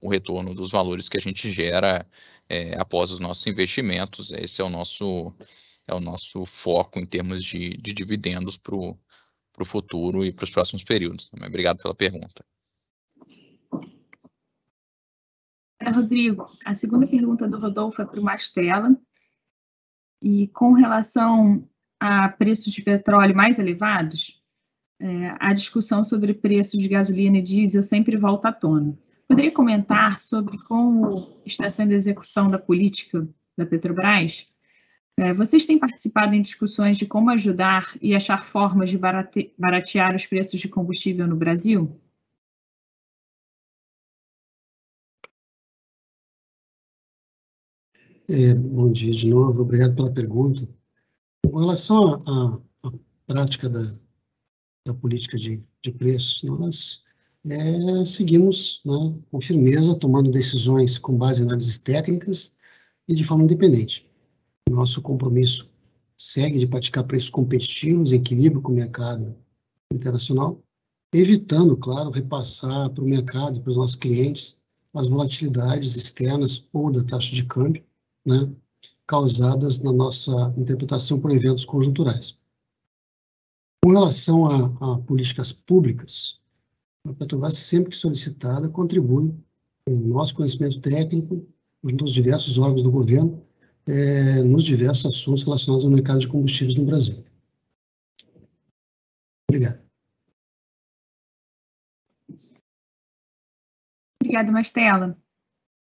o, 0.00 0.08
retorno 0.08 0.54
dos 0.54 0.70
valores 0.70 1.08
que 1.08 1.18
a 1.18 1.20
gente 1.20 1.52
gera 1.52 2.06
é, 2.48 2.78
após 2.80 3.10
os 3.10 3.20
nossos 3.20 3.46
investimentos. 3.46 4.32
Esse 4.32 4.60
é 4.60 4.64
o 4.64 4.70
nosso, 4.70 5.32
é 5.86 5.94
o 5.94 6.00
nosso 6.00 6.46
foco 6.46 6.98
em 6.98 7.06
termos 7.06 7.44
de, 7.44 7.76
de 7.76 7.92
dividendos 7.92 8.56
para 8.56 8.74
o 8.74 8.96
futuro 9.64 10.24
e 10.24 10.32
para 10.32 10.44
os 10.44 10.50
próximos 10.50 10.84
períodos. 10.84 11.30
Obrigado 11.32 11.78
pela 11.78 11.94
pergunta. 11.94 12.44
Rodrigo, 15.92 16.46
a 16.64 16.74
segunda 16.74 17.06
pergunta 17.06 17.48
do 17.48 17.58
Rodolfo 17.58 18.02
é 18.02 18.04
para 18.04 18.20
o 18.20 18.22
Mastella. 18.22 18.96
E 20.22 20.48
com 20.48 20.72
relação 20.72 21.68
a 22.00 22.28
preços 22.28 22.72
de 22.72 22.82
petróleo 22.82 23.36
mais 23.36 23.58
elevados, 23.58 24.42
é, 25.00 25.34
a 25.38 25.52
discussão 25.52 26.02
sobre 26.02 26.32
preços 26.34 26.80
de 26.80 26.88
gasolina 26.88 27.38
e 27.38 27.42
diesel 27.42 27.82
sempre 27.82 28.16
volta 28.16 28.48
à 28.48 28.52
tona. 28.52 28.96
Poderia 29.28 29.50
comentar 29.50 30.18
sobre 30.18 30.56
como 30.64 31.40
está 31.44 31.68
sendo 31.68 31.92
a 31.92 31.96
execução 31.96 32.48
da 32.48 32.58
política 32.58 33.28
da 33.56 33.66
Petrobras? 33.66 34.46
É, 35.18 35.32
vocês 35.32 35.64
têm 35.64 35.78
participado 35.78 36.34
em 36.34 36.42
discussões 36.42 36.98
de 36.98 37.06
como 37.06 37.30
ajudar 37.30 37.96
e 38.00 38.14
achar 38.14 38.44
formas 38.44 38.90
de 38.90 38.98
baratear 38.98 40.14
os 40.14 40.26
preços 40.26 40.60
de 40.60 40.68
combustível 40.68 41.26
no 41.26 41.36
Brasil? 41.36 42.00
É, 48.28 48.54
bom 48.54 48.90
dia 48.90 49.12
de 49.12 49.28
novo, 49.28 49.62
obrigado 49.62 49.94
pela 49.94 50.12
pergunta. 50.12 50.68
Com 51.44 51.58
relação 51.58 52.22
à, 52.26 52.60
prática 53.26 53.68
da, 53.68 53.80
da 54.86 54.94
política 54.94 55.36
de, 55.36 55.60
de 55.82 55.90
preços, 55.90 56.42
nós 56.44 57.02
é, 57.48 58.04
seguimos 58.04 58.80
né, 58.84 59.14
com 59.30 59.40
firmeza, 59.40 59.94
tomando 59.96 60.30
decisões 60.30 60.96
com 60.96 61.16
base 61.16 61.42
em 61.42 61.44
análises 61.44 61.78
técnicas 61.78 62.52
e 63.08 63.14
de 63.14 63.24
forma 63.24 63.44
independente. 63.44 64.08
Nosso 64.70 65.02
compromisso 65.02 65.68
segue 66.16 66.58
de 66.58 66.66
praticar 66.66 67.04
preços 67.04 67.30
competitivos, 67.30 68.12
em 68.12 68.16
equilíbrio 68.16 68.62
com 68.62 68.72
o 68.72 68.74
mercado 68.74 69.34
internacional, 69.92 70.62
evitando, 71.12 71.76
claro, 71.76 72.10
repassar 72.10 72.90
para 72.90 73.02
o 73.02 73.06
mercado, 73.06 73.60
para 73.60 73.70
os 73.70 73.76
nossos 73.76 73.96
clientes, 73.96 74.56
as 74.94 75.06
volatilidades 75.06 75.94
externas 75.94 76.64
ou 76.72 76.90
da 76.90 77.02
taxa 77.04 77.34
de 77.34 77.44
câmbio, 77.44 77.84
né, 78.24 78.48
causadas 79.06 79.80
na 79.80 79.92
nossa 79.92 80.54
interpretação 80.56 81.20
por 81.20 81.30
eventos 81.30 81.64
conjunturais. 81.64 82.36
Com 83.86 83.92
relação 83.92 84.48
a, 84.48 84.94
a 84.94 84.98
políticas 84.98 85.52
públicas, 85.52 86.40
a 87.06 87.12
Petrobras, 87.12 87.56
sempre 87.56 87.90
que 87.90 87.96
solicitada, 87.96 88.68
contribui 88.68 89.32
com 89.84 89.94
o 89.94 90.08
nosso 90.08 90.34
conhecimento 90.34 90.80
técnico, 90.80 91.46
nos 91.84 92.12
diversos 92.12 92.58
órgãos 92.58 92.82
do 92.82 92.90
governo, 92.90 93.46
é, 93.86 94.42
nos 94.42 94.64
diversos 94.64 95.06
assuntos 95.06 95.44
relacionados 95.44 95.84
ao 95.84 95.92
mercado 95.92 96.18
de 96.18 96.26
combustíveis 96.26 96.76
no 96.76 96.84
Brasil. 96.84 97.24
Obrigado. 99.48 99.80
Obrigada, 104.20 104.50
Mastela. 104.50 105.16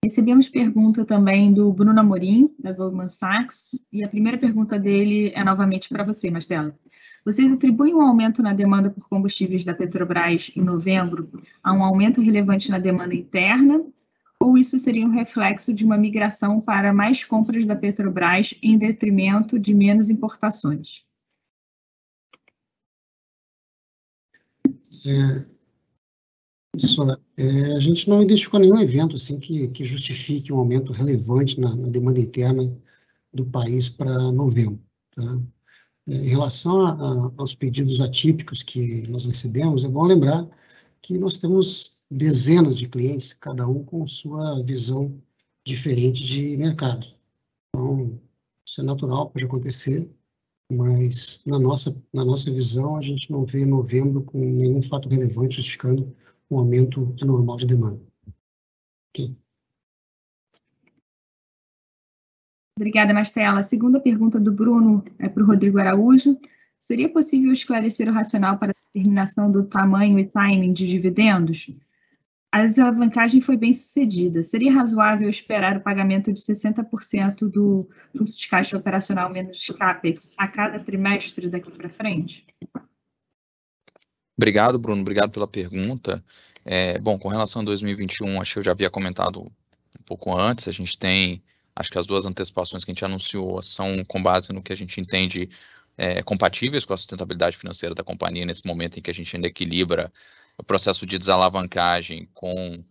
Recebemos 0.03 0.47
pergunta 0.47 1.03
também 1.03 1.53
do 1.53 1.73
Bruno 1.73 1.99
Amorim, 1.99 2.55
da 2.57 2.71
Goldman 2.71 3.09
Sachs, 3.09 3.71
e 3.91 4.01
a 4.03 4.07
primeira 4.07 4.37
pergunta 4.37 4.79
dele 4.79 5.31
é 5.35 5.43
novamente 5.43 5.89
para 5.89 6.05
você, 6.05 6.31
Mastela. 6.31 6.73
Vocês 7.25 7.51
atribuem 7.51 7.93
um 7.93 8.01
aumento 8.01 8.41
na 8.41 8.53
demanda 8.53 8.89
por 8.89 9.09
combustíveis 9.09 9.65
da 9.65 9.73
Petrobras 9.73 10.51
em 10.55 10.61
novembro 10.61 11.25
a 11.61 11.73
um 11.73 11.83
aumento 11.83 12.21
relevante 12.21 12.71
na 12.71 12.79
demanda 12.79 13.13
interna, 13.13 13.83
ou 14.39 14.57
isso 14.57 14.77
seria 14.77 15.05
um 15.05 15.11
reflexo 15.11 15.73
de 15.73 15.83
uma 15.83 15.97
migração 15.97 16.61
para 16.61 16.93
mais 16.93 17.25
compras 17.25 17.65
da 17.65 17.75
Petrobras 17.75 18.57
em 18.63 18.77
detrimento 18.77 19.59
de 19.59 19.73
menos 19.73 20.09
importações? 20.09 21.05
É, 25.05 25.45
isso, 26.75 27.01
é, 27.37 27.75
a 27.75 27.79
gente 27.79 28.07
não 28.09 28.21
identificou 28.21 28.59
nenhum 28.59 28.79
evento 28.79 29.15
assim 29.15 29.39
que, 29.39 29.67
que 29.69 29.85
justifique 29.85 30.53
um 30.53 30.59
aumento 30.59 30.93
relevante 30.93 31.59
na, 31.59 31.75
na 31.75 31.89
demanda 31.89 32.19
interna 32.19 32.71
do 33.33 33.45
país 33.45 33.89
para 33.89 34.31
novembro. 34.31 34.79
Tá? 35.15 35.41
É, 36.07 36.13
em 36.13 36.29
relação 36.29 36.85
a, 36.85 36.91
a, 36.91 37.31
aos 37.37 37.55
pedidos 37.55 37.99
atípicos 37.99 38.63
que 38.63 39.07
nós 39.07 39.25
recebemos, 39.25 39.83
é 39.83 39.87
bom 39.87 40.03
lembrar 40.03 40.47
que 41.01 41.17
nós 41.17 41.37
temos 41.37 41.99
dezenas 42.09 42.77
de 42.77 42.87
clientes, 42.87 43.33
cada 43.33 43.67
um 43.67 43.83
com 43.83 44.07
sua 44.07 44.61
visão 44.63 45.21
diferente 45.65 46.23
de 46.23 46.57
mercado. 46.57 47.07
Então, 47.69 48.19
isso 48.67 48.81
é 48.81 48.83
natural, 48.83 49.29
pode 49.29 49.45
acontecer, 49.45 50.09
mas 50.71 51.41
na 51.45 51.59
nossa, 51.59 51.95
na 52.13 52.23
nossa 52.25 52.51
visão, 52.51 52.97
a 52.97 53.01
gente 53.01 53.31
não 53.31 53.43
vê 53.45 53.65
novembro 53.65 54.21
com 54.23 54.39
nenhum 54.39 54.81
fato 54.81 55.09
relevante 55.09 55.55
justificando 55.57 56.15
um 56.49 56.57
aumento 56.57 57.15
anormal 57.21 57.57
de 57.57 57.65
demanda. 57.65 58.01
Okay. 59.09 59.35
Obrigada, 62.75 63.13
Mastela. 63.13 63.59
A 63.59 63.63
segunda 63.63 63.99
pergunta 63.99 64.39
do 64.39 64.53
Bruno 64.53 65.03
é 65.17 65.27
para 65.27 65.43
o 65.43 65.45
Rodrigo 65.45 65.79
Araújo. 65.79 66.39
Seria 66.79 67.09
possível 67.09 67.51
esclarecer 67.51 68.07
o 68.07 68.13
racional 68.13 68.57
para 68.57 68.71
a 68.71 68.93
determinação 68.93 69.51
do 69.51 69.65
tamanho 69.65 70.17
e 70.17 70.25
timing 70.25 70.71
de 70.71 70.87
dividendos? 70.87 71.69
A 72.51 72.61
desalavancagem 72.61 73.41
foi 73.41 73.57
bem 73.57 73.73
sucedida. 73.73 74.41
Seria 74.41 74.73
razoável 74.73 75.29
esperar 75.29 75.77
o 75.77 75.81
pagamento 75.81 76.31
de 76.31 76.39
60% 76.39 77.49
do 77.49 77.87
fluxo 78.11 78.39
de 78.39 78.47
caixa 78.47 78.77
operacional 78.77 79.29
menos 79.29 79.67
CAPEX 79.67 80.31
a 80.37 80.47
cada 80.47 80.79
trimestre 80.79 81.49
daqui 81.49 81.69
para 81.69 81.89
frente? 81.89 82.47
Obrigado, 84.39 84.79
Bruno. 84.79 85.01
Obrigado 85.01 85.31
pela 85.31 85.45
pergunta. 85.45 86.23
É, 86.63 86.97
bom, 86.97 87.19
com 87.19 87.27
relação 87.27 87.61
a 87.61 87.65
2021, 87.65 88.41
acho 88.41 88.53
que 88.53 88.59
eu 88.59 88.63
já 88.63 88.71
havia 88.71 88.89
comentado 88.89 89.41
um 89.41 90.03
pouco 90.05 90.33
antes, 90.33 90.65
a 90.69 90.71
gente 90.71 90.97
tem, 90.97 91.43
acho 91.75 91.91
que 91.91 91.99
as 91.99 92.07
duas 92.07 92.25
antecipações 92.25 92.85
que 92.85 92.91
a 92.91 92.93
gente 92.93 93.03
anunciou 93.03 93.61
são 93.61 94.01
com 94.05 94.23
base 94.23 94.53
no 94.53 94.63
que 94.63 94.71
a 94.71 94.77
gente 94.77 95.01
entende 95.01 95.49
é, 95.97 96.23
compatíveis 96.23 96.85
com 96.85 96.93
a 96.93 96.97
sustentabilidade 96.97 97.57
financeira 97.57 97.93
da 97.93 98.01
companhia 98.01 98.45
nesse 98.45 98.65
momento 98.65 98.97
em 98.97 99.01
que 99.01 99.11
a 99.11 99.13
gente 99.13 99.35
ainda 99.35 99.49
equilibra 99.49 100.09
o 100.57 100.63
processo 100.63 101.05
de 101.05 101.19
desalavancagem 101.19 102.29
com, 102.33 102.81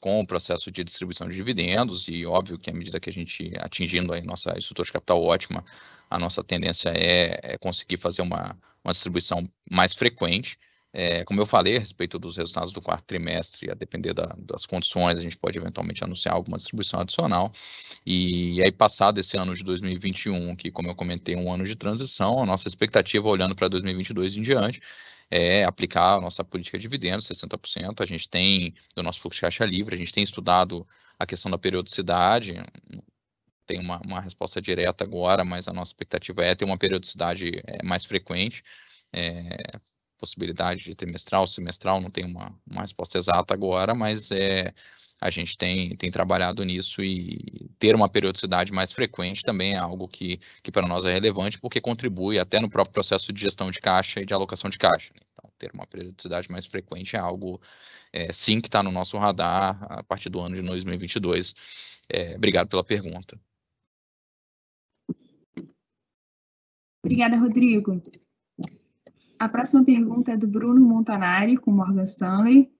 com 0.00 0.20
o 0.20 0.26
processo 0.26 0.72
de 0.72 0.82
distribuição 0.82 1.28
de 1.28 1.34
dividendos, 1.34 2.08
e 2.08 2.24
óbvio 2.24 2.58
que 2.58 2.70
à 2.70 2.72
medida 2.72 2.98
que 2.98 3.10
a 3.10 3.12
gente 3.12 3.52
atingindo 3.58 4.14
a 4.14 4.22
nossa 4.22 4.56
estrutura 4.56 4.86
de 4.86 4.92
capital 4.94 5.22
ótima, 5.22 5.62
a 6.08 6.18
nossa 6.18 6.42
tendência 6.42 6.88
é, 6.96 7.40
é 7.42 7.58
conseguir 7.58 7.98
fazer 7.98 8.22
uma, 8.22 8.56
uma 8.82 8.92
distribuição 8.92 9.46
mais 9.70 9.92
frequente. 9.92 10.58
É, 10.96 11.24
como 11.24 11.40
eu 11.40 11.46
falei 11.46 11.76
a 11.76 11.80
respeito 11.80 12.20
dos 12.20 12.36
resultados 12.36 12.72
do 12.72 12.80
quarto 12.80 13.04
trimestre, 13.04 13.68
a 13.68 13.74
depender 13.74 14.14
da, 14.14 14.26
das 14.38 14.64
condições, 14.64 15.18
a 15.18 15.20
gente 15.20 15.36
pode 15.36 15.58
eventualmente 15.58 16.04
anunciar 16.04 16.36
alguma 16.36 16.56
distribuição 16.56 17.00
adicional. 17.00 17.52
E, 18.06 18.54
e 18.58 18.62
aí, 18.62 18.70
passado 18.70 19.18
esse 19.18 19.36
ano 19.36 19.56
de 19.56 19.64
2021, 19.64 20.54
que, 20.54 20.70
como 20.70 20.88
eu 20.88 20.94
comentei, 20.94 21.34
é 21.34 21.38
um 21.38 21.52
ano 21.52 21.64
de 21.66 21.74
transição, 21.74 22.40
a 22.40 22.46
nossa 22.46 22.68
expectativa, 22.68 23.26
olhando 23.28 23.56
para 23.56 23.66
2022 23.66 24.36
em 24.36 24.42
diante, 24.42 24.80
é 25.28 25.64
aplicar 25.64 26.18
a 26.18 26.20
nossa 26.20 26.44
política 26.44 26.78
de 26.78 26.82
dividendos, 26.82 27.26
60%. 27.26 28.00
A 28.00 28.06
gente 28.06 28.28
tem, 28.28 28.72
do 28.94 29.02
nosso 29.02 29.20
fluxo 29.20 29.38
de 29.38 29.40
caixa 29.40 29.64
livre, 29.64 29.96
a 29.96 29.98
gente 29.98 30.12
tem 30.12 30.22
estudado 30.22 30.86
a 31.18 31.26
questão 31.26 31.50
da 31.50 31.58
periodicidade, 31.58 32.54
tem 33.66 33.80
uma, 33.80 34.00
uma 34.04 34.20
resposta 34.20 34.62
direta 34.62 35.02
agora, 35.02 35.44
mas 35.44 35.66
a 35.66 35.72
nossa 35.72 35.90
expectativa 35.90 36.44
é 36.44 36.54
ter 36.54 36.64
uma 36.64 36.78
periodicidade 36.78 37.50
é, 37.66 37.82
mais 37.82 38.04
frequente, 38.04 38.62
é, 39.12 39.80
possibilidade 40.18 40.84
de 40.84 40.94
trimestral, 40.94 41.46
semestral, 41.46 42.00
não 42.00 42.10
tem 42.10 42.24
uma, 42.24 42.54
uma 42.66 42.82
resposta 42.82 43.18
exata 43.18 43.54
agora, 43.54 43.94
mas 43.94 44.30
é, 44.30 44.72
a 45.20 45.30
gente 45.30 45.56
tem, 45.56 45.96
tem 45.96 46.10
trabalhado 46.10 46.62
nisso 46.64 47.02
e 47.02 47.70
ter 47.78 47.94
uma 47.94 48.08
periodicidade 48.08 48.72
mais 48.72 48.92
frequente 48.92 49.42
também 49.42 49.74
é 49.74 49.78
algo 49.78 50.08
que, 50.08 50.38
que 50.62 50.70
para 50.70 50.86
nós 50.86 51.04
é 51.04 51.12
relevante, 51.12 51.58
porque 51.58 51.80
contribui 51.80 52.38
até 52.38 52.60
no 52.60 52.68
próprio 52.68 52.92
processo 52.92 53.32
de 53.32 53.40
gestão 53.40 53.70
de 53.70 53.80
caixa 53.80 54.20
e 54.20 54.26
de 54.26 54.34
alocação 54.34 54.68
de 54.68 54.78
caixa. 54.78 55.12
Né? 55.14 55.20
Então, 55.32 55.50
ter 55.58 55.70
uma 55.72 55.86
periodicidade 55.86 56.50
mais 56.50 56.66
frequente 56.66 57.16
é 57.16 57.18
algo, 57.18 57.60
é, 58.12 58.32
sim, 58.32 58.60
que 58.60 58.68
está 58.68 58.82
no 58.82 58.92
nosso 58.92 59.16
radar 59.16 59.78
a 59.90 60.02
partir 60.02 60.28
do 60.28 60.40
ano 60.40 60.56
de 60.56 60.62
2022. 60.62 61.54
É, 62.08 62.36
obrigado 62.36 62.68
pela 62.68 62.84
pergunta. 62.84 63.38
Obrigada, 67.02 67.36
Rodrigo. 67.36 68.02
A 69.44 69.48
próxima 69.50 69.84
pergunta 69.84 70.32
é 70.32 70.38
do 70.38 70.48
Bruno 70.48 70.80
Montanari, 70.80 71.58
com 71.58 71.70
Morgan 71.70 72.04
Stanley, 72.04 72.72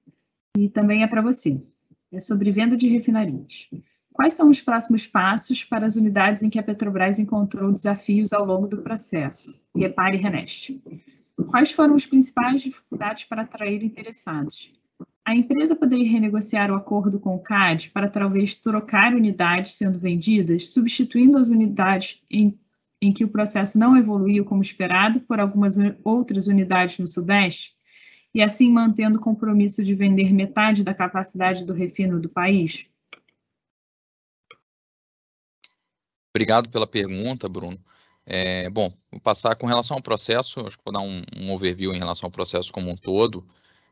e 0.56 0.70
também 0.70 1.02
é 1.02 1.06
para 1.06 1.20
você 1.20 1.62
é 2.10 2.18
sobre 2.18 2.50
venda 2.50 2.74
de 2.74 2.88
refinarias. 2.88 3.68
Quais 4.10 4.32
são 4.32 4.48
os 4.48 4.62
próximos 4.62 5.06
passos 5.06 5.62
para 5.62 5.84
as 5.84 5.96
unidades 5.96 6.42
em 6.42 6.48
que 6.48 6.58
a 6.58 6.62
Petrobras 6.62 7.18
encontrou 7.18 7.70
desafios 7.70 8.32
ao 8.32 8.46
longo 8.46 8.66
do 8.66 8.80
processo? 8.80 9.62
Repare 9.76 10.16
e 10.16 10.20
Reneste. 10.22 10.82
Quais 11.48 11.70
foram 11.70 11.96
as 11.96 12.06
principais 12.06 12.62
dificuldades 12.62 13.24
para 13.24 13.42
atrair 13.42 13.84
interessados? 13.84 14.72
A 15.22 15.36
empresa 15.36 15.76
poderia 15.76 16.10
renegociar 16.10 16.70
o 16.70 16.76
acordo 16.76 17.20
com 17.20 17.34
o 17.34 17.42
CAD 17.42 17.90
para 17.90 18.08
talvez 18.08 18.56
trocar 18.56 19.14
unidades 19.14 19.74
sendo 19.74 19.98
vendidas, 19.98 20.68
substituindo 20.68 21.36
as 21.36 21.48
unidades 21.48 22.22
em, 22.30 22.58
em 23.06 23.12
que 23.12 23.24
o 23.24 23.28
processo 23.28 23.78
não 23.78 23.96
evoluiu 23.96 24.44
como 24.44 24.62
esperado 24.62 25.20
por 25.20 25.38
algumas 25.38 25.76
outras 26.04 26.46
unidades 26.46 26.98
no 26.98 27.06
Sudeste? 27.06 27.74
e 28.34 28.42
assim 28.42 28.70
mantendo 28.70 29.18
o 29.18 29.20
compromisso 29.20 29.82
de 29.84 29.94
vender 29.94 30.32
metade 30.32 30.82
da 30.82 30.92
capacidade 30.92 31.64
do 31.64 31.72
refino 31.72 32.20
do 32.20 32.28
país? 32.28 32.86
Obrigado 36.34 36.68
pela 36.68 36.86
pergunta, 36.86 37.48
Bruno. 37.48 37.78
É, 38.26 38.68
bom, 38.70 38.92
vou 39.12 39.20
passar 39.20 39.54
com 39.54 39.66
relação 39.66 39.98
ao 39.98 40.02
processo, 40.02 40.60
acho 40.66 40.76
que 40.76 40.84
vou 40.84 40.92
dar 40.92 41.00
um, 41.00 41.22
um 41.36 41.52
overview 41.52 41.94
em 41.94 41.98
relação 41.98 42.26
ao 42.26 42.32
processo 42.32 42.72
como 42.72 42.90
um 42.90 42.96
todo 42.96 43.46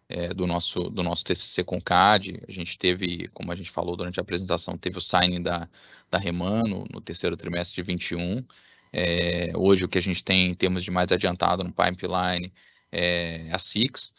é, 0.08 0.34
do, 0.34 0.46
nosso, 0.46 0.90
do 0.90 1.04
nosso 1.04 1.22
TCC 1.22 1.62
com 1.62 1.80
CAD. 1.80 2.42
A 2.48 2.50
gente 2.50 2.76
teve, 2.76 3.28
como 3.28 3.52
a 3.52 3.54
gente 3.54 3.70
falou 3.70 3.94
durante 3.94 4.18
a 4.18 4.22
apresentação, 4.22 4.76
teve 4.76 4.98
o 4.98 5.00
signing 5.00 5.42
da, 5.42 5.68
da 6.10 6.18
Remano 6.18 6.84
no 6.90 7.00
terceiro 7.00 7.36
trimestre 7.36 7.76
de 7.76 7.82
21. 7.82 8.44
É, 8.93 9.53
hoje, 9.57 9.84
o 9.84 9.88
que 9.88 9.99
a 9.99 10.03
gente 10.03 10.22
tem 10.22 10.51
em 10.51 10.55
termos 10.55 10.84
de 10.84 10.90
mais 10.90 11.11
adiantado 11.11 11.64
no 11.64 11.72
pipeline 11.72 12.53
é 12.90 13.49
a 13.51 13.59
Six 13.59 14.12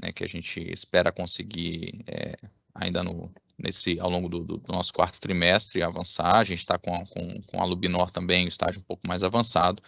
né, 0.00 0.12
que 0.12 0.24
a 0.24 0.28
gente 0.28 0.60
espera 0.72 1.12
conseguir 1.12 2.02
é, 2.06 2.36
ainda 2.74 3.02
no, 3.02 3.32
nesse, 3.58 3.98
ao 4.00 4.10
longo 4.10 4.28
do, 4.28 4.44
do, 4.44 4.62
nosso 4.68 4.92
quarto 4.92 5.20
trimestre 5.20 5.82
avançar. 5.82 6.36
A 6.36 6.44
gente 6.44 6.60
está 6.60 6.78
com, 6.78 7.04
com, 7.06 7.42
com 7.42 7.60
a 7.60 7.64
Lubinor 7.64 8.10
também, 8.10 8.46
o 8.46 8.48
estágio 8.48 8.80
um 8.80 8.84
pouco 8.84 9.06
mais 9.06 9.22
avançado, 9.22 9.82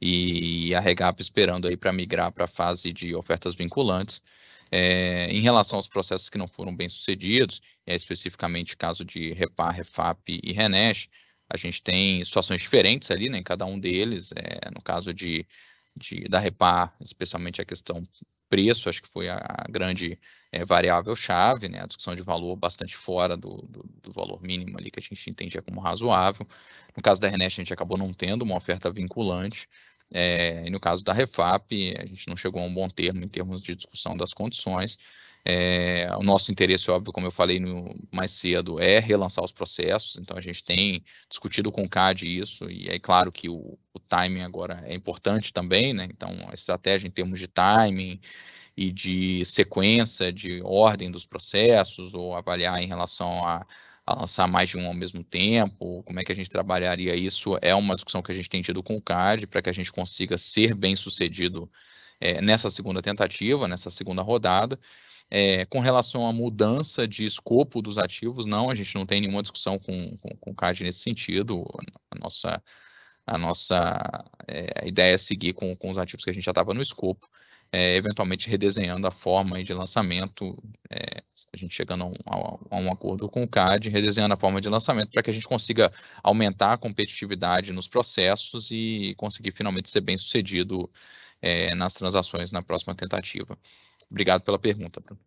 e 0.00 0.74
a 0.74 0.80
Regap 0.80 1.20
esperando 1.20 1.66
aí 1.66 1.76
para 1.76 1.92
migrar 1.92 2.32
para 2.32 2.44
a 2.44 2.48
fase 2.48 2.92
de 2.92 3.14
ofertas 3.14 3.54
vinculantes. 3.54 4.22
É, 4.70 5.30
em 5.30 5.40
relação 5.40 5.76
aos 5.76 5.86
processos 5.86 6.28
que 6.28 6.38
não 6.38 6.48
foram 6.48 6.74
bem 6.74 6.88
sucedidos, 6.88 7.62
é 7.86 7.94
especificamente 7.94 8.76
caso 8.76 9.04
de 9.04 9.32
Repar, 9.32 9.72
Refap 9.72 10.18
e 10.28 10.52
Renesh, 10.52 11.08
a 11.48 11.56
gente 11.56 11.82
tem 11.82 12.24
situações 12.24 12.60
diferentes 12.60 13.10
ali, 13.10 13.28
né, 13.28 13.38
em 13.38 13.42
cada 13.42 13.64
um 13.64 13.78
deles. 13.78 14.30
É, 14.34 14.70
no 14.70 14.82
caso 14.82 15.12
de, 15.12 15.46
de, 15.96 16.28
da 16.28 16.38
Repar, 16.38 16.94
especialmente 17.00 17.60
a 17.60 17.64
questão 17.64 18.06
preço, 18.48 18.88
acho 18.88 19.02
que 19.02 19.08
foi 19.08 19.28
a 19.28 19.66
grande 19.68 20.18
é, 20.52 20.64
variável-chave, 20.64 21.68
né? 21.68 21.80
A 21.82 21.86
discussão 21.86 22.14
de 22.14 22.22
valor 22.22 22.54
bastante 22.56 22.96
fora 22.96 23.36
do, 23.36 23.56
do, 23.68 23.84
do, 24.02 24.12
valor 24.12 24.40
mínimo 24.42 24.78
ali 24.78 24.90
que 24.90 25.00
a 25.00 25.02
gente 25.02 25.28
entendia 25.28 25.60
como 25.62 25.80
razoável. 25.80 26.46
No 26.96 27.02
caso 27.02 27.20
da 27.20 27.28
Renest, 27.28 27.60
a 27.60 27.64
gente 27.64 27.72
acabou 27.72 27.98
não 27.98 28.12
tendo 28.12 28.42
uma 28.42 28.56
oferta 28.56 28.92
vinculante. 28.92 29.68
É, 30.12 30.66
e 30.66 30.70
no 30.70 30.78
caso 30.78 31.02
da 31.02 31.12
Refap, 31.12 31.96
a 31.98 32.06
gente 32.06 32.28
não 32.28 32.36
chegou 32.36 32.62
a 32.62 32.64
um 32.64 32.72
bom 32.72 32.88
termo 32.88 33.24
em 33.24 33.28
termos 33.28 33.60
de 33.62 33.74
discussão 33.74 34.16
das 34.16 34.32
condições. 34.32 34.96
É, 35.46 36.08
o 36.16 36.22
nosso 36.22 36.50
interesse, 36.50 36.90
óbvio, 36.90 37.12
como 37.12 37.26
eu 37.26 37.30
falei 37.30 37.60
no, 37.60 37.94
mais 38.10 38.32
cedo, 38.32 38.80
é 38.80 38.98
relançar 38.98 39.44
os 39.44 39.52
processos, 39.52 40.16
então 40.18 40.38
a 40.38 40.40
gente 40.40 40.64
tem 40.64 41.04
discutido 41.28 41.70
com 41.70 41.84
o 41.84 41.88
CAD 41.88 42.26
isso, 42.26 42.70
e 42.70 42.88
é 42.88 42.98
claro 42.98 43.30
que 43.30 43.48
o, 43.50 43.78
o 43.92 44.00
timing 44.00 44.40
agora 44.40 44.82
é 44.86 44.94
importante 44.94 45.52
também, 45.52 45.92
né? 45.92 46.06
Então, 46.10 46.30
a 46.48 46.54
estratégia 46.54 47.06
em 47.06 47.10
termos 47.10 47.38
de 47.38 47.46
timing 47.46 48.18
e 48.76 48.90
de 48.90 49.44
sequência, 49.44 50.32
de 50.32 50.62
ordem 50.62 51.10
dos 51.10 51.26
processos, 51.26 52.14
ou 52.14 52.34
avaliar 52.34 52.82
em 52.82 52.86
relação 52.86 53.46
a, 53.46 53.66
a 54.06 54.14
lançar 54.14 54.48
mais 54.48 54.70
de 54.70 54.78
um 54.78 54.86
ao 54.86 54.94
mesmo 54.94 55.22
tempo, 55.22 56.02
como 56.04 56.20
é 56.20 56.24
que 56.24 56.32
a 56.32 56.34
gente 56.34 56.50
trabalharia 56.50 57.14
isso, 57.14 57.58
é 57.60 57.74
uma 57.74 57.94
discussão 57.94 58.22
que 58.22 58.32
a 58.32 58.34
gente 58.34 58.48
tem 58.48 58.62
tido 58.62 58.82
com 58.82 58.96
o 58.96 59.02
CAD, 59.02 59.46
para 59.46 59.60
que 59.62 59.70
a 59.70 59.72
gente 59.74 59.92
consiga 59.92 60.38
ser 60.38 60.74
bem 60.74 60.96
sucedido 60.96 61.70
é, 62.20 62.40
nessa 62.40 62.70
segunda 62.70 63.02
tentativa, 63.02 63.68
nessa 63.68 63.90
segunda 63.90 64.22
rodada. 64.22 64.78
É, 65.30 65.64
com 65.66 65.80
relação 65.80 66.26
à 66.26 66.32
mudança 66.32 67.08
de 67.08 67.24
escopo 67.24 67.82
dos 67.82 67.98
ativos, 67.98 68.46
não, 68.46 68.70
a 68.70 68.74
gente 68.74 68.94
não 68.94 69.06
tem 69.06 69.20
nenhuma 69.20 69.42
discussão 69.42 69.78
com, 69.78 70.16
com, 70.18 70.36
com 70.36 70.50
o 70.50 70.54
CAD 70.54 70.84
nesse 70.84 71.00
sentido. 71.00 71.64
A 72.10 72.18
nossa, 72.18 72.62
a 73.26 73.38
nossa 73.38 74.24
é, 74.46 74.86
ideia 74.88 75.14
é 75.14 75.18
seguir 75.18 75.54
com, 75.54 75.74
com 75.76 75.90
os 75.90 75.98
ativos 75.98 76.24
que 76.24 76.30
a 76.30 76.32
gente 76.32 76.44
já 76.44 76.52
estava 76.52 76.74
no 76.74 76.82
escopo, 76.82 77.28
é, 77.72 77.96
eventualmente 77.96 78.48
redesenhando 78.48 79.06
a 79.06 79.10
forma 79.10 79.62
de 79.64 79.74
lançamento, 79.74 80.56
a 81.52 81.56
gente 81.56 81.74
chegando 81.74 82.04
a 82.04 82.06
um, 82.06 82.14
a, 82.26 82.76
a 82.76 82.78
um, 82.78 82.92
acordo 82.92 83.28
com 83.28 83.42
o 83.42 83.48
CAD, 83.48 83.88
redesenhando 83.88 84.34
a 84.34 84.36
forma 84.36 84.60
de 84.60 84.68
lançamento 84.68 85.10
para 85.10 85.22
que 85.22 85.30
a 85.30 85.34
gente 85.34 85.48
consiga 85.48 85.92
aumentar 86.22 86.74
a 86.74 86.78
competitividade 86.78 87.72
nos 87.72 87.88
processos 87.88 88.70
e 88.70 89.14
conseguir 89.16 89.52
finalmente 89.52 89.90
ser 89.90 90.00
bem 90.00 90.18
sucedido 90.18 90.90
nas 91.76 91.92
transações 91.92 92.50
na 92.50 92.62
próxima 92.62 92.94
tentativa. 92.94 93.58
Obrigado 94.14 94.44
pela 94.44 94.60
pergunta, 94.60 95.00
Bruno. 95.00 95.20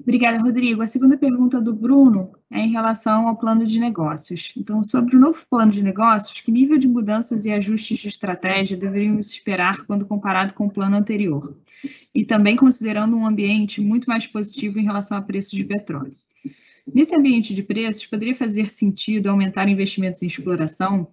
Obrigada, 0.00 0.42
Rodrigo. 0.42 0.82
A 0.82 0.86
segunda 0.88 1.16
pergunta 1.16 1.60
do 1.60 1.72
Bruno 1.72 2.32
é 2.50 2.58
em 2.58 2.72
relação 2.72 3.28
ao 3.28 3.36
plano 3.36 3.64
de 3.64 3.78
negócios. 3.78 4.52
Então, 4.56 4.82
sobre 4.82 5.14
o 5.14 5.20
novo 5.20 5.46
plano 5.48 5.70
de 5.70 5.80
negócios, 5.80 6.40
que 6.40 6.50
nível 6.50 6.76
de 6.76 6.88
mudanças 6.88 7.44
e 7.44 7.52
ajustes 7.52 8.00
de 8.00 8.08
estratégia 8.08 8.76
deveríamos 8.76 9.30
esperar 9.30 9.86
quando 9.86 10.04
comparado 10.04 10.52
com 10.52 10.66
o 10.66 10.72
plano 10.72 10.96
anterior? 10.96 11.56
E 12.12 12.24
também 12.24 12.56
considerando 12.56 13.16
um 13.16 13.24
ambiente 13.24 13.80
muito 13.80 14.10
mais 14.10 14.26
positivo 14.26 14.80
em 14.80 14.84
relação 14.84 15.16
a 15.16 15.22
preços 15.22 15.52
de 15.52 15.62
petróleo. 15.62 16.16
Nesse 16.92 17.14
ambiente 17.14 17.54
de 17.54 17.62
preços, 17.62 18.06
poderia 18.06 18.34
fazer 18.34 18.68
sentido 18.68 19.28
aumentar 19.28 19.68
investimentos 19.68 20.20
em 20.24 20.26
exploração? 20.26 21.12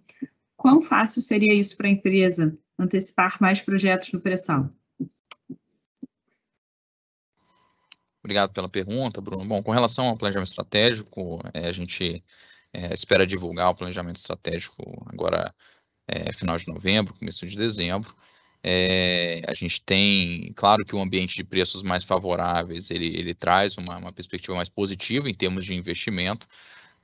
Quão 0.58 0.82
fácil 0.82 1.22
seria 1.22 1.54
isso 1.54 1.78
para 1.78 1.88
a 1.88 1.92
empresa 1.92 2.58
antecipar 2.78 3.38
mais 3.40 3.62
projetos 3.62 4.12
no 4.12 4.20
pré-sal? 4.20 4.68
Obrigado 8.24 8.52
pela 8.52 8.68
pergunta, 8.68 9.22
Bruno. 9.22 9.48
Bom, 9.48 9.64
com 9.64 9.72
relação 9.72 10.08
ao 10.08 10.18
planejamento 10.18 10.50
estratégico, 10.50 11.40
é, 11.54 11.68
a 11.70 11.72
gente 11.72 12.22
é, 12.74 12.94
espera 12.94 13.26
divulgar 13.26 13.70
o 13.70 13.76
planejamento 13.76 14.18
estratégico 14.18 14.84
agora, 15.06 15.54
é, 16.08 16.34
final 16.34 16.58
de 16.58 16.68
novembro, 16.68 17.14
começo 17.14 17.46
de 17.48 17.56
dezembro. 17.56 18.14
É, 18.64 19.44
a 19.48 19.54
gente 19.54 19.82
tem, 19.84 20.52
claro 20.54 20.84
que 20.84 20.96
o 20.96 21.00
ambiente 21.00 21.38
de 21.38 21.44
preços 21.44 21.84
mais 21.84 22.04
favoráveis, 22.04 22.90
ele, 22.90 23.16
ele 23.16 23.34
traz 23.34 23.78
uma, 23.78 23.98
uma 23.98 24.12
perspectiva 24.12 24.58
mais 24.58 24.68
positiva 24.68 25.30
em 25.30 25.34
termos 25.34 25.66
de 25.66 25.74
investimento, 25.74 26.48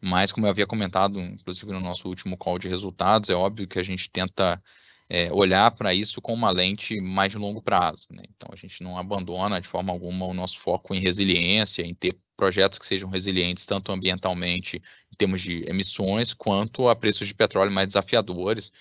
mas 0.04 0.34
como 0.34 0.46
eu 0.46 0.50
havia 0.52 0.68
comentado, 0.68 1.18
inclusive 1.20 1.72
no 1.72 1.80
nosso 1.80 2.10
último 2.10 2.38
call 2.38 2.60
de 2.60 2.68
resultados, 2.68 3.30
é 3.30 3.34
óbvio 3.34 3.68
que 3.68 3.80
a 3.80 3.84
gente 3.84 4.10
tenta 4.10 4.62
é, 5.10 5.32
olhar 5.32 5.72
para 5.72 5.94
isso 5.94 6.22
com 6.22 6.34
uma 6.34 6.52
lente 6.52 7.00
mais 7.00 7.32
de 7.32 7.38
longo 7.38 7.62
prazo. 7.62 8.06
Né? 8.12 8.24
Então, 8.36 8.50
a 8.52 8.56
gente 8.58 8.84
não 8.84 8.98
abandona 8.98 9.62
de 9.62 9.68
forma 9.68 9.94
alguma 9.94 10.26
o 10.26 10.34
nosso 10.34 10.60
foco 10.60 10.94
em 10.94 11.00
resiliência, 11.00 11.84
em 11.84 11.94
ter 11.96 12.18
projetos 12.36 12.80
que 12.80 12.86
sejam 12.86 13.10
resilientes 13.10 13.66
tanto 13.66 13.94
ambientalmente, 13.94 14.82
em 15.12 15.16
termos 15.16 15.42
de 15.42 15.64
emissões, 15.70 16.34
quanto 16.34 16.90
a 16.90 16.96
preços 16.96 17.28
de 17.28 17.34
petróleo 17.34 17.72
mais 17.72 17.88
desafiadores. 17.88 18.74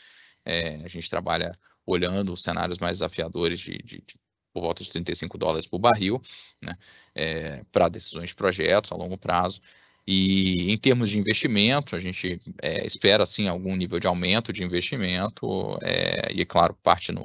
É, 0.44 0.76
a 0.84 0.88
gente 0.88 1.08
trabalha 1.08 1.54
olhando 1.86 2.32
os 2.32 2.42
cenários 2.42 2.78
mais 2.78 2.98
desafiadores 2.98 3.60
de, 3.60 3.78
de, 3.78 4.02
de 4.04 4.20
por 4.52 4.62
volta 4.62 4.82
de 4.82 4.90
35 4.90 5.38
dólares 5.38 5.66
por 5.66 5.78
barril, 5.78 6.20
né, 6.60 6.76
é, 7.14 7.64
para 7.72 7.88
decisões 7.88 8.30
de 8.30 8.34
projetos 8.34 8.92
a 8.92 8.96
longo 8.96 9.16
prazo. 9.16 9.60
E 10.06 10.72
em 10.72 10.78
termos 10.78 11.10
de 11.10 11.18
investimento, 11.18 11.94
a 11.94 12.00
gente 12.00 12.40
é, 12.60 12.84
espera 12.86 13.24
sim 13.24 13.46
algum 13.48 13.76
nível 13.76 14.00
de 14.00 14.06
aumento 14.06 14.52
de 14.52 14.64
investimento, 14.64 15.78
é, 15.82 16.32
e 16.32 16.44
claro, 16.44 16.74
parte 16.82 17.12
no, 17.12 17.22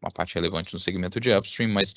uma 0.00 0.10
parte 0.12 0.34
relevante 0.34 0.72
no 0.72 0.80
segmento 0.80 1.18
de 1.18 1.32
upstream, 1.32 1.70
mas 1.70 1.94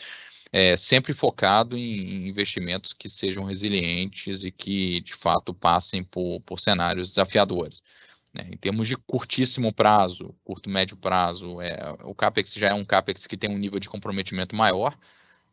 é, 0.51 0.77
sempre 0.77 1.13
focado 1.13 1.77
em 1.77 2.27
investimentos 2.27 2.93
que 2.93 3.09
sejam 3.09 3.43
resilientes 3.43 4.43
e 4.43 4.51
que 4.51 5.01
de 5.01 5.13
fato 5.15 5.53
passem 5.53 6.03
por, 6.03 6.41
por 6.41 6.59
cenários 6.59 7.09
desafiadores. 7.09 7.81
Né? 8.33 8.49
Em 8.51 8.57
termos 8.57 8.87
de 8.87 8.95
curtíssimo 8.95 9.73
prazo, 9.73 10.35
curto 10.43 10.69
médio 10.69 10.97
prazo, 10.97 11.61
é, 11.61 11.77
o 12.03 12.15
CAPEX 12.15 12.53
já 12.53 12.69
é 12.69 12.73
um 12.73 12.85
CAPEX 12.85 13.27
que 13.27 13.37
tem 13.37 13.49
um 13.49 13.57
nível 13.57 13.79
de 13.79 13.89
comprometimento 13.89 14.55
maior, 14.55 14.97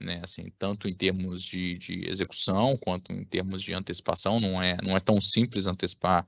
né? 0.01 0.21
Assim, 0.23 0.53
tanto 0.59 0.89
em 0.89 0.95
termos 0.95 1.43
de, 1.43 1.79
de, 1.79 2.09
execução 2.09 2.77
quanto 2.77 3.13
em 3.13 3.25
termos 3.25 3.63
de 3.63 3.73
antecipação, 3.73 4.41
não 4.41 4.63
é, 4.63 4.77
não 4.83 4.97
é 4.97 5.01
tão 5.01 5.21
simples 5.21 5.67
antecipar 5.67 6.27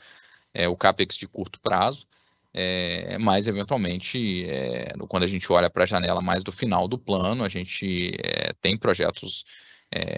é, 0.54 0.68
o 0.68 0.76
CAPEX 0.76 1.16
de 1.16 1.26
curto 1.26 1.60
prazo, 1.60 2.06
é, 2.54 3.18
mas 3.18 3.46
eventualmente, 3.46 4.44
é, 4.48 4.92
quando 5.08 5.24
a 5.24 5.26
gente 5.26 5.50
olha 5.52 5.68
para 5.68 5.84
a 5.84 5.86
janela 5.86 6.22
mais 6.22 6.42
do 6.42 6.52
final 6.52 6.88
do 6.88 6.98
plano, 6.98 7.44
a 7.44 7.48
gente 7.48 8.12
tem 8.60 8.76
projetos 8.78 9.44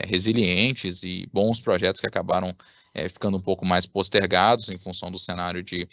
resilientes 0.06 1.02
e 1.02 1.28
bons 1.32 1.60
projetos 1.60 2.00
que 2.00 2.06
acabaram 2.06 2.56
ficando 3.10 3.36
um 3.36 3.40
pouco 3.40 3.66
mais 3.66 3.84
postergados 3.86 4.68
em 4.70 4.78
função 4.78 5.10
do 5.10 5.18
cenário 5.18 5.62
de 5.62 5.86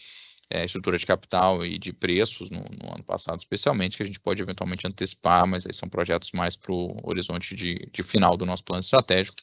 é, 0.50 0.66
estrutura 0.66 0.98
de 0.98 1.06
capital 1.06 1.66
e 1.66 1.78
de 1.78 1.92
preços 1.92 2.50
no, 2.50 2.60
no, 2.60 2.94
ano 2.94 3.04
passado, 3.04 3.40
especialmente, 3.40 3.98
que 3.98 4.04
a 4.04 4.06
gente 4.06 4.20
pode 4.20 4.42
eventualmente 4.42 4.86
antecipar, 4.88 5.48
mas 5.48 5.66
aí 5.66 5.74
são 5.74 5.90
projetos 5.90 6.32
mais 6.32 6.56
para 6.56 6.72
o 6.72 7.00
horizonte 7.04 7.56
de, 7.56 7.90
de, 7.92 8.04
final 8.04 8.38
do 8.38 8.46
nosso 8.46 8.64
plano 8.64 8.82
estratégico. 8.82 9.38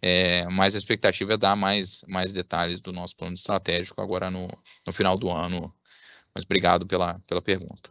É, 0.00 0.48
mas 0.48 0.74
a 0.74 0.78
expectativa 0.78 1.34
é 1.34 1.36
dar 1.36 1.56
mais, 1.56 2.02
mais 2.08 2.32
detalhes 2.32 2.80
do 2.80 2.92
nosso 2.92 3.16
plano 3.16 3.34
estratégico 3.34 4.00
agora 4.00 4.30
no, 4.30 4.48
no 4.86 4.92
final 4.92 5.16
do 5.16 5.30
ano. 5.30 5.72
Mas 6.34 6.44
obrigado 6.44 6.86
pela, 6.86 7.20
pela 7.20 7.40
pergunta. 7.40 7.90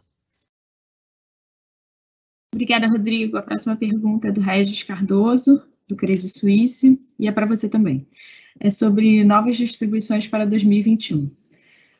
Obrigada, 2.54 2.86
Rodrigo. 2.86 3.38
A 3.38 3.42
próxima 3.42 3.74
pergunta 3.76 4.28
é 4.28 4.32
do 4.32 4.42
Regis 4.42 4.82
Cardoso, 4.82 5.62
do 5.88 5.96
Credit 5.96 6.28
Suisse, 6.28 7.00
e 7.18 7.26
é 7.26 7.32
para 7.32 7.46
você 7.46 7.68
também. 7.68 8.06
É 8.60 8.68
sobre 8.68 9.24
novas 9.24 9.56
distribuições 9.56 10.26
para 10.26 10.44
2021. 10.44 11.30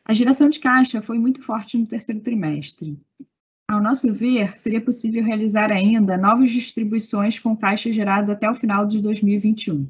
A 0.04 0.12
geração 0.12 0.48
de 0.48 0.58
caixa 0.58 1.00
foi 1.00 1.18
muito 1.18 1.42
forte 1.42 1.78
no 1.78 1.86
terceiro 1.86 2.20
trimestre. 2.20 2.98
Ao 3.68 3.80
nosso 3.80 4.12
ver, 4.12 4.58
seria 4.58 4.80
possível 4.80 5.24
realizar 5.24 5.70
ainda 5.70 6.18
novas 6.18 6.50
distribuições 6.50 7.38
com 7.38 7.56
caixa 7.56 7.90
gerado 7.90 8.30
até 8.30 8.50
o 8.50 8.54
final 8.54 8.86
de 8.86 9.00
2021. 9.00 9.88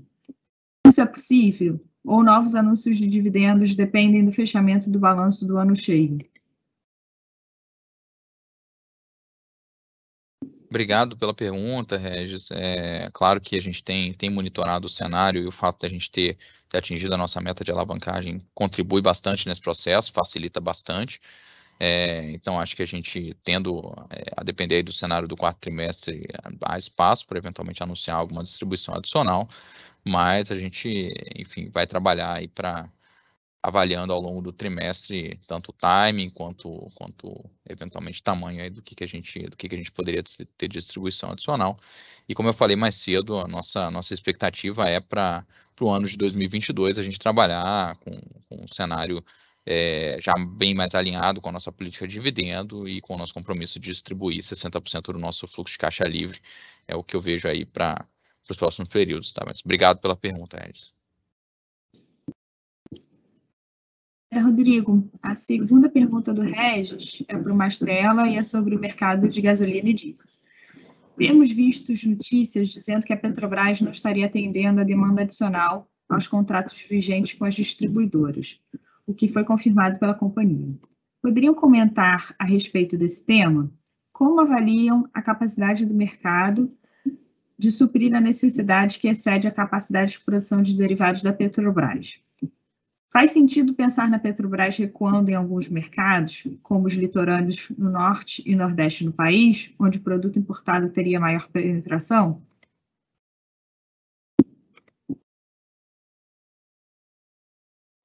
Isso 0.87 1.01
é 1.01 1.07
possível? 1.07 1.81
Ou 2.05 2.23
novos 2.23 2.55
anúncios 2.55 2.97
de 2.97 3.07
dividendos 3.07 3.75
dependem 3.75 4.25
do 4.25 4.33
fechamento 4.33 4.91
do 4.91 4.99
balanço 4.99 5.47
do 5.47 5.57
ano 5.57 5.75
cheio? 5.75 6.19
Obrigado 10.73 11.19
pela 11.19 11.35
pergunta, 11.35 11.99
Regis. 11.99 12.49
É 12.51 13.11
claro 13.13 13.39
que 13.43 13.57
a 13.57 13.61
gente 13.61 13.85
tem, 13.85 14.15
tem 14.15 14.31
monitorado 14.31 14.87
o 14.87 14.91
cenário 14.91 15.43
e 15.43 15.47
o 15.47 15.53
fato 15.53 15.81
de 15.81 15.87
a 15.87 15.91
gente 15.91 16.11
ter, 16.11 16.39
ter 16.71 16.79
atingido 16.79 17.13
a 17.13 17.19
nossa 17.19 17.43
meta 17.43 17.63
de 17.63 17.71
alavancagem 17.71 18.43
contribui 18.55 19.03
bastante 19.03 19.47
nesse 19.47 19.61
processo, 19.61 20.11
facilita 20.11 20.63
bastante. 20.63 21.21
É, 21.79 22.31
então, 22.31 22.59
acho 22.59 22.75
que 22.75 22.83
a 22.83 22.87
gente, 22.87 23.37
tendo 23.45 23.83
é, 24.09 24.33
a 24.35 24.43
depender 24.43 24.83
do 24.83 24.95
cenário 24.95 25.29
do 25.29 25.37
quarto 25.37 25.59
trimestre, 25.59 26.27
há 26.63 26.79
espaço 26.79 27.27
para 27.27 27.37
eventualmente 27.37 27.83
anunciar 27.83 28.17
alguma 28.17 28.43
distribuição 28.43 28.95
adicional, 28.95 29.47
mas 30.03 30.51
a 30.51 30.59
gente, 30.59 31.13
enfim, 31.37 31.69
vai 31.69 31.87
trabalhar 31.87 32.33
aí 32.33 32.49
para 32.49 32.89
avaliando 33.63 34.13
ao 34.13 34.21
longo 34.21 34.43
do 34.43 34.53
trimestre 34.53 35.39
tanto 35.47 35.71
o 35.71 35.73
timing 35.75 36.31
quanto, 36.31 36.91
quanto 36.95 37.33
eventualmente 37.69 38.23
tamanho 38.23 38.63
aí 38.63 38.71
do 38.71 38.83
que, 38.83 38.95
que 38.95 39.05
a 39.05 39.07
gente 39.07 39.41
do 39.45 39.57
que, 39.57 39.69
que 39.69 39.75
a 39.75 39.79
gente 39.79 39.93
poderia 39.93 40.23
ter 40.59 40.69
distribuição 40.69 41.31
adicional. 41.31 41.79
E 42.29 42.35
como 42.35 42.49
eu 42.49 42.55
falei 42.55 42.77
mais 42.77 42.97
cedo, 42.97 43.39
a 43.39 43.47
nossa, 43.47 43.91
nossa 43.91 44.13
expectativa 44.15 44.89
é 44.89 45.01
para 45.01 45.47
o 45.81 45.91
ano 45.91 46.07
de 46.09 46.17
2022 46.17 46.99
a 46.99 47.03
gente 47.03 47.19
trabalhar 47.19 47.97
com, 47.97 48.11
com 48.49 48.65
um 48.65 48.69
cenário 48.69 49.25
é, 49.65 50.19
já 50.21 50.33
bem 50.57 50.75
mais 50.75 50.95
alinhado 50.95 51.41
com 51.41 51.49
a 51.49 51.53
nossa 51.53 51.71
política 51.73 52.07
de 52.07 52.15
dividendo 52.15 52.89
e 52.89 53.01
com 53.01 53.15
o 53.15 53.19
nosso 53.19 53.35
compromisso 53.35 53.79
de 53.79 53.91
distribuir 53.91 54.43
60% 54.43 55.13
do 55.13 55.19
nosso 55.19 55.47
fluxo 55.47 55.75
de 55.75 55.79
caixa 55.79 56.05
livre. 56.05 56.41
É 56.87 56.97
o 56.97 57.05
que 57.05 57.17
eu 57.17 57.21
vejo 57.21 57.49
aí 57.49 57.65
para 57.65 58.07
os 58.51 58.57
próximos 58.57 58.89
períodos. 58.89 59.33
Tá? 59.33 59.45
Mas 59.47 59.61
obrigado 59.65 60.01
pela 60.01 60.17
pergunta, 60.17 60.57
Edson. 60.69 60.92
Rodrigo, 64.41 65.11
a 65.23 65.35
segunda 65.35 65.89
pergunta 65.89 66.33
do 66.33 66.43
Regis 66.43 67.23
é 67.29 67.37
para 67.37 67.53
o 67.53 67.57
Mastrela 67.57 68.29
e 68.29 68.37
é 68.37 68.43
sobre 68.43 68.75
o 68.75 68.81
mercado 68.81 69.29
de 69.29 69.41
gasolina 69.41 69.91
e 69.91 69.93
diesel. 69.93 70.31
Temos 71.17 71.53
visto 71.53 71.93
notícias 72.09 72.71
dizendo 72.71 73.05
que 73.05 73.13
a 73.13 73.17
Petrobras 73.17 73.81
não 73.81 73.91
estaria 73.91 74.27
atendendo 74.27 74.81
a 74.81 74.85
demanda 74.85 75.23
adicional 75.23 75.87
aos 76.09 76.27
contratos 76.27 76.81
vigentes 76.89 77.35
com 77.35 77.45
as 77.45 77.55
distribuidoras, 77.55 78.59
o 79.07 79.15
que 79.15 79.29
foi 79.29 79.45
confirmado 79.45 79.99
pela 79.99 80.15
companhia. 80.15 80.69
Poderiam 81.21 81.55
comentar 81.55 82.35
a 82.39 82.45
respeito 82.45 82.97
desse 82.97 83.25
tema? 83.25 83.71
Como 84.13 84.41
avaliam 84.41 85.09
a 85.13 85.23
capacidade 85.23 85.87
do 85.87 85.95
mercado 85.95 86.69
de 87.59 87.71
suprir 87.71 88.15
a 88.15 88.21
necessidade 88.21 88.99
que 88.99 89.09
excede 89.09 89.47
a 89.47 89.53
capacidade 89.53 90.13
de 90.13 90.21
produção 90.21 90.63
de 90.63 90.75
derivados 90.75 91.23
da 91.23 91.33
Petrobras? 91.33 92.21
Faz 93.13 93.33
sentido 93.33 93.75
pensar 93.75 94.09
na 94.09 94.19
Petrobras 94.19 94.79
recuando 94.79 95.29
em 95.29 95.35
alguns 95.35 95.69
mercados, 95.69 96.45
como 96.63 96.87
os 96.87 96.95
litorâneos 96.95 97.69
no 97.77 97.91
norte 97.91 98.43
e 98.47 98.57
nordeste 98.57 99.05
do 99.05 99.13
país, 99.13 99.71
onde 99.79 99.99
o 99.99 100.03
produto 100.03 100.39
importado 100.39 100.89
teria 100.89 101.21
maior 101.21 101.47
penetração? 101.49 102.41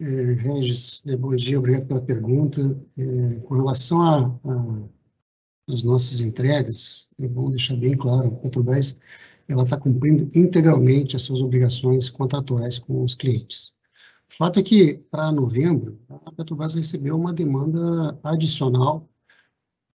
É, 0.02 0.34
Regis, 0.34 1.02
é, 1.08 1.16
bom 1.16 1.34
dia, 1.36 1.58
obrigado 1.58 1.88
pela 1.88 2.02
pergunta. 2.02 2.60
É, 2.98 3.40
com 3.46 3.56
relação 3.56 4.42
às 5.70 5.84
nossas 5.84 6.20
entregas, 6.20 7.10
é 7.18 7.30
bom 7.30 7.50
deixar 7.50 7.78
bem 7.78 7.96
claro, 7.96 8.28
a 8.28 8.36
Petrobras 8.42 9.00
está 9.48 9.78
cumprindo 9.78 10.28
integralmente 10.38 11.16
as 11.16 11.22
suas 11.22 11.42
obrigações 11.42 12.10
contratuais 12.10 12.78
com 12.78 13.06
os 13.06 13.16
clientes. 13.16 13.77
O 14.30 14.36
fato 14.38 14.60
é 14.60 14.64
que, 14.64 14.96
para 15.10 15.32
novembro, 15.32 16.00
a 16.10 16.32
Petrobras 16.32 16.74
recebeu 16.74 17.16
uma 17.16 17.34
demanda 17.34 18.20
adicional, 18.24 19.10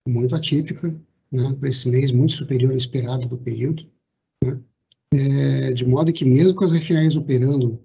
muito 0.08 0.34
atípica, 0.36 0.96
né, 1.32 1.54
para 1.60 1.70
esse 1.70 1.88
mês, 1.88 2.12
muito 2.12 2.34
superior 2.34 2.72
ao 2.72 2.78
esperado 2.78 3.28
do 3.28 3.38
período. 3.38 3.86
Né? 4.44 4.60
É, 5.14 5.74
de 5.74 5.86
modo 5.86 6.12
que 6.14 6.26
mesmo 6.26 6.56
com 6.56 6.66
as 6.66 6.72
refinarias 6.72 7.16
operando 7.16 7.80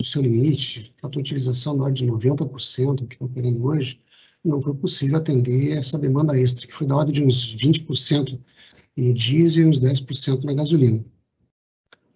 no 0.00 0.06
seu 0.06 0.22
limite, 0.22 0.94
a 1.02 1.06
utilização 1.06 1.76
na 1.76 1.84
ordem 1.84 2.06
de 2.06 2.12
90%, 2.12 3.06
que 3.06 3.14
está 3.14 3.24
operando 3.24 3.64
hoje, 3.64 4.00
não 4.42 4.62
foi 4.62 4.74
possível 4.74 5.18
atender 5.18 5.76
essa 5.76 5.98
demanda 5.98 6.38
extra, 6.38 6.66
que 6.66 6.74
foi 6.74 6.86
da 6.86 6.96
ordem 6.96 7.14
de 7.14 7.22
uns 7.22 7.54
20% 7.56 8.40
no 8.96 9.14
diesel 9.14 9.64
e 9.64 9.66
uns 9.66 9.80
10% 9.80 10.44
na 10.44 10.54
gasolina. 10.54 11.04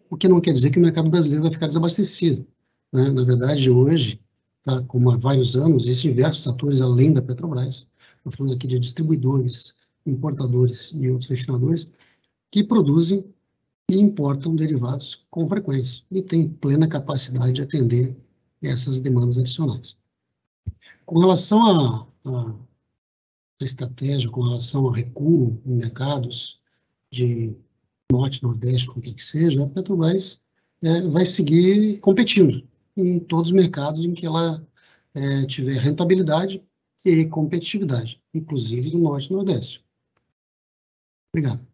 O 0.08 0.16
que 0.16 0.28
não 0.28 0.40
quer 0.40 0.52
dizer 0.52 0.70
que 0.70 0.78
o 0.78 0.82
mercado 0.82 1.10
brasileiro 1.10 1.42
vai 1.42 1.52
ficar 1.52 1.66
desabastecido. 1.66 2.46
Né? 2.94 3.10
Na 3.10 3.24
verdade, 3.24 3.68
hoje, 3.68 4.20
tá, 4.62 4.80
como 4.82 5.10
há 5.10 5.16
vários 5.16 5.56
anos, 5.56 5.84
existem 5.84 6.14
diversos 6.14 6.46
atores 6.46 6.80
além 6.80 7.12
da 7.12 7.20
Petrobras, 7.20 7.88
nós 8.24 8.36
falamos 8.36 8.56
aqui 8.56 8.68
de 8.68 8.78
distribuidores, 8.78 9.74
importadores 10.06 10.92
e 10.94 11.10
outros 11.10 11.28
refinadores, 11.28 11.88
que 12.52 12.62
produzem 12.62 13.24
e 13.90 13.98
importam 13.98 14.54
derivados 14.54 15.26
com 15.28 15.48
frequência 15.48 16.04
e 16.10 16.22
têm 16.22 16.48
plena 16.48 16.86
capacidade 16.86 17.54
de 17.54 17.62
atender 17.62 18.16
essas 18.62 19.00
demandas 19.00 19.38
adicionais. 19.38 19.98
Com 21.04 21.18
relação 21.18 22.06
à 22.24 22.54
estratégia, 23.60 24.30
com 24.30 24.42
relação 24.42 24.84
ao 24.84 24.92
recuo 24.92 25.60
em 25.66 25.74
mercados 25.74 26.60
de 27.10 27.52
norte, 28.10 28.42
nordeste, 28.42 28.88
o 28.88 29.00
que 29.00 29.12
que 29.12 29.24
seja, 29.24 29.64
a 29.64 29.68
Petrobras 29.68 30.42
é, 30.82 31.02
vai 31.02 31.26
seguir 31.26 31.98
competindo 31.98 32.64
em 32.96 33.18
todos 33.18 33.50
os 33.50 33.56
mercados 33.56 34.04
em 34.04 34.14
que 34.14 34.26
ela 34.26 34.66
é, 35.14 35.46
tiver 35.46 35.78
rentabilidade 35.78 36.62
e 37.04 37.26
competitividade, 37.26 38.22
inclusive 38.32 38.92
no 38.92 39.00
norte 39.00 39.30
e 39.30 39.32
nordeste. 39.32 39.84
Obrigado. 41.32 41.66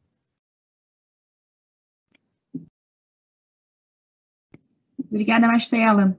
Obrigada, 5.10 5.46
Mastela. 5.46 6.16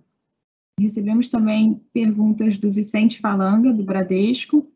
Recebemos 0.80 1.30
também 1.30 1.76
perguntas 1.93 2.58
do 2.58 2.72
Vicente 2.72 3.20
Falanga, 3.20 3.74
do 3.74 3.84
Bradesco, 3.84 4.72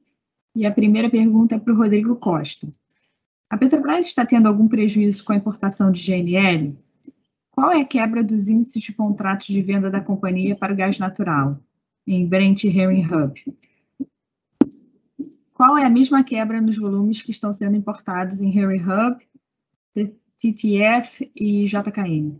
e 0.55 0.65
a 0.65 0.71
primeira 0.71 1.09
pergunta 1.09 1.55
é 1.55 1.59
para 1.59 1.73
o 1.73 1.77
Rodrigo 1.77 2.15
Costa. 2.15 2.71
A 3.49 3.57
Petrobras 3.57 4.07
está 4.07 4.25
tendo 4.25 4.47
algum 4.47 4.67
prejuízo 4.67 5.23
com 5.23 5.33
a 5.33 5.35
importação 5.35 5.91
de 5.91 6.01
GNL? 6.01 6.77
Qual 7.55 7.71
é 7.71 7.79
a 7.79 7.85
quebra 7.85 8.21
dos 8.21 8.49
índices 8.49 8.83
de 8.83 8.91
contratos 8.91 9.47
de 9.47 9.61
venda 9.61 9.89
da 9.89 10.01
companhia 10.01 10.57
para 10.57 10.73
o 10.73 10.75
gás 10.75 10.99
natural, 10.99 11.57
em 12.05 12.27
Brent 12.27 12.65
Henry 12.65 13.01
Hub? 13.05 13.55
Qual 15.53 15.77
é 15.77 15.85
a 15.85 15.89
mesma 15.89 16.21
quebra 16.21 16.59
nos 16.59 16.77
volumes 16.77 17.21
que 17.21 17.31
estão 17.31 17.53
sendo 17.53 17.77
importados 17.77 18.41
em 18.41 18.49
Henry 18.49 18.81
Hub, 18.81 19.25
TTF 20.37 21.31
e 21.33 21.63
JKM? 21.63 22.37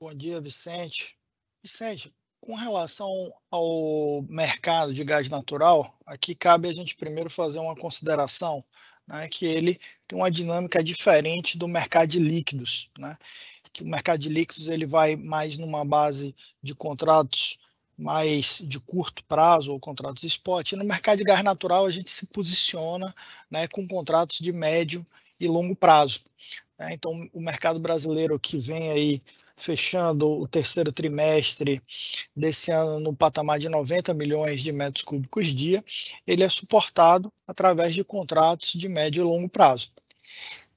Bom 0.00 0.14
dia, 0.14 0.40
Vicente. 0.40 1.14
Vicente, 1.62 2.10
com 2.40 2.54
relação 2.54 3.12
ao 3.50 4.22
mercado 4.22 4.94
de 4.94 5.04
gás 5.04 5.28
natural, 5.28 5.94
aqui 6.06 6.34
cabe 6.34 6.68
a 6.68 6.72
gente 6.72 6.96
primeiro 6.96 7.28
fazer 7.28 7.58
uma 7.58 7.76
consideração, 7.76 8.64
né, 9.06 9.28
que 9.28 9.46
ele 9.46 9.78
tem 10.06 10.18
uma 10.18 10.30
dinâmica 10.30 10.82
diferente 10.82 11.58
do 11.58 11.68
mercado 11.68 12.08
de 12.08 12.18
líquidos, 12.18 12.90
né? 12.98 13.16
Que 13.72 13.82
o 13.82 13.86
mercado 13.86 14.18
de 14.18 14.28
líquidos 14.28 14.68
ele 14.68 14.84
vai 14.84 15.16
mais 15.16 15.56
numa 15.56 15.84
base 15.84 16.34
de 16.62 16.74
contratos 16.74 17.58
mais 17.96 18.62
de 18.64 18.80
curto 18.80 19.24
prazo 19.24 19.72
ou 19.72 19.80
contratos 19.80 20.24
spot. 20.24 20.72
E 20.72 20.76
no 20.76 20.84
mercado 20.84 21.18
de 21.18 21.24
gás 21.24 21.42
natural 21.42 21.86
a 21.86 21.90
gente 21.90 22.10
se 22.10 22.26
posiciona, 22.26 23.14
né, 23.50 23.68
com 23.68 23.86
contratos 23.86 24.38
de 24.38 24.52
médio 24.52 25.06
e 25.38 25.46
longo 25.46 25.76
prazo. 25.76 26.20
Né? 26.78 26.92
Então 26.92 27.28
o 27.32 27.40
mercado 27.40 27.78
brasileiro 27.78 28.38
que 28.38 28.58
vem 28.58 28.90
aí 28.90 29.22
fechando 29.56 30.28
o 30.28 30.48
terceiro 30.48 30.92
trimestre 30.92 31.82
desse 32.34 32.70
ano 32.70 33.00
no 33.00 33.14
patamar 33.14 33.58
de 33.58 33.68
90 33.68 34.14
milhões 34.14 34.62
de 34.62 34.72
metros 34.72 35.04
cúbicos 35.04 35.48
dia, 35.48 35.84
ele 36.26 36.42
é 36.42 36.48
suportado 36.48 37.32
através 37.46 37.94
de 37.94 38.04
contratos 38.04 38.72
de 38.72 38.88
médio 38.88 39.22
e 39.22 39.24
longo 39.24 39.48
prazo. 39.48 39.92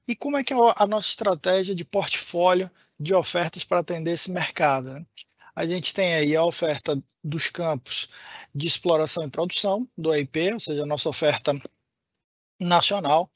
E 0.08 0.16
como 0.16 0.38
é 0.38 0.44
que 0.44 0.54
é 0.54 0.58
a 0.76 0.86
nossa 0.86 1.10
estratégia 1.10 1.74
de 1.74 1.84
portfólio 1.84 2.70
de 3.00 3.14
ofertas 3.14 3.64
para 3.64 3.80
atender 3.80 4.12
esse 4.12 4.32
mercado? 4.32 4.94
Né? 4.94 5.06
A 5.56 5.66
gente 5.66 5.94
tem 5.94 6.14
aí 6.14 6.36
a 6.36 6.44
oferta 6.44 7.02
dos 7.24 7.50
campos 7.50 8.10
de 8.54 8.68
exploração 8.68 9.26
e 9.26 9.32
produção 9.32 9.88
do 9.98 10.14
EIP, 10.14 10.54
ou 10.54 10.60
seja, 10.60 10.84
a 10.84 10.86
nossa 10.86 11.10
oferta 11.10 11.60
nacional, 12.60 13.30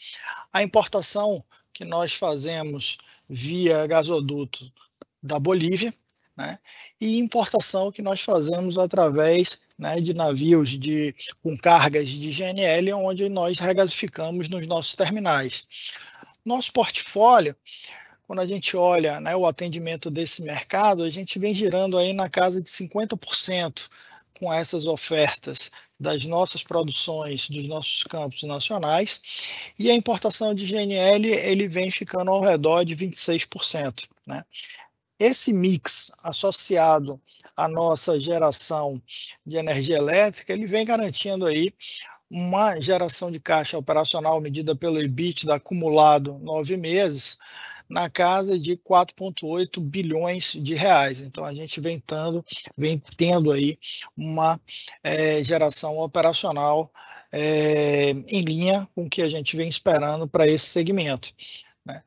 a 0.52 0.62
importação 0.62 1.44
que 1.74 1.84
nós 1.84 2.14
fazemos 2.14 2.98
via 3.28 3.88
gasoduto 3.88 4.72
da 5.22 5.40
Bolívia, 5.40 5.94
né? 6.36 6.58
e 7.00 7.18
importação 7.18 7.92
que 7.92 8.02
nós 8.02 8.22
fazemos 8.22 8.78
através 8.78 9.60
né, 9.78 10.00
de 10.00 10.14
navios 10.14 10.78
de, 10.78 11.14
com 11.44 11.58
cargas 11.58 12.10
de 12.10 12.32
GNL, 12.32 12.94
onde 12.94 13.28
nós 13.30 13.60
regasificamos 13.60 14.48
nos 14.48 14.66
nossos 14.66 14.96
terminais. 14.96 15.68
Nosso 16.46 16.72
portfólio, 16.72 17.56
quando 18.26 18.40
a 18.40 18.48
gente 18.48 18.78
olha 18.78 19.20
né, 19.20 19.36
o 19.36 19.46
atendimento 19.46 20.10
desse 20.10 20.42
mercado, 20.42 21.04
a 21.04 21.10
gente 21.10 21.40
vem 21.40 21.54
girando 21.54 21.98
aí 21.98 22.14
na 22.14 22.30
casa 22.30 22.62
de 22.62 22.70
50% 22.70 23.90
com 24.40 24.52
essas 24.52 24.86
ofertas 24.86 25.70
das 26.00 26.24
nossas 26.24 26.64
produções 26.64 27.50
dos 27.50 27.68
nossos 27.68 28.04
campos 28.04 28.44
nacionais 28.44 29.22
e 29.78 29.92
a 29.92 29.94
importação 29.94 30.56
de 30.56 30.66
GNL 30.66 31.28
ele 31.28 31.68
vem 31.68 31.92
ficando 31.92 32.32
ao 32.32 32.42
redor 32.42 32.86
de 32.86 32.96
26%, 32.96 34.08
né? 34.26 34.44
Esse 35.20 35.52
mix 35.52 36.12
associado 36.24 37.22
à 37.56 37.68
nossa 37.68 38.20
geração 38.20 39.02
de 39.46 39.58
energia 39.58 39.98
elétrica, 39.98 40.54
ele 40.54 40.66
vem 40.66 40.86
garantindo 40.86 41.46
aí 41.46 41.74
uma 42.32 42.80
geração 42.80 43.32
de 43.32 43.40
caixa 43.40 43.78
operacional 43.78 44.40
medida 44.40 44.76
pelo 44.76 45.02
EBITDA 45.02 45.56
acumulado 45.56 46.38
nove 46.40 46.78
meses 46.78 47.38
na 47.90 48.08
casa 48.08 48.58
de 48.58 48.78
4,8 48.78 49.82
bilhões 49.82 50.54
de 50.54 50.76
reais. 50.76 51.20
Então 51.20 51.44
a 51.44 51.54
gente 51.54 51.82
vem 51.82 52.00
tendo, 52.00 52.46
vem 52.78 53.02
tendo 53.18 53.52
aí 53.52 53.80
uma 54.16 54.62
é, 55.04 55.44
geração 55.44 55.98
operacional 55.98 56.92
é, 57.32 58.12
em 58.12 58.42
linha 58.42 58.88
com 58.94 59.06
o 59.06 59.10
que 59.10 59.24
a 59.24 59.30
gente 59.30 59.56
vem 59.56 59.68
esperando 59.68 60.28
para 60.28 60.48
esse 60.48 60.68
segmento. 60.68 61.34
Né? 61.84 62.04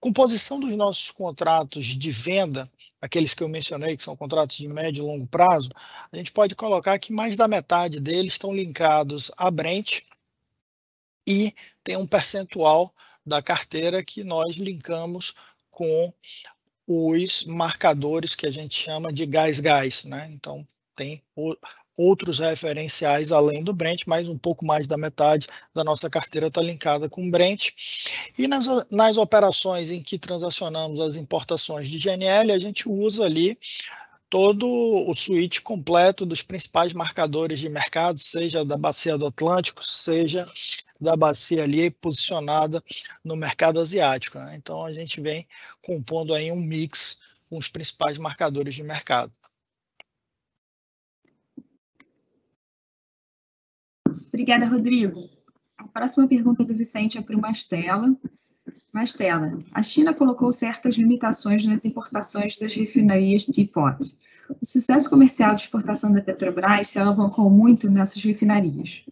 Composição 0.00 0.60
dos 0.60 0.74
nossos 0.74 1.10
contratos 1.10 1.86
de 1.86 2.10
venda, 2.10 2.70
aqueles 3.00 3.34
que 3.34 3.42
eu 3.42 3.48
mencionei, 3.48 3.96
que 3.96 4.02
são 4.02 4.16
contratos 4.16 4.56
de 4.56 4.68
médio 4.68 5.02
e 5.02 5.06
longo 5.06 5.26
prazo, 5.26 5.68
a 6.10 6.16
gente 6.16 6.32
pode 6.32 6.54
colocar 6.54 6.98
que 6.98 7.12
mais 7.12 7.36
da 7.36 7.48
metade 7.48 8.00
deles 8.00 8.32
estão 8.32 8.54
linkados 8.54 9.30
a 9.36 9.50
Brent 9.50 10.02
e 11.26 11.54
tem 11.82 11.96
um 11.96 12.06
percentual 12.06 12.94
da 13.24 13.42
carteira 13.42 14.04
que 14.04 14.22
nós 14.22 14.56
linkamos 14.56 15.34
com 15.70 16.12
os 16.86 17.44
marcadores 17.44 18.34
que 18.34 18.46
a 18.46 18.50
gente 18.50 18.74
chama 18.74 19.12
de 19.12 19.26
gás-gás, 19.26 20.04
né? 20.04 20.28
Então 20.30 20.66
tem 20.94 21.22
outros 21.96 22.38
referenciais 22.38 23.32
além 23.32 23.64
do 23.64 23.72
Brent, 23.72 24.02
mas 24.06 24.28
um 24.28 24.36
pouco 24.36 24.64
mais 24.64 24.86
da 24.86 24.96
metade 24.96 25.46
da 25.74 25.82
nossa 25.82 26.10
carteira 26.10 26.48
está 26.48 26.60
linkada 26.60 27.08
com 27.08 27.26
o 27.26 27.30
Brent. 27.30 27.70
E 28.38 28.46
nas, 28.46 28.66
nas 28.90 29.16
operações 29.16 29.90
em 29.90 30.02
que 30.02 30.18
transacionamos 30.18 31.00
as 31.00 31.16
importações 31.16 31.88
de 31.88 31.98
GNL, 31.98 32.52
a 32.52 32.58
gente 32.58 32.88
usa 32.88 33.24
ali 33.24 33.58
todo 34.28 34.66
o 34.66 35.14
suíte 35.14 35.62
completo 35.62 36.26
dos 36.26 36.42
principais 36.42 36.92
marcadores 36.92 37.60
de 37.60 37.68
mercado, 37.68 38.18
seja 38.18 38.64
da 38.64 38.76
bacia 38.76 39.16
do 39.16 39.26
Atlântico, 39.26 39.84
seja 39.84 40.50
da 41.00 41.16
bacia 41.16 41.62
ali 41.62 41.90
posicionada 41.90 42.82
no 43.24 43.36
mercado 43.36 43.80
asiático. 43.80 44.38
Né? 44.38 44.56
Então 44.56 44.84
a 44.84 44.92
gente 44.92 45.20
vem 45.20 45.46
compondo 45.82 46.34
aí 46.34 46.50
um 46.50 46.60
mix 46.60 47.20
com 47.48 47.56
os 47.56 47.68
principais 47.68 48.18
marcadores 48.18 48.74
de 48.74 48.82
mercado. 48.82 49.32
Obrigada, 54.36 54.66
Rodrigo. 54.66 55.30
A 55.78 55.88
próxima 55.88 56.28
pergunta 56.28 56.62
do 56.62 56.74
Vicente 56.74 57.16
é 57.16 57.22
para 57.22 57.34
o 57.34 57.40
Mastela. 57.40 58.14
Mastela, 58.92 59.58
a 59.72 59.82
China 59.82 60.12
colocou 60.12 60.52
certas 60.52 60.96
limitações 60.96 61.64
nas 61.64 61.86
importações 61.86 62.58
das 62.58 62.74
refinarias 62.74 63.46
Teapot. 63.46 63.96
O 64.60 64.66
sucesso 64.66 65.08
comercial 65.08 65.54
de 65.54 65.62
exportação 65.62 66.12
da 66.12 66.20
Petrobras 66.20 66.88
se 66.88 66.98
alavancou 66.98 67.48
muito 67.48 67.90
nessas 67.90 68.22
refinarias. 68.22 69.06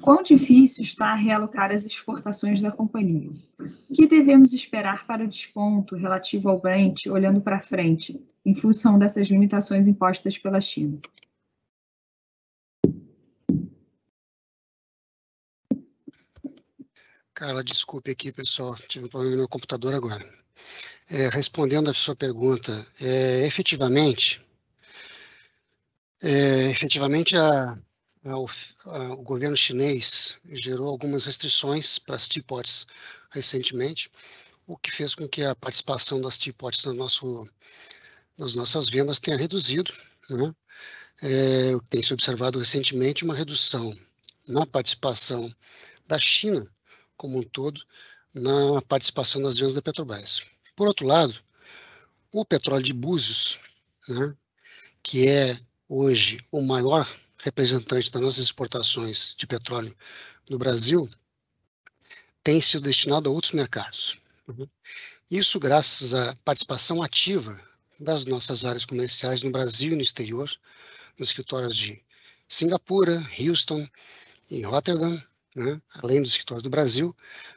Quão 0.00 0.24
difícil 0.24 0.82
está 0.82 1.14
realocar 1.14 1.70
as 1.70 1.86
exportações 1.86 2.60
da 2.60 2.72
companhia? 2.72 3.30
O 3.60 3.94
que 3.94 4.08
devemos 4.08 4.52
esperar 4.52 5.06
para 5.06 5.22
o 5.22 5.28
desconto 5.28 5.94
relativo 5.94 6.48
ao 6.48 6.60
Brent, 6.60 7.06
olhando 7.06 7.40
para 7.40 7.60
frente, 7.60 8.20
em 8.44 8.56
função 8.56 8.98
dessas 8.98 9.28
limitações 9.28 9.86
impostas 9.86 10.36
pela 10.36 10.60
China? 10.60 10.98
Carla, 17.38 17.62
desculpe 17.62 18.10
aqui, 18.10 18.32
pessoal, 18.32 18.76
tive 18.88 19.04
um 19.04 19.08
problema 19.08 19.30
no 19.30 19.38
meu 19.42 19.48
computador 19.48 19.94
agora. 19.94 20.28
É, 21.08 21.28
respondendo 21.28 21.88
a 21.88 21.94
sua 21.94 22.16
pergunta, 22.16 22.72
é, 23.00 23.46
efetivamente, 23.46 24.44
é, 26.20 26.64
efetivamente 26.68 27.36
a, 27.36 27.78
a, 28.24 28.32
a, 28.32 29.12
o 29.12 29.22
governo 29.22 29.56
chinês 29.56 30.34
gerou 30.46 30.88
algumas 30.88 31.26
restrições 31.26 31.96
para 32.00 32.16
as 32.16 32.26
teapots 32.26 32.88
recentemente, 33.30 34.10
o 34.66 34.76
que 34.76 34.90
fez 34.90 35.14
com 35.14 35.28
que 35.28 35.44
a 35.44 35.54
participação 35.54 36.20
das 36.20 36.38
teapots 36.38 36.82
no 36.86 36.92
nosso, 36.92 37.46
nas 38.36 38.56
nossas 38.56 38.90
vendas 38.90 39.20
tenha 39.20 39.36
reduzido. 39.38 39.92
Né? 40.28 40.52
É, 41.22 41.78
tem 41.88 42.02
se 42.02 42.12
observado 42.12 42.58
recentemente 42.58 43.22
uma 43.22 43.36
redução 43.36 43.96
na 44.48 44.66
participação 44.66 45.48
da 46.08 46.18
China 46.18 46.68
como 47.18 47.38
um 47.38 47.42
todo 47.42 47.84
na 48.34 48.80
participação 48.82 49.42
das 49.42 49.58
vendas 49.58 49.74
da 49.74 49.82
Petrobras. 49.82 50.42
Por 50.74 50.88
outro 50.88 51.06
lado, 51.06 51.34
o 52.32 52.44
petróleo 52.44 52.84
de 52.84 52.94
Búzios, 52.94 53.58
né, 54.08 54.34
que 55.02 55.28
é 55.28 55.58
hoje 55.88 56.40
o 56.50 56.62
maior 56.62 57.06
representante 57.38 58.10
das 58.10 58.22
nossas 58.22 58.44
exportações 58.44 59.34
de 59.36 59.46
petróleo 59.46 59.94
no 60.48 60.58
Brasil, 60.58 61.08
tem 62.42 62.60
sido 62.60 62.84
destinado 62.84 63.28
a 63.28 63.32
outros 63.32 63.52
mercados. 63.52 64.16
Uhum. 64.46 64.66
Isso 65.30 65.60
graças 65.60 66.14
à 66.14 66.34
participação 66.44 67.02
ativa 67.02 67.58
das 68.00 68.24
nossas 68.24 68.64
áreas 68.64 68.84
comerciais 68.84 69.42
no 69.42 69.50
Brasil 69.50 69.92
e 69.92 69.96
no 69.96 70.02
exterior, 70.02 70.50
nos 71.18 71.28
escritórios 71.28 71.76
de 71.76 72.02
Singapura, 72.48 73.22
Houston 73.38 73.86
e 74.50 74.62
Rotterdam, 74.62 75.20
né, 75.54 75.80
além 76.02 76.22
dos 76.22 76.32
escritórios 76.32 76.62
do 76.62 76.70
Brasil, 76.70 77.14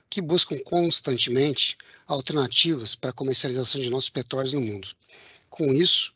que 0.10 0.22
buscam 0.22 0.58
constantemente 0.60 1.78
alternativas 2.08 2.96
para 2.96 3.12
a 3.12 3.14
comercialização 3.14 3.82
de 3.82 3.90
nossos 3.90 4.10
petróleos 4.10 4.54
no 4.54 4.62
mundo. 4.62 4.88
Com 5.50 5.74
isso, 5.74 6.14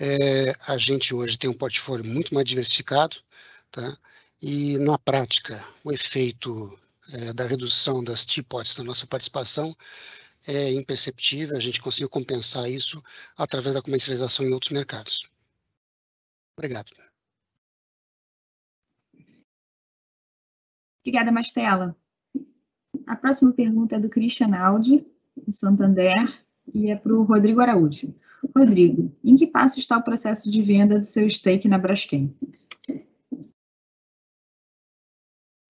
é, 0.00 0.54
a 0.66 0.78
gente 0.78 1.14
hoje 1.14 1.38
tem 1.38 1.50
um 1.50 1.54
portfólio 1.54 2.04
muito 2.04 2.34
mais 2.34 2.44
diversificado, 2.44 3.16
tá? 3.70 3.96
e 4.42 4.78
na 4.78 4.98
prática, 4.98 5.64
o 5.84 5.92
efeito 5.92 6.78
é, 7.12 7.32
da 7.32 7.46
redução 7.46 8.02
das 8.02 8.24
teapots 8.24 8.76
na 8.76 8.84
nossa 8.84 9.06
participação 9.06 9.74
é 10.46 10.72
imperceptível, 10.72 11.56
a 11.56 11.60
gente 11.60 11.80
conseguiu 11.80 12.08
compensar 12.08 12.70
isso 12.70 13.02
através 13.36 13.74
da 13.74 13.82
comercialização 13.82 14.44
em 14.44 14.52
outros 14.52 14.72
mercados. 14.72 15.28
Obrigado. 16.56 16.92
Obrigada, 21.04 21.30
Mastela. 21.30 21.94
A 23.06 23.14
próxima 23.14 23.52
pergunta 23.52 23.96
é 23.96 24.00
do 24.00 24.08
Christian 24.08 24.56
Aldi, 24.56 25.06
do 25.36 25.52
Santander, 25.52 26.42
e 26.72 26.90
é 26.90 26.96
para 26.96 27.12
o 27.12 27.24
Rodrigo 27.24 27.60
Araújo. 27.60 28.14
Rodrigo, 28.56 29.12
em 29.22 29.36
que 29.36 29.46
passo 29.46 29.78
está 29.78 29.98
o 29.98 30.02
processo 30.02 30.50
de 30.50 30.62
venda 30.62 30.98
do 30.98 31.04
seu 31.04 31.28
stake 31.28 31.68
na 31.68 31.76
Braskem? 31.76 32.34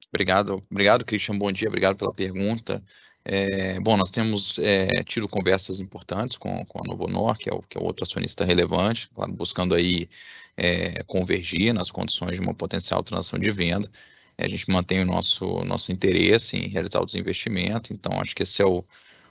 Obrigado, 0.09 0.63
obrigado, 0.71 1.05
Christian. 1.05 1.37
Bom 1.37 1.51
dia, 1.51 1.67
obrigado 1.67 1.97
pela 1.97 2.15
pergunta. 2.15 2.81
É, 3.25 3.81
bom, 3.81 3.97
nós 3.97 4.13
temos 4.13 4.57
é, 4.61 5.03
tido 5.03 5.29
conversas 5.29 5.81
importantes 5.81 6.37
com, 6.37 6.65
com 6.67 6.79
a 6.79 6.87
Novonor, 6.87 7.37
que 7.37 7.51
é, 7.51 7.53
o, 7.53 7.61
que 7.63 7.77
é 7.77 7.81
outro 7.81 8.05
acionista 8.05 8.45
relevante, 8.45 9.11
claro, 9.13 9.33
buscando 9.33 9.75
aí 9.75 10.09
é, 10.57 11.03
convergir 11.05 11.75
nas 11.75 11.91
condições 11.91 12.35
de 12.35 12.41
uma 12.41 12.55
potencial 12.55 13.03
transação 13.03 13.37
de 13.37 13.51
venda. 13.51 13.91
A 14.37 14.49
gente 14.49 14.69
mantém 14.69 15.01
o 15.01 15.07
nosso, 15.07 15.45
nosso 15.65 15.93
interesse 15.93 16.57
em 16.57 16.69
realizar 16.69 17.01
o 17.01 17.07
desinvestimento, 17.07 17.93
então 17.93 18.21
acho 18.21 18.35
que 18.35 18.43
esse 18.43 18.61
é 18.61 18.67
o 18.67 18.85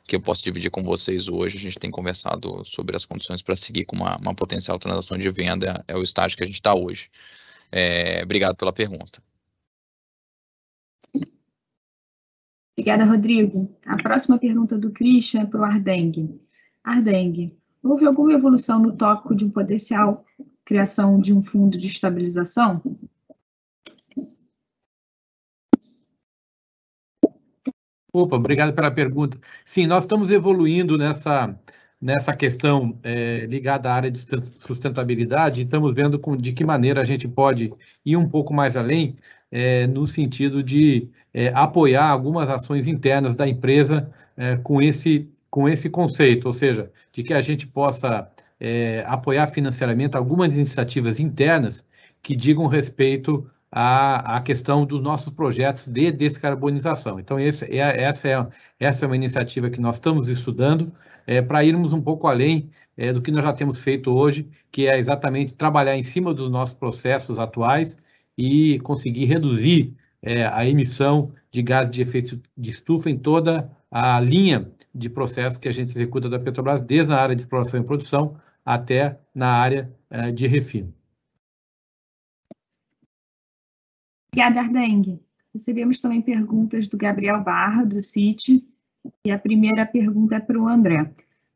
que 0.05 0.15
eu 0.15 0.21
posso 0.21 0.43
dividir 0.43 0.69
com 0.71 0.83
vocês 0.83 1.27
hoje. 1.27 1.57
A 1.57 1.59
gente 1.59 1.79
tem 1.79 1.91
conversado 1.91 2.63
sobre 2.65 2.95
as 2.95 3.05
condições 3.05 3.41
para 3.41 3.55
seguir 3.55 3.85
com 3.85 3.95
uma, 3.95 4.17
uma, 4.17 4.35
potencial 4.35 4.79
transação 4.79 5.17
de 5.17 5.29
venda, 5.29 5.83
é 5.87 5.95
o 5.95 6.03
estágio 6.03 6.37
que 6.37 6.43
a 6.43 6.47
gente 6.47 6.55
está 6.55 6.73
hoje. 6.73 7.09
É, 7.71 8.23
obrigado 8.23 8.55
pela 8.55 8.73
pergunta. 8.73 9.21
Obrigada, 12.75 13.05
Rodrigo. 13.05 13.75
A 13.85 13.97
próxima 13.97 14.37
pergunta 14.39 14.77
do 14.77 14.91
Christian 14.91 15.41
é 15.41 15.45
para 15.45 15.61
o 15.61 15.63
Ardengue. 15.63 16.41
Ardengue, 16.83 17.55
houve 17.83 18.05
alguma 18.05 18.33
evolução 18.33 18.79
no 18.79 18.95
tópico 18.95 19.35
de 19.35 19.45
um 19.45 19.49
potencial 19.49 20.25
criação 20.65 21.19
de 21.19 21.33
um 21.33 21.41
fundo 21.41 21.77
de 21.77 21.87
estabilização? 21.87 22.81
Opa, 28.15 28.35
obrigado 28.35 28.73
pela 28.73 28.91
pergunta. 28.91 29.39
Sim, 29.65 29.87
nós 29.87 30.03
estamos 30.03 30.29
evoluindo 30.29 30.99
nessa, 30.99 31.59
nessa 31.99 32.31
questão 32.35 32.99
é, 33.01 33.47
ligada 33.47 33.89
à 33.89 33.95
área 33.95 34.11
de 34.11 34.23
sustentabilidade 34.59 35.61
e 35.61 35.63
estamos 35.63 35.95
vendo 35.95 36.19
com, 36.19 36.37
de 36.37 36.53
que 36.53 36.63
maneira 36.63 37.01
a 37.01 37.05
gente 37.05 37.27
pode 37.27 37.73
ir 38.05 38.15
um 38.15 38.29
pouco 38.29 38.53
mais 38.53 38.77
além 38.77 39.15
é, 39.51 39.87
no 39.87 40.05
sentido 40.05 40.61
de 40.61 41.09
é, 41.33 41.47
apoiar 41.55 42.07
algumas 42.07 42.49
ações 42.51 42.87
internas 42.87 43.35
da 43.35 43.47
empresa 43.47 44.11
com, 44.63 44.81
esse, 44.81 45.29
com 45.49 45.69
esse 45.69 45.89
conceito, 45.89 46.47
ou 46.47 46.53
seja, 46.53 46.91
de 47.11 47.21
que 47.21 47.33
a 47.35 47.41
gente 47.41 47.67
possa 47.67 48.27
apoiar 49.05 49.45
financeiramente 49.47 50.17
algumas 50.17 50.55
iniciativas 50.55 51.19
internas 51.19 51.85
que 52.19 52.35
digam 52.35 52.65
respeito 52.65 53.47
a, 53.75 54.37
a 54.37 54.41
questão 54.41 54.85
dos 54.85 55.01
nossos 55.01 55.33
projetos 55.33 55.87
de 55.87 56.11
descarbonização. 56.11 57.19
Então, 57.19 57.39
esse, 57.39 57.65
é, 57.65 58.03
essa, 58.03 58.29
é, 58.29 58.47
essa 58.79 59.03
é 59.03 59.07
uma 59.07 59.15
iniciativa 59.15 59.67
que 59.67 59.81
nós 59.81 59.95
estamos 59.95 60.27
estudando 60.27 60.93
é, 61.25 61.41
para 61.41 61.65
irmos 61.65 61.91
um 61.91 61.99
pouco 61.99 62.27
além 62.27 62.69
é, 62.95 63.11
do 63.11 63.19
que 63.19 63.31
nós 63.31 63.43
já 63.43 63.51
temos 63.51 63.79
feito 63.79 64.11
hoje, 64.11 64.47
que 64.71 64.85
é 64.85 64.99
exatamente 64.99 65.55
trabalhar 65.55 65.97
em 65.97 66.03
cima 66.03 66.35
dos 66.35 66.51
nossos 66.51 66.75
processos 66.75 67.39
atuais 67.39 67.97
e 68.37 68.79
conseguir 68.81 69.25
reduzir 69.25 69.95
é, 70.21 70.45
a 70.45 70.67
emissão 70.67 71.31
de 71.51 71.63
gases 71.63 71.91
de 71.91 72.03
efeito 72.03 72.39
de 72.55 72.69
estufa 72.69 73.09
em 73.09 73.17
toda 73.17 73.71
a 73.89 74.19
linha 74.19 74.71
de 74.93 75.09
processos 75.09 75.57
que 75.57 75.67
a 75.67 75.71
gente 75.71 75.89
executa 75.89 76.29
da 76.29 76.37
Petrobras, 76.37 76.79
desde 76.79 77.11
a 77.11 77.17
área 77.17 77.35
de 77.35 77.41
exploração 77.41 77.79
e 77.79 77.83
produção 77.83 78.37
até 78.63 79.17
na 79.33 79.47
área 79.47 79.91
é, 80.11 80.31
de 80.31 80.45
refino. 80.45 80.93
Obrigada, 84.33 84.61
Ardengue. 84.61 85.21
Recebemos 85.53 86.01
também 86.01 86.19
perguntas 86.19 86.87
do 86.87 86.97
Gabriel 86.97 87.43
Barra, 87.43 87.85
do 87.85 88.01
CIT, 88.01 88.67
e 89.23 89.29
a 89.29 89.37
primeira 89.37 89.85
pergunta 89.85 90.37
é 90.37 90.39
para 90.39 90.59
o 90.59 90.67
André. 90.67 91.13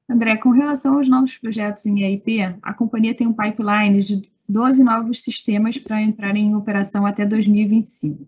André, 0.08 0.38
com 0.38 0.52
relação 0.52 0.94
aos 0.94 1.10
novos 1.10 1.36
projetos 1.40 1.88
em 1.88 2.04
EIP, 2.04 2.40
a 2.62 2.76
companhia 2.76 3.16
tem 3.16 3.26
um 3.26 3.34
pipeline 3.34 4.00
de 4.00 4.32
12 4.48 4.84
novos 4.84 5.24
sistemas 5.24 5.80
para 5.80 6.00
entrarem 6.04 6.50
em 6.50 6.56
operação 6.56 7.04
até 7.04 7.26
2025. 7.26 8.28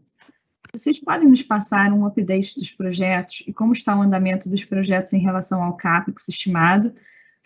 Vocês 0.74 0.98
podem 1.00 1.30
nos 1.30 1.44
passar 1.44 1.94
um 1.94 2.04
update 2.04 2.56
dos 2.56 2.72
projetos 2.72 3.44
e 3.46 3.54
como 3.54 3.74
está 3.74 3.96
o 3.96 4.02
andamento 4.02 4.50
dos 4.50 4.66
projetos 4.66 5.14
em 5.14 5.20
relação 5.20 5.62
ao 5.64 5.78
CAPEX 5.78 6.28
estimado 6.28 6.92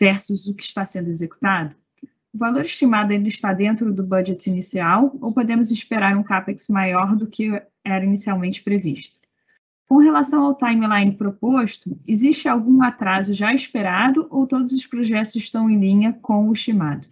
versus 0.00 0.46
o 0.46 0.54
que 0.54 0.64
está 0.64 0.86
sendo 0.86 1.10
executado? 1.10 1.76
O 2.34 2.38
valor 2.38 2.62
estimado 2.62 3.12
ainda 3.12 3.28
está 3.28 3.52
dentro 3.52 3.92
do 3.92 4.04
budget 4.04 4.50
inicial 4.50 5.16
ou 5.20 5.32
podemos 5.32 5.70
esperar 5.70 6.16
um 6.16 6.22
CAPEX 6.24 6.66
maior 6.66 7.14
do 7.14 7.28
que 7.28 7.62
era 7.84 8.04
inicialmente 8.04 8.60
previsto? 8.60 9.20
Com 9.86 9.98
relação 9.98 10.42
ao 10.42 10.56
timeline 10.56 11.16
proposto, 11.16 11.96
existe 12.08 12.48
algum 12.48 12.82
atraso 12.82 13.32
já 13.32 13.54
esperado 13.54 14.26
ou 14.30 14.48
todos 14.48 14.72
os 14.72 14.84
projetos 14.84 15.36
estão 15.36 15.70
em 15.70 15.78
linha 15.78 16.12
com 16.20 16.48
o 16.48 16.52
estimado? 16.52 17.06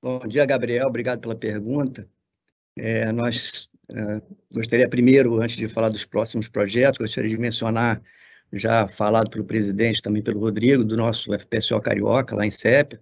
Bom 0.00 0.20
dia, 0.28 0.46
Gabriel. 0.46 0.86
Obrigado 0.86 1.18
pela 1.18 1.34
pergunta. 1.34 2.08
É, 2.76 3.10
nós 3.10 3.68
é, 3.90 4.22
gostaria 4.54 4.88
primeiro, 4.88 5.40
antes 5.40 5.56
de 5.56 5.68
falar 5.68 5.88
dos 5.88 6.04
próximos 6.04 6.46
projetos, 6.46 6.98
gostaria 6.98 7.30
de 7.30 7.38
mencionar 7.38 8.00
já 8.52 8.86
falado 8.86 9.30
pelo 9.30 9.44
presidente, 9.44 10.02
também 10.02 10.22
pelo 10.22 10.40
Rodrigo, 10.40 10.84
do 10.84 10.96
nosso 10.96 11.32
FPSO 11.32 11.80
Carioca, 11.80 12.34
lá 12.34 12.46
em 12.46 12.50
Sépia, 12.50 13.00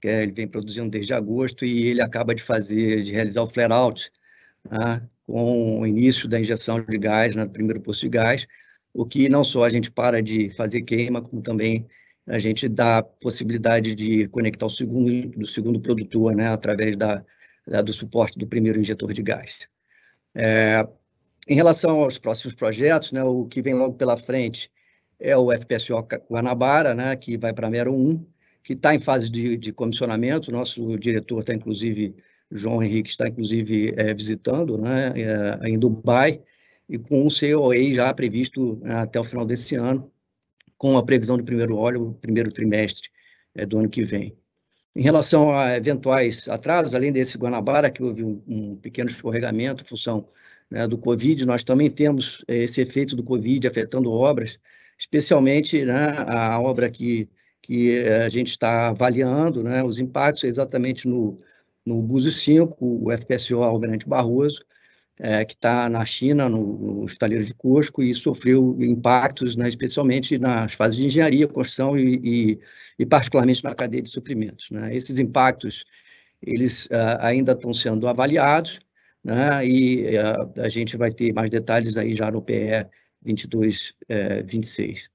que 0.00 0.08
é, 0.08 0.22
ele 0.22 0.32
vem 0.32 0.46
produzindo 0.46 0.90
desde 0.90 1.12
agosto 1.12 1.64
e 1.64 1.86
ele 1.88 2.00
acaba 2.00 2.34
de 2.34 2.42
fazer, 2.42 3.02
de 3.02 3.12
realizar 3.12 3.42
o 3.42 3.46
flare-out 3.46 4.10
né, 4.70 5.02
com 5.26 5.80
o 5.80 5.86
início 5.86 6.28
da 6.28 6.40
injeção 6.40 6.80
de 6.80 6.98
gás 6.98 7.36
no 7.36 7.48
primeiro 7.48 7.80
poço 7.80 8.02
de 8.02 8.08
gás, 8.08 8.46
o 8.92 9.04
que 9.04 9.28
não 9.28 9.44
só 9.44 9.64
a 9.64 9.70
gente 9.70 9.90
para 9.90 10.22
de 10.22 10.50
fazer 10.50 10.82
queima, 10.82 11.20
como 11.20 11.42
também 11.42 11.86
a 12.26 12.38
gente 12.38 12.68
dá 12.68 12.98
a 12.98 13.02
possibilidade 13.02 13.94
de 13.94 14.28
conectar 14.28 14.66
o 14.66 14.70
segundo, 14.70 15.28
do 15.30 15.46
segundo 15.46 15.80
produtor, 15.80 16.34
né, 16.34 16.48
através 16.48 16.96
da, 16.96 17.24
da, 17.66 17.82
do 17.82 17.92
suporte 17.92 18.38
do 18.38 18.46
primeiro 18.46 18.80
injetor 18.80 19.12
de 19.12 19.22
gás. 19.22 19.68
É, 20.34 20.86
em 21.48 21.54
relação 21.54 22.02
aos 22.02 22.18
próximos 22.18 22.54
projetos, 22.54 23.12
né, 23.12 23.22
o 23.22 23.46
que 23.46 23.62
vem 23.62 23.74
logo 23.74 23.94
pela 23.94 24.16
frente 24.16 24.70
é 25.20 25.36
o 25.36 25.52
FPSO 25.52 26.06
Guanabara, 26.30 26.94
né, 26.94 27.16
que 27.16 27.36
vai 27.36 27.52
para 27.52 27.66
a 27.66 27.70
Mero 27.70 27.94
1, 27.94 28.24
que 28.62 28.74
está 28.74 28.94
em 28.94 28.98
fase 28.98 29.28
de, 29.30 29.56
de 29.56 29.72
comissionamento. 29.72 30.52
Nosso 30.52 30.98
diretor 30.98 31.40
está, 31.40 31.54
inclusive, 31.54 32.14
João 32.50 32.82
Henrique 32.82 33.10
está, 33.10 33.28
inclusive, 33.28 33.94
é, 33.96 34.14
visitando 34.14 34.78
né, 34.78 35.12
é, 35.16 35.68
em 35.68 35.78
Dubai. 35.78 36.40
e 36.88 36.98
com 36.98 37.26
um 37.26 37.28
COE 37.28 37.94
já 37.94 38.12
previsto 38.14 38.78
né, 38.82 38.94
até 38.96 39.18
o 39.18 39.24
final 39.24 39.44
desse 39.44 39.74
ano, 39.74 40.10
com 40.76 40.96
a 40.96 41.02
previsão 41.02 41.36
do 41.36 41.44
primeiro 41.44 41.76
óleo, 41.76 42.16
primeiro 42.20 42.52
trimestre 42.52 43.08
é, 43.54 43.66
do 43.66 43.78
ano 43.78 43.88
que 43.88 44.02
vem. 44.04 44.36
Em 44.94 45.02
relação 45.02 45.56
a 45.56 45.76
eventuais 45.76 46.48
atrasos, 46.48 46.94
além 46.94 47.12
desse 47.12 47.38
Guanabara, 47.38 47.90
que 47.90 48.02
houve 48.02 48.24
um, 48.24 48.42
um 48.46 48.76
pequeno 48.76 49.10
escorregamento 49.10 49.82
em 49.82 49.86
função 49.86 50.26
né, 50.70 50.86
do 50.86 50.98
Covid, 50.98 51.44
nós 51.46 51.64
também 51.64 51.90
temos 51.90 52.44
é, 52.48 52.56
esse 52.58 52.80
efeito 52.80 53.14
do 53.14 53.22
Covid 53.22 53.66
afetando 53.66 54.10
obras, 54.10 54.58
especialmente 54.98 55.84
né, 55.84 56.12
a 56.26 56.60
obra 56.60 56.90
que, 56.90 57.30
que 57.62 57.96
é, 57.98 58.24
a 58.24 58.28
gente 58.28 58.50
está 58.50 58.88
avaliando, 58.88 59.62
né, 59.62 59.82
os 59.82 59.98
impactos 60.00 60.44
exatamente 60.44 61.06
no, 61.06 61.40
no 61.86 62.02
Búzios 62.02 62.40
5, 62.40 62.76
o 62.80 63.10
FPSO 63.16 63.62
Almirante 63.62 64.08
Barroso, 64.08 64.64
é, 65.20 65.44
que 65.44 65.54
está 65.54 65.88
na 65.88 66.04
China, 66.04 66.48
no, 66.48 67.00
no 67.00 67.04
estaleiro 67.04 67.44
de 67.44 67.54
Cusco, 67.54 68.02
e 68.02 68.14
sofreu 68.14 68.76
impactos, 68.80 69.56
né, 69.56 69.68
especialmente 69.68 70.38
nas 70.38 70.74
fases 70.74 70.96
de 70.96 71.06
engenharia, 71.06 71.46
construção 71.46 71.96
e, 71.96 72.20
e, 72.22 72.60
e 72.98 73.06
particularmente 73.06 73.64
na 73.64 73.74
cadeia 73.74 74.02
de 74.02 74.10
suprimentos. 74.10 74.70
Né? 74.70 74.94
Esses 74.94 75.18
impactos, 75.18 75.84
eles 76.42 76.86
uh, 76.86 77.18
ainda 77.20 77.52
estão 77.52 77.72
sendo 77.74 78.08
avaliados, 78.08 78.80
né, 79.24 79.66
e 79.66 80.06
uh, 80.16 80.60
a 80.60 80.68
gente 80.68 80.96
vai 80.96 81.10
ter 81.10 81.32
mais 81.32 81.50
detalhes 81.50 81.96
aí 81.96 82.14
já 82.14 82.30
no 82.30 82.42
PE 82.42 82.86
22, 83.28 83.90
uh, 83.90 84.44
26. 84.44 85.10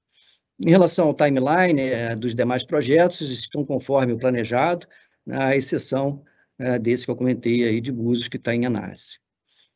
Em 0.64 0.70
relação 0.70 1.08
ao 1.08 1.14
timeline 1.14 1.80
eh, 1.80 2.14
dos 2.14 2.32
demais 2.32 2.62
projetos, 2.62 3.28
estão 3.28 3.64
conforme 3.64 4.12
o 4.12 4.18
planejado, 4.18 4.86
né, 5.26 5.36
à 5.36 5.56
exceção 5.56 6.22
eh, 6.60 6.78
desse 6.78 7.04
que 7.04 7.10
eu 7.10 7.16
comentei 7.16 7.64
aí 7.64 7.80
de 7.80 7.90
Búzios, 7.90 8.28
que 8.28 8.36
está 8.36 8.54
em 8.54 8.64
análise. 8.64 9.18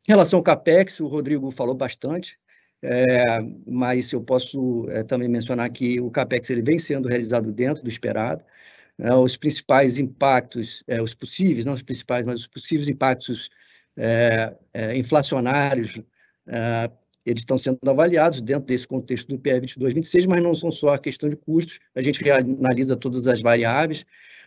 Em 0.08 0.12
relação 0.12 0.38
ao 0.38 0.42
CAPEX, 0.42 1.00
o 1.00 1.08
Rodrigo 1.08 1.50
falou 1.50 1.74
bastante, 1.74 2.38
é, 2.80 3.40
mas 3.66 4.12
eu 4.12 4.22
posso 4.22 4.86
é, 4.88 5.02
também 5.02 5.28
mencionar 5.28 5.68
que 5.70 6.00
o 6.00 6.10
CAPEX 6.12 6.48
ele 6.50 6.62
vem 6.62 6.78
sendo 6.78 7.08
realizado 7.08 7.50
dentro 7.50 7.82
do 7.82 7.88
esperado. 7.88 8.44
É, 8.98 9.12
os 9.14 9.36
principais 9.36 9.98
impactos, 9.98 10.84
é, 10.86 11.02
os 11.02 11.12
possíveis, 11.12 11.64
não 11.64 11.74
os 11.74 11.82
principais, 11.82 12.24
mas 12.24 12.40
os 12.40 12.46
possíveis 12.46 12.88
impactos 12.88 13.50
é, 13.96 14.54
é, 14.72 14.96
inflacionários, 14.96 16.00
eles 17.26 17.42
estão 17.42 17.58
sendo 17.58 17.78
avaliados 17.86 18.40
dentro 18.40 18.66
desse 18.66 18.86
contexto 18.86 19.28
do 19.28 19.38
PE 19.38 19.60
22-26, 19.60 20.26
mas 20.26 20.42
não 20.42 20.54
são 20.54 20.70
só 20.70 20.94
a 20.94 20.98
questão 20.98 21.28
de 21.28 21.36
custos, 21.36 21.78
a 21.94 22.02
gente 22.02 22.28
analisa 22.30 22.96
todas 22.96 23.26
as 23.26 23.40
variáveis, 23.40 24.04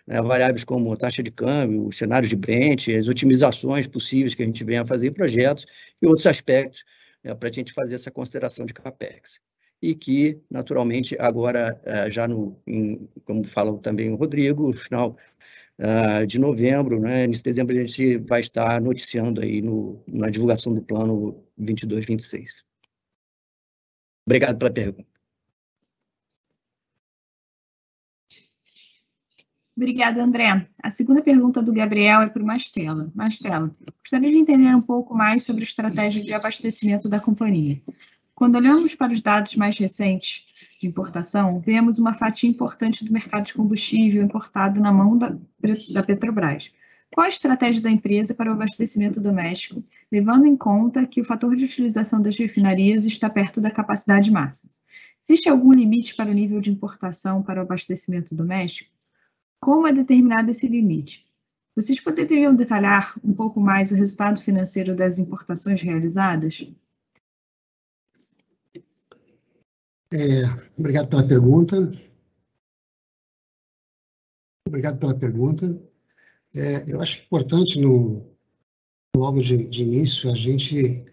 né, 0.07 0.22
variáveis 0.22 0.63
como 0.63 0.95
taxa 0.97 1.22
de 1.22 1.32
câmbio, 1.32 1.88
os 1.88 1.97
cenários 1.97 2.30
de 2.30 2.36
Brent, 2.36 2.88
as 2.89 3.07
otimizações 3.07 3.88
possíveis 3.88 4.34
que 4.34 4.43
a 4.43 4.45
gente 4.45 4.63
venha 4.63 4.82
a 4.82 4.86
fazer 4.86 5.07
em 5.07 5.13
projetos 5.13 5.65
e 6.01 6.07
outros 6.07 6.26
aspectos 6.26 6.84
né, 7.24 7.36
para 7.36 7.49
a 7.49 7.51
gente 7.51 7.74
fazer 7.74 7.95
essa 7.95 8.11
consideração 8.11 8.65
de 8.65 8.74
CAPEX. 8.74 9.39
E 9.82 9.95
que, 9.95 10.39
naturalmente, 10.49 11.17
agora, 11.19 11.79
eh, 11.84 12.11
já 12.11 12.27
no, 12.27 12.55
em, 12.67 13.09
como 13.25 13.43
fala 13.43 13.77
também 13.79 14.11
o 14.11 14.15
Rodrigo, 14.15 14.67
no 14.67 14.77
final 14.77 15.17
uh, 15.79 16.25
de 16.27 16.38
novembro, 16.38 16.99
né, 16.99 17.25
nesse 17.27 17.43
dezembro, 17.43 17.75
a 17.75 17.79
gente 17.79 18.17
vai 18.19 18.41
estar 18.41 18.79
noticiando 18.79 19.41
aí 19.41 19.61
no, 19.61 20.03
na 20.07 20.29
divulgação 20.29 20.73
do 20.73 20.84
plano 20.84 21.43
22-26. 21.59 22.63
Obrigado 24.25 24.57
pela 24.59 24.71
pergunta. 24.71 25.11
Obrigada, 29.75 30.21
André. 30.21 30.67
A 30.84 30.89
segunda 30.91 31.23
pergunta 31.23 31.61
do 31.61 31.73
Gabriel 31.73 32.21
é 32.21 32.29
para 32.29 32.43
o 32.43 32.45
Mastella. 32.45 33.11
Mastella, 33.15 33.71
gostaria 33.99 34.29
de 34.29 34.38
entender 34.38 34.75
um 34.75 34.82
pouco 34.82 35.15
mais 35.15 35.43
sobre 35.43 35.61
a 35.61 35.63
estratégia 35.63 36.21
de 36.21 36.34
abastecimento 36.34 37.09
da 37.09 37.19
companhia. 37.19 37.82
Quando 38.41 38.55
olhamos 38.55 38.95
para 38.95 39.13
os 39.13 39.21
dados 39.21 39.55
mais 39.55 39.77
recentes 39.77 40.47
de 40.81 40.87
importação, 40.87 41.59
vemos 41.59 41.99
uma 41.99 42.11
fatia 42.11 42.49
importante 42.49 43.05
do 43.05 43.13
mercado 43.13 43.45
de 43.45 43.53
combustível 43.53 44.23
importado 44.23 44.81
na 44.81 44.91
mão 44.91 45.15
da, 45.15 45.37
da 45.93 46.01
Petrobras. 46.01 46.71
Qual 47.13 47.23
a 47.23 47.29
estratégia 47.29 47.83
da 47.83 47.91
empresa 47.91 48.33
para 48.33 48.49
o 48.49 48.53
abastecimento 48.53 49.21
doméstico, 49.21 49.83
levando 50.11 50.47
em 50.47 50.57
conta 50.57 51.05
que 51.05 51.21
o 51.21 51.23
fator 51.23 51.55
de 51.55 51.65
utilização 51.65 52.19
das 52.19 52.35
refinarias 52.35 53.05
está 53.05 53.29
perto 53.29 53.61
da 53.61 53.69
capacidade 53.69 54.31
máxima? 54.31 54.71
Existe 55.23 55.47
algum 55.47 55.71
limite 55.71 56.15
para 56.15 56.31
o 56.31 56.33
nível 56.33 56.59
de 56.59 56.71
importação 56.71 57.43
para 57.43 57.59
o 57.59 57.61
abastecimento 57.61 58.33
doméstico? 58.33 58.89
Como 59.59 59.85
é 59.85 59.93
determinado 59.93 60.49
esse 60.49 60.67
limite? 60.67 61.27
Vocês 61.75 61.99
poderiam 61.99 62.55
detalhar 62.55 63.13
um 63.23 63.33
pouco 63.33 63.61
mais 63.61 63.91
o 63.91 63.95
resultado 63.95 64.41
financeiro 64.41 64.95
das 64.95 65.19
importações 65.19 65.79
realizadas? 65.79 66.65
É, 70.14 70.43
obrigado 70.78 71.09
pela 71.09 71.26
pergunta. 71.26 71.78
Obrigado 74.68 74.99
pela 74.99 75.18
pergunta. 75.18 75.82
É, 76.53 76.91
eu 76.91 77.01
acho 77.01 77.22
importante 77.22 77.80
no, 77.80 78.32
logo 79.16 79.41
de, 79.41 79.68
de, 79.68 79.84
início 79.84 80.30
a 80.30 80.36
gente 80.36 81.05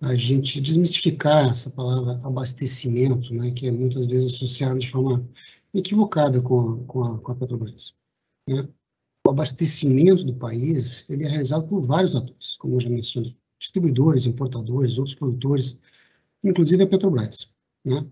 a 0.00 0.14
gente 0.16 0.60
desmistificar 0.60 1.50
essa 1.50 1.70
palavra 1.70 2.20
abastecimento, 2.26 3.32
né, 3.32 3.50
que 3.52 3.66
é 3.66 3.72
muitas 3.72 4.06
vezes 4.06 4.34
associada 4.34 4.78
de 4.78 4.90
forma 4.90 5.26
equivocada 5.72 6.42
com, 6.42 6.84
com, 6.84 7.04
a, 7.04 7.18
com 7.18 7.32
a 7.32 7.34
Petrobras. 7.34 7.94
Né? 8.46 8.68
O 9.26 9.30
abastecimento 9.30 10.24
do 10.24 10.34
país 10.34 11.08
ele 11.08 11.24
é 11.24 11.28
realizado 11.28 11.66
por 11.66 11.80
vários 11.80 12.14
atores, 12.14 12.56
como 12.58 12.76
eu 12.76 12.80
já 12.80 12.90
mencionei, 12.90 13.34
distribuidores, 13.58 14.26
importadores, 14.26 14.98
outros 14.98 15.16
produtores, 15.16 15.78
inclusive 16.44 16.82
a 16.82 16.86
Petrobras. 16.86 17.50
Né? 17.84 18.06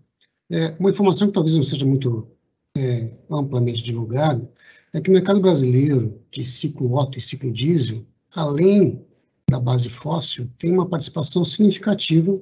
É, 0.53 0.77
uma 0.79 0.91
informação 0.91 1.29
que 1.29 1.33
talvez 1.33 1.57
não 1.57 1.63
seja 1.63 1.87
muito 1.87 2.29
é, 2.77 3.11
amplamente 3.31 3.83
divulgada 3.83 4.47
é 4.93 5.01
que 5.01 5.09
o 5.09 5.13
mercado 5.13 5.41
brasileiro 5.41 6.21
de 6.31 6.45
ciclo 6.45 6.95
Otto 6.95 7.19
e 7.19 7.23
ciclo 7.23 7.51
diesel, 7.51 8.05
além 8.37 9.03
da 9.51 9.59
base 9.59 9.89
fóssil, 9.89 10.51
tem 10.59 10.71
uma 10.71 10.87
participação 10.87 11.43
significativa 11.43 12.39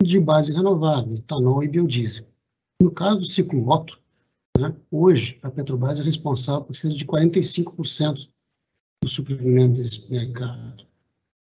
de 0.00 0.20
base 0.20 0.52
renovável, 0.52 1.12
etanol 1.12 1.64
e 1.64 1.68
biodiesel. 1.68 2.24
No 2.80 2.92
caso 2.92 3.18
do 3.18 3.28
ciclo 3.28 3.68
Otto, 3.68 3.98
né? 4.56 4.72
Hoje, 4.88 5.38
a 5.42 5.50
Petrobras 5.50 5.98
é 5.98 6.04
responsável 6.04 6.62
por 6.62 6.76
cerca 6.76 6.96
de 6.96 7.04
45% 7.04 8.28
do 9.02 9.08
suprimento 9.08 9.74
desse 9.74 10.08
mercado. 10.08 10.86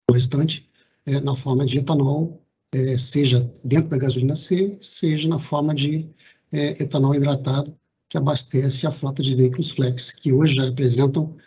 O 0.09 0.13
restante 0.13 0.67
é 1.05 1.19
na 1.19 1.35
forma 1.35 1.63
de 1.63 1.77
etanol, 1.77 2.40
é, 2.73 2.97
seja 2.97 3.51
dentro 3.63 3.89
da 3.89 3.97
gasolina 3.97 4.35
C, 4.35 4.77
seja 4.79 5.27
na 5.27 5.39
forma 5.39 5.75
de 5.75 6.09
é, 6.51 6.81
etanol 6.81 7.13
hidratado, 7.13 7.77
que 8.09 8.17
abastece 8.17 8.85
a 8.85 8.91
frota 8.91 9.21
de 9.23 9.35
veículos 9.35 9.71
flex, 9.71 10.11
que 10.11 10.33
hoje 10.33 10.55
já 10.55 10.65
representam 10.65 11.37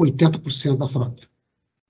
80% 0.00 0.76
da 0.76 0.88
frota. 0.88 1.28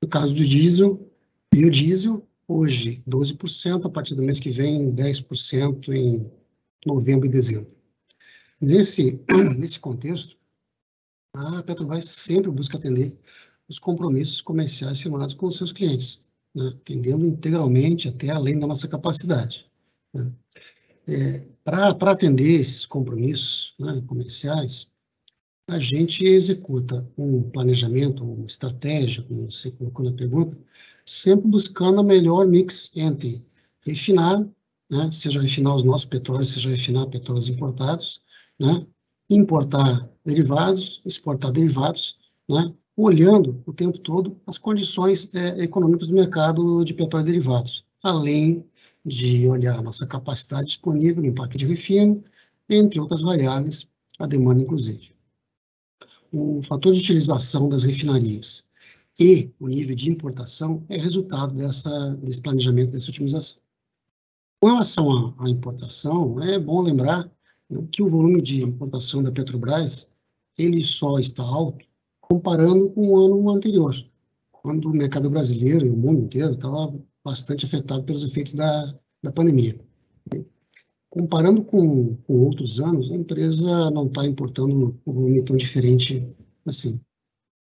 No 0.03 0.09
caso 0.09 0.33
do 0.33 0.45
diesel, 0.45 1.11
biodiesel, 1.53 2.27
hoje 2.49 3.03
12%, 3.09 3.85
a 3.85 3.91
partir 3.91 4.15
do 4.15 4.23
mês 4.23 4.41
que 4.41 4.51
vem 4.51 4.93
10% 4.93 5.89
em 5.95 6.31
novembro 6.87 7.27
e 7.27 7.31
dezembro. 7.31 7.75
Nesse, 8.61 9.21
nesse 9.59 9.79
contexto, 9.79 10.37
a 11.35 11.63
Petrobras 11.63 12.09
sempre 12.09 12.51
busca 12.51 12.79
atender 12.79 13.19
os 13.69 13.79
compromissos 13.79 14.41
comerciais 14.41 15.01
firmados 15.01 15.35
com 15.35 15.47
os 15.47 15.57
seus 15.57 15.73
clientes, 15.73 16.24
né, 16.55 16.69
atendendo 16.69 17.27
integralmente 17.27 18.09
até 18.09 18.31
além 18.31 18.59
da 18.59 18.67
nossa 18.67 18.89
capacidade. 18.89 19.67
Né. 20.13 20.31
É, 21.07 21.47
Para 21.65 22.13
atender 22.13 22.61
esses 22.61 22.87
compromissos 22.87 23.75
né, 23.79 24.03
comerciais, 24.07 24.93
a 25.69 25.79
gente 25.79 26.25
executa 26.25 27.09
um 27.17 27.43
planejamento, 27.51 28.23
uma 28.23 28.47
estratégia, 28.47 29.23
como 29.23 29.51
você 29.51 29.71
colocou 29.71 30.05
na 30.05 30.13
pergunta, 30.13 30.59
sempre 31.07 31.49
buscando 31.49 32.01
a 32.01 32.05
melhor 32.05 32.47
mix 32.47 32.91
entre 32.95 33.45
refinar, 33.87 34.41
né, 34.91 35.11
seja 35.11 35.41
refinar 35.41 35.75
os 35.75 35.83
nossos 35.83 36.05
petróleos, 36.05 36.51
seja 36.51 36.71
refinar 36.71 37.07
petróleos 37.07 37.49
importados, 37.49 38.21
né? 38.59 38.87
importar 39.29 40.09
derivados, 40.25 41.03
exportar 41.05 41.51
derivados, 41.51 42.19
né? 42.49 42.73
Olhando 42.97 43.63
o 43.67 43.73
tempo 43.73 43.99
todo 43.99 44.41
as 44.47 44.59
condições 44.59 45.35
é, 45.35 45.63
econômicas 45.63 46.09
do 46.09 46.15
mercado 46.15 46.85
de 46.85 46.95
petróleo 46.95 47.25
e 47.25 47.27
derivados, 47.27 47.85
além 48.03 48.65
de 49.05 49.47
olhar 49.49 49.79
a 49.79 49.83
nossa 49.83 50.07
capacidade 50.07 50.69
disponível 50.69 51.23
no 51.23 51.29
empaque 51.29 51.59
de 51.59 51.67
refino, 51.67 52.23
entre 52.69 53.01
outras 53.01 53.21
variáveis, 53.21 53.87
a 54.19 54.27
demanda 54.27 54.63
inclusive. 54.63 55.13
O 56.33 56.63
fator 56.63 56.93
de 56.93 57.01
utilização 57.01 57.69
das 57.69 57.83
refinarias 57.83 58.65
e 59.19 59.53
o 59.61 59.69
nível 59.69 59.95
de 59.95 60.11
importação 60.11 60.85
é 60.89 60.97
resultado 60.97 61.55
dessa, 61.55 62.11
desse 62.17 62.41
planejamento, 62.41 62.93
dessa 62.93 63.11
otimização. 63.11 63.59
Com 64.61 64.69
relação 64.69 65.35
à 65.39 65.49
importação, 65.49 66.43
é 66.43 66.59
bom 66.59 66.81
lembrar 66.81 67.31
que 67.93 68.03
o 68.03 68.09
volume 68.09 68.41
de 68.41 68.63
importação 68.63 69.23
da 69.23 69.31
Petrobras 69.31 70.09
ele 70.57 70.83
só 70.83 71.19
está 71.19 71.43
alto 71.43 71.85
comparando 72.35 72.91
com 72.91 73.07
o 73.07 73.17
ano 73.17 73.51
anterior, 73.51 73.95
quando 74.51 74.91
o 74.91 74.93
mercado 74.93 75.31
brasileiro 75.31 75.87
e 75.87 75.91
o 75.91 75.97
mundo 75.97 76.23
inteiro 76.23 76.55
estava 76.55 76.93
bastante 77.25 77.65
afetado 77.65 78.03
pelos 78.03 78.25
efeitos 78.25 78.55
da, 78.55 78.99
da 79.23 79.31
pandemia. 79.31 79.81
Comparando 81.09 81.63
com, 81.63 82.17
com 82.17 82.35
outros 82.39 82.81
anos, 82.81 83.09
a 83.13 83.15
empresa 83.15 83.89
não 83.93 84.09
está 84.09 84.27
importando 84.27 85.01
um 85.07 85.13
volume 85.13 85.45
tão 85.45 85.57
diferente 85.57 86.29
assim. 86.67 87.01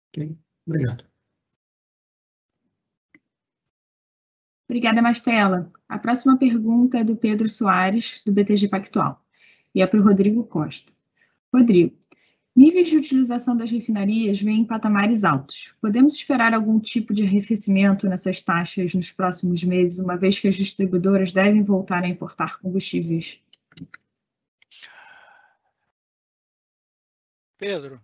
Okay? 0.08 0.36
Obrigado. 0.66 1.04
Obrigada, 4.68 5.00
Mastela. 5.00 5.70
A 5.88 5.96
próxima 5.96 6.36
pergunta 6.36 6.98
é 6.98 7.04
do 7.04 7.16
Pedro 7.16 7.48
Soares, 7.48 8.20
do 8.26 8.32
BTG 8.32 8.66
Pactual, 8.66 9.24
e 9.72 9.80
é 9.80 9.86
para 9.86 10.00
o 10.00 10.02
Rodrigo 10.02 10.42
Costa. 10.42 10.92
Rodrigo, 11.54 11.96
níveis 12.56 12.88
de 12.88 12.96
utilização 12.96 13.54
das 13.54 13.70
refinarias 13.70 14.40
vêm 14.40 14.60
em 14.60 14.64
patamares 14.64 15.22
altos. 15.24 15.74
Podemos 15.80 16.14
esperar 16.14 16.54
algum 16.54 16.80
tipo 16.80 17.12
de 17.12 17.22
arrefecimento 17.22 18.08
nessas 18.08 18.40
taxas 18.40 18.94
nos 18.94 19.12
próximos 19.12 19.62
meses, 19.62 19.98
uma 19.98 20.16
vez 20.16 20.38
que 20.40 20.48
as 20.48 20.54
distribuidoras 20.54 21.32
devem 21.32 21.62
voltar 21.62 22.02
a 22.02 22.08
importar 22.08 22.58
combustíveis? 22.58 23.38
Pedro, 27.58 28.00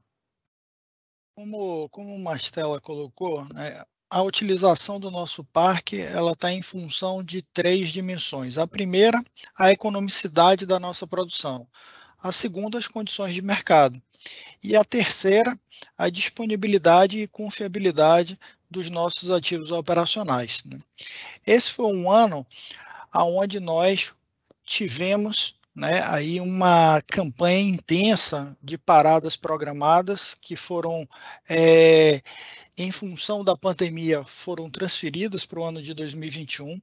como, 1.35 1.89
como 1.89 2.17
o 2.17 2.81
colocou, 2.81 3.45
né, 3.53 3.83
a 4.11 4.23
utilização 4.23 5.01
do 5.01 5.11
nosso 5.11 5.43
parque 5.45 5.99
ela 5.99 6.33
está 6.33 6.53
em 6.53 6.61
função 6.61 7.25
de 7.25 7.41
três 7.41 7.91
dimensões. 7.91 8.59
A 8.59 8.67
primeira, 8.67 9.23
a 9.59 9.71
economicidade 9.71 10.67
da 10.67 10.79
nossa 10.79 11.07
produção. 11.07 11.67
A 12.19 12.31
segunda, 12.31 12.79
as 12.79 12.87
condições 12.87 13.35
de 13.35 13.41
mercado. 13.41 14.01
E 14.63 14.77
a 14.77 14.85
terceira, 14.85 15.59
a 15.97 16.09
disponibilidade 16.09 17.19
e 17.19 17.29
confiabilidade 17.29 18.39
dos 18.71 18.89
nossos 18.89 19.31
ativos 19.31 19.71
operacionais. 19.71 20.63
Né? 20.65 20.79
Esse 21.47 21.71
foi 21.71 21.95
um 21.95 22.11
ano 22.11 22.47
onde 23.15 23.61
nós 23.61 24.13
tivemos 24.65 25.57
né, 25.75 26.03
aí 26.05 26.41
uma 26.41 27.03
campanha 27.07 27.61
intensa 27.61 28.57
de 28.63 28.77
paradas 28.77 29.37
programadas 29.37 30.35
que 30.35 30.55
foram 30.55 31.09
é, 31.49 32.23
em 32.77 32.91
função 32.91 33.45
da 33.45 33.57
pandemia, 33.57 34.25
foram 34.25 34.71
transferidas 34.71 35.45
para 35.45 35.61
o 35.61 35.65
ano 35.65 35.83
de 35.83 35.95
2021. 35.95 36.81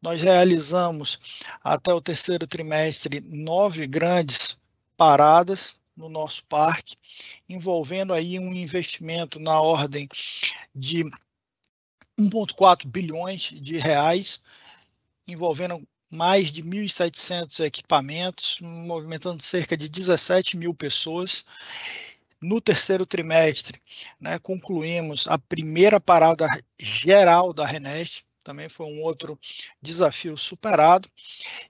Nós 0.00 0.22
realizamos, 0.22 1.18
até 1.62 1.92
o 1.92 2.00
terceiro 2.00 2.46
trimestre, 2.46 3.20
nove 3.20 3.86
grandes 3.86 4.56
paradas 4.96 5.80
no 5.96 6.08
nosso 6.08 6.44
parque, 6.46 6.96
envolvendo 7.48 8.12
aí 8.12 8.38
um 8.38 8.52
investimento 8.52 9.38
na 9.38 9.60
ordem 9.60 10.08
de 10.74 11.04
1,4 12.18 12.86
bilhões 12.86 13.52
de 13.52 13.78
reais, 13.78 14.42
envolvendo 15.26 15.86
mais 16.10 16.52
de 16.52 16.62
1.700 16.62 17.64
equipamentos, 17.64 18.58
movimentando 18.60 19.42
cerca 19.42 19.76
de 19.76 19.88
17 19.88 20.56
mil 20.56 20.74
pessoas. 20.74 21.44
No 22.40 22.60
terceiro 22.60 23.06
trimestre, 23.06 23.80
né, 24.20 24.38
concluímos 24.38 25.26
a 25.26 25.38
primeira 25.38 25.98
parada 25.98 26.46
geral 26.78 27.52
da 27.52 27.64
Renest, 27.64 28.24
também 28.44 28.68
foi 28.68 28.86
um 28.86 29.02
outro 29.02 29.38
desafio 29.80 30.36
superado. 30.36 31.08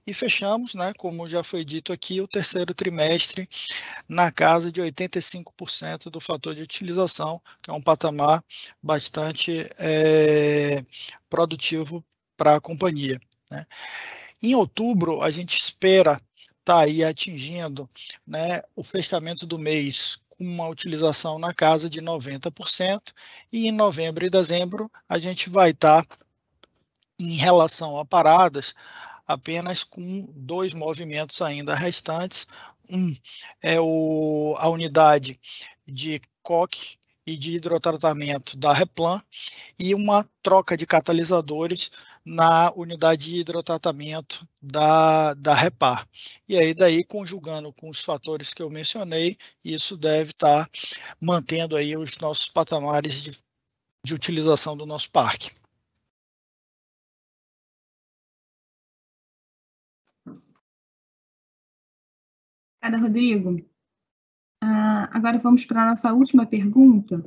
E 0.05 0.13
fechamos, 0.13 0.75
né, 0.75 0.93
como 0.97 1.27
já 1.27 1.41
foi 1.43 1.63
dito 1.63 1.93
aqui, 1.93 2.21
o 2.21 2.27
terceiro 2.27 2.73
trimestre 2.73 3.49
na 4.07 4.31
casa 4.31 4.71
de 4.71 4.81
85% 4.81 6.09
do 6.09 6.19
fator 6.19 6.53
de 6.53 6.61
utilização, 6.61 7.41
que 7.61 7.69
é 7.69 7.73
um 7.73 7.81
patamar 7.81 8.43
bastante 8.83 9.67
é, 9.79 10.85
produtivo 11.29 12.03
para 12.37 12.55
a 12.55 12.61
companhia. 12.61 13.19
Né. 13.49 13.65
Em 14.43 14.53
outubro, 14.53 15.21
a 15.21 15.31
gente 15.31 15.57
espera 15.57 16.13
estar 16.13 16.25
tá 16.65 16.79
aí 16.81 17.03
atingindo 17.03 17.89
né, 18.27 18.61
o 18.75 18.83
fechamento 18.83 19.45
do 19.45 19.57
mês 19.57 20.19
com 20.37 20.43
uma 20.43 20.67
utilização 20.67 21.39
na 21.39 21.53
casa 21.53 21.89
de 21.89 22.01
90%, 22.01 23.13
e 23.51 23.67
em 23.67 23.71
novembro 23.71 24.25
e 24.25 24.29
dezembro 24.29 24.91
a 25.07 25.17
gente 25.17 25.49
vai 25.49 25.71
estar, 25.71 26.05
tá, 26.05 26.17
em 27.19 27.35
relação 27.35 27.97
a 27.97 28.05
paradas, 28.05 28.73
apenas 29.27 29.83
com 29.83 30.27
dois 30.35 30.73
movimentos 30.73 31.41
ainda 31.41 31.75
restantes. 31.75 32.45
Um 32.89 33.15
é 33.61 33.79
o, 33.79 34.55
a 34.57 34.69
unidade 34.69 35.39
de 35.87 36.21
coque 36.43 36.97
e 37.25 37.35
de 37.35 37.55
hidrotratamento 37.55 38.55
da 38.55 38.71
Replan 38.71 39.19
e 39.79 39.95
uma 39.95 40.29
troca 40.43 40.77
de 40.77 40.85
catalisadores 40.85 41.89
na 42.23 42.71
unidade 42.75 43.31
de 43.31 43.37
hidrotratamento 43.37 44.47
da, 44.61 45.33
da 45.33 45.53
Repar. 45.53 46.07
E 46.47 46.57
aí, 46.57 46.73
daí, 46.73 47.03
conjugando 47.03 47.73
com 47.73 47.89
os 47.89 48.01
fatores 48.01 48.53
que 48.53 48.61
eu 48.61 48.69
mencionei, 48.69 49.37
isso 49.63 49.97
deve 49.97 50.31
estar 50.31 50.69
mantendo 51.19 51.75
aí 51.75 51.97
os 51.97 52.17
nossos 52.19 52.47
patamares 52.47 53.23
de, 53.23 53.31
de 54.05 54.13
utilização 54.13 54.77
do 54.77 54.85
nosso 54.85 55.09
parque. 55.11 55.51
Obrigada, 62.85 63.03
Rodrigo. 63.03 63.49
Uh, 64.63 65.09
agora 65.09 65.39
vamos 65.39 65.65
para 65.65 65.81
a 65.81 65.85
nossa 65.87 66.13
última 66.13 66.45
pergunta, 66.45 67.19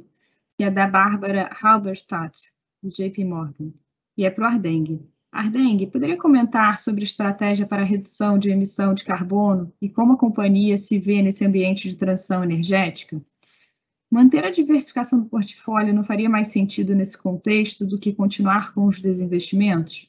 que 0.56 0.62
é 0.62 0.70
da 0.70 0.86
Bárbara 0.86 1.50
Halberstadt, 1.61 2.52
do 2.80 2.90
JP 2.90 3.24
Morgan 3.24 3.72
e 4.16 4.24
é 4.24 4.30
para 4.30 4.44
o 4.44 4.46
Ardeng. 4.46 5.04
Ardeng, 5.32 5.84
poderia 5.88 6.16
comentar 6.16 6.78
sobre 6.78 7.00
a 7.00 7.04
estratégia 7.04 7.66
para 7.66 7.82
a 7.82 7.84
redução 7.84 8.38
de 8.38 8.50
emissão 8.50 8.94
de 8.94 9.04
carbono 9.04 9.72
e 9.82 9.88
como 9.88 10.12
a 10.12 10.16
companhia 10.16 10.76
se 10.76 10.96
vê 10.96 11.22
nesse 11.22 11.44
ambiente 11.44 11.88
de 11.88 11.96
transição 11.96 12.44
energética? 12.44 13.20
Manter 14.09 14.44
a 14.44 14.52
diversificação 14.52 15.18
do 15.18 15.28
portfólio 15.28 15.92
não 15.92 16.04
faria 16.04 16.30
mais 16.30 16.48
sentido 16.48 16.94
nesse 16.94 17.18
contexto 17.18 17.84
do 17.84 17.98
que 17.98 18.12
continuar 18.12 18.72
com 18.72 18.86
os 18.86 19.00
desinvestimentos? 19.00 20.07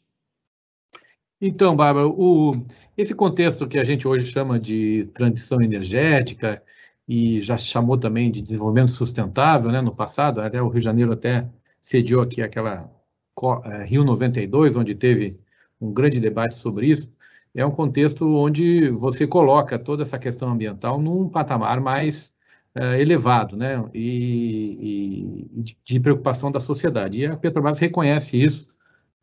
Então, 1.42 1.76
Bárbara, 1.76 2.08
o, 2.08 2.66
esse 2.98 3.16
contexto 3.16 3.68
que 3.68 3.80
a 3.80 3.84
gente 3.84 4.08
hoje 4.08 4.28
chama 4.28 4.60
de 4.60 5.10
transição 5.14 5.62
energética 5.62 6.62
e 7.08 7.40
já 7.42 7.58
chamou 7.58 7.98
também 7.98 8.30
de 8.30 8.42
desenvolvimento 8.42 8.92
sustentável, 8.92 9.72
né, 9.72 9.82
no 9.82 9.96
passado, 9.96 10.42
até 10.42 10.62
o 10.62 10.68
Rio 10.68 10.80
de 10.80 10.84
Janeiro 10.86 11.14
até 11.14 11.48
sediou 11.80 12.22
aqui 12.22 12.42
aquela 12.42 12.90
é, 13.66 13.84
Rio 13.86 14.04
92, 14.04 14.76
onde 14.76 14.94
teve 14.96 15.40
um 15.80 15.94
grande 15.94 16.20
debate 16.20 16.56
sobre 16.56 16.88
isso, 16.88 17.12
é 17.56 17.66
um 17.66 17.72
contexto 17.72 18.28
onde 18.36 18.90
você 18.90 19.26
coloca 19.26 19.80
toda 19.80 20.04
essa 20.04 20.20
questão 20.20 20.50
ambiental 20.52 21.02
num 21.02 21.30
patamar 21.30 21.80
mais 21.80 22.34
é, 22.76 23.02
elevado, 23.02 23.56
né, 23.58 23.84
e, 23.94 25.48
e, 25.56 25.76
de 25.86 26.00
preocupação 26.00 26.52
da 26.52 26.60
sociedade. 26.60 27.20
E 27.20 27.26
a 27.26 27.38
Petrobras 27.38 27.80
reconhece 27.80 28.38
isso, 28.38 28.68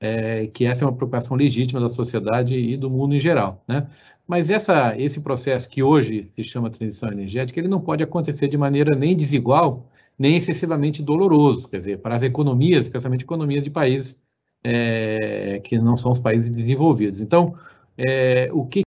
é, 0.01 0.47
que 0.49 0.65
essa 0.65 0.85
é 0.85 0.87
uma 0.87 0.95
preocupação 0.95 1.37
legítima 1.37 1.81
da 1.81 1.91
sociedade 1.91 2.55
e 2.55 2.77
do 2.77 2.91
mundo 2.91 3.15
em 3.15 3.21
geral, 3.21 3.63
né? 3.67 3.89
Mas 4.27 4.51
essa, 4.51 4.99
esse 4.99 5.21
processo 5.21 5.69
que 5.69 5.83
hoje 5.83 6.31
se 6.35 6.43
chama 6.43 6.69
transição 6.69 7.11
energética, 7.13 7.61
ele 7.61 7.69
não 7.69 7.81
pode 7.81 8.03
acontecer 8.03 8.49
de 8.49 8.59
maneira 8.59 8.95
nem 8.97 9.15
desigual, 9.15 9.89
nem 10.19 10.37
excessivamente 10.37 11.03
doloroso, 11.03 11.69
quer 11.69 11.79
dizer, 11.79 11.99
para 12.01 12.17
as 12.17 12.23
economias, 12.23 12.87
especialmente 12.87 13.25
economias 13.25 13.63
de 13.63 13.71
países 13.71 14.19
é, 14.65 15.61
que 15.61 15.79
não 15.79 15.97
são 15.97 16.11
os 16.11 16.19
países 16.19 16.51
desenvolvidos. 16.51 17.21
Então, 17.21 17.57
é, 17.97 18.51
o 18.53 18.67
que 18.67 18.83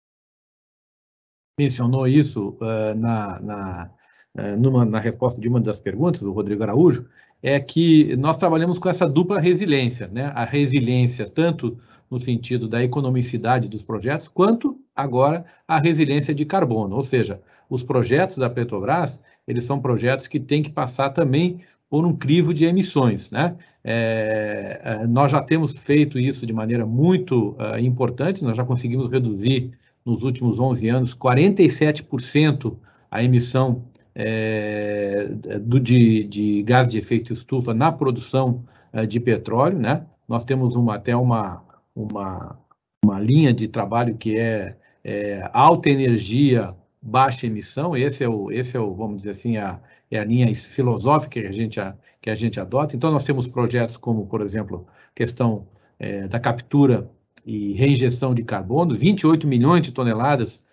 mencionou 1.58 2.06
isso 2.06 2.56
uh, 2.60 2.94
na, 2.96 3.40
na, 3.40 3.90
uh, 4.36 4.56
numa, 4.56 4.84
na 4.84 5.00
resposta 5.00 5.40
de 5.40 5.48
uma 5.48 5.60
das 5.60 5.80
perguntas 5.80 6.20
do 6.20 6.32
Rodrigo 6.32 6.62
Araújo, 6.62 7.08
é 7.42 7.58
que 7.60 8.16
nós 8.16 8.36
trabalhamos 8.36 8.78
com 8.78 8.88
essa 8.88 9.06
dupla 9.06 9.40
resiliência, 9.40 10.08
né? 10.08 10.32
a 10.34 10.44
resiliência 10.44 11.28
tanto 11.28 11.78
no 12.10 12.20
sentido 12.20 12.68
da 12.68 12.82
economicidade 12.82 13.68
dos 13.68 13.82
projetos, 13.82 14.28
quanto 14.28 14.80
agora 14.94 15.44
a 15.66 15.78
resiliência 15.78 16.34
de 16.34 16.44
carbono, 16.44 16.96
ou 16.96 17.04
seja, 17.04 17.40
os 17.68 17.82
projetos 17.82 18.36
da 18.36 18.48
Petrobras, 18.48 19.20
eles 19.46 19.64
são 19.64 19.80
projetos 19.80 20.26
que 20.26 20.40
têm 20.40 20.62
que 20.62 20.70
passar 20.70 21.10
também 21.10 21.60
por 21.88 22.04
um 22.04 22.16
crivo 22.16 22.52
de 22.52 22.64
emissões. 22.64 23.30
Né? 23.30 23.54
É, 23.84 24.80
é 24.82 25.06
nós 25.06 25.32
já 25.32 25.42
temos 25.42 25.72
feito 25.72 26.18
isso 26.18 26.46
de 26.46 26.52
maneira 26.52 26.86
muito 26.86 27.56
uh, 27.58 27.78
importante, 27.78 28.42
nós 28.42 28.56
já 28.56 28.64
conseguimos 28.64 29.10
reduzir 29.10 29.72
nos 30.04 30.22
últimos 30.22 30.58
11 30.58 30.88
anos 30.88 31.14
47% 31.14 32.74
a 33.10 33.22
emissão 33.22 33.84
é, 34.20 35.28
do, 35.60 35.78
de, 35.78 36.24
de, 36.24 36.62
gás 36.64 36.88
de 36.88 36.98
efeito 36.98 37.32
estufa 37.32 37.72
na 37.72 37.92
produção 37.92 38.64
uh, 38.92 39.06
de 39.06 39.20
petróleo. 39.20 39.78
Né? 39.78 40.04
Nós 40.26 40.44
temos 40.44 40.74
uma, 40.74 40.96
até 40.96 41.14
uma, 41.14 41.62
uma, 41.94 42.58
uma 43.04 43.20
linha 43.20 43.52
de 43.52 43.68
trabalho 43.68 44.16
que 44.16 44.36
é, 44.36 44.76
é 45.04 45.48
alta 45.52 45.88
energia 45.88 46.74
baixa 47.00 47.46
emissão, 47.46 47.96
esse 47.96 48.24
é 48.24 48.28
o, 48.28 48.50
esse 48.50 48.76
é 48.76 48.80
o 48.80 48.92
vamos 48.92 49.18
dizer 49.18 49.30
assim, 49.30 49.56
a, 49.56 49.78
é 50.10 50.18
a 50.18 50.24
linha 50.24 50.52
filosófica 50.52 51.40
que 51.40 51.46
a, 51.46 51.52
gente, 51.52 51.80
a, 51.80 51.94
que 52.20 52.28
a 52.28 52.34
gente 52.34 52.58
adota. 52.58 52.96
Então, 52.96 53.12
nós 53.12 53.22
temos 53.22 53.46
projetos 53.46 53.96
como, 53.96 54.26
por 54.26 54.42
exemplo, 54.42 54.84
questão 55.14 55.68
é, 55.96 56.26
da 56.26 56.40
captura 56.40 57.08
e 57.46 57.72
reinjeção 57.74 58.34
de 58.34 58.42
carbono, 58.42 58.96
28 58.96 59.46
milhões 59.46 59.82
de 59.82 59.92
toneladas 59.92 60.60
é, 60.60 60.67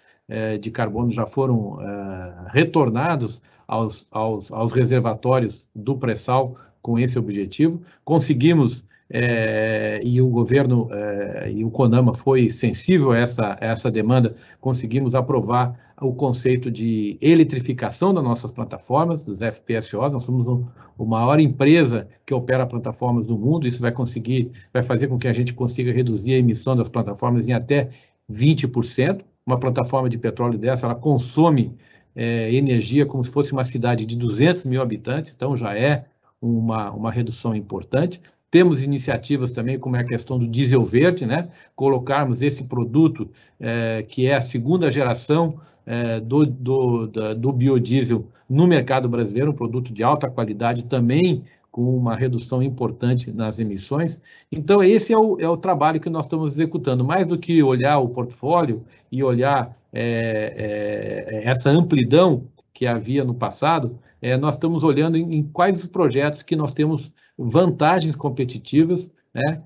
de 0.59 0.71
carbono 0.71 1.11
já 1.11 1.27
foram 1.27 1.79
é, 1.81 2.33
retornados 2.51 3.41
aos, 3.67 4.07
aos, 4.11 4.51
aos 4.51 4.71
reservatórios 4.71 5.67
do 5.73 5.97
pré-sal 5.97 6.55
com 6.81 6.97
esse 6.99 7.17
objetivo. 7.17 7.81
Conseguimos, 8.03 8.83
é, 9.09 10.01
e 10.03 10.21
o 10.21 10.29
governo 10.29 10.89
é, 10.91 11.51
e 11.51 11.63
o 11.63 11.69
CONAMA 11.69 12.13
foi 12.13 12.49
sensível 12.49 13.11
a 13.11 13.19
essa, 13.19 13.57
a 13.59 13.65
essa 13.65 13.91
demanda, 13.91 14.35
conseguimos 14.59 15.15
aprovar 15.15 15.79
o 16.01 16.13
conceito 16.13 16.69
de 16.69 17.17
eletrificação 17.21 18.13
das 18.13 18.23
nossas 18.23 18.51
plataformas, 18.51 19.21
dos 19.21 19.39
FPSO. 19.39 20.09
Nós 20.09 20.23
somos 20.23 20.65
a 20.99 21.03
maior 21.03 21.39
empresa 21.39 22.07
que 22.25 22.33
opera 22.33 22.65
plataformas 22.65 23.25
do 23.25 23.37
mundo. 23.37 23.65
Isso 23.65 23.81
vai 23.81 23.91
conseguir, 23.91 24.51
vai 24.73 24.83
fazer 24.83 25.07
com 25.07 25.17
que 25.17 25.27
a 25.27 25.33
gente 25.33 25.53
consiga 25.53 25.93
reduzir 25.93 26.33
a 26.33 26.37
emissão 26.37 26.75
das 26.75 26.89
plataformas 26.89 27.47
em 27.47 27.53
até 27.53 27.89
20%. 28.29 29.21
Uma 29.45 29.59
plataforma 29.59 30.09
de 30.09 30.17
petróleo 30.17 30.57
dessa, 30.57 30.87
ela 30.87 30.95
consome 30.95 31.77
é, 32.15 32.51
energia 32.53 33.05
como 33.05 33.23
se 33.23 33.29
fosse 33.29 33.51
uma 33.51 33.63
cidade 33.63 34.05
de 34.05 34.15
200 34.15 34.63
mil 34.63 34.81
habitantes, 34.81 35.33
então 35.35 35.55
já 35.55 35.77
é 35.77 36.05
uma, 36.41 36.89
uma 36.91 37.11
redução 37.11 37.55
importante. 37.55 38.19
Temos 38.49 38.81
iniciativas 38.81 39.51
também, 39.51 39.77
como 39.77 39.97
é 39.97 39.99
a 39.99 40.07
questão 40.07 40.39
do 40.39 40.47
diesel 40.47 40.83
verde, 40.83 41.25
né? 41.25 41.49
Colocarmos 41.75 42.41
esse 42.41 42.63
produto, 42.63 43.29
é, 43.59 44.03
que 44.07 44.25
é 44.25 44.35
a 44.35 44.41
segunda 44.41 44.89
geração 44.89 45.59
é, 45.85 46.19
do, 46.19 46.45
do, 46.45 47.07
do 47.07 47.51
biodiesel 47.51 48.27
no 48.49 48.65
mercado 48.65 49.07
brasileiro, 49.09 49.51
um 49.51 49.55
produto 49.55 49.93
de 49.93 50.03
alta 50.03 50.29
qualidade 50.29 50.85
também 50.85 51.43
com 51.75 51.93
uma 51.93 52.15
redução 52.15 52.63
importante 52.63 53.33
nas 53.33 53.59
emissões. 53.59 54.17
Então, 54.49 54.81
esse 54.81 55.11
é 55.11 55.17
o, 55.17 55.37
é 55.41 55.49
o 55.49 55.57
trabalho 55.57 55.99
que 55.99 56.09
nós 56.09 56.23
estamos 56.23 56.53
executando. 56.53 57.03
Mais 57.03 57.27
do 57.27 57.37
que 57.37 57.61
olhar 57.61 57.99
o 57.99 58.07
portfólio 58.07 58.85
e 59.11 59.21
olhar 59.21 59.77
é, 59.91 60.53
é, 60.55 61.43
essa 61.43 61.69
amplidão 61.69 62.47
que 62.73 62.87
havia 62.87 63.25
no 63.25 63.35
passado, 63.35 63.99
é, 64.21 64.37
nós 64.37 64.53
estamos 64.53 64.85
olhando 64.85 65.17
em, 65.17 65.35
em, 65.35 65.43
quais 65.43 65.81
os 65.81 65.85
projetos 65.85 66.43
que 66.43 66.55
nós 66.55 66.73
temos 66.73 67.11
vantagens 67.37 68.15
competitivas, 68.15 69.11
né? 69.33 69.61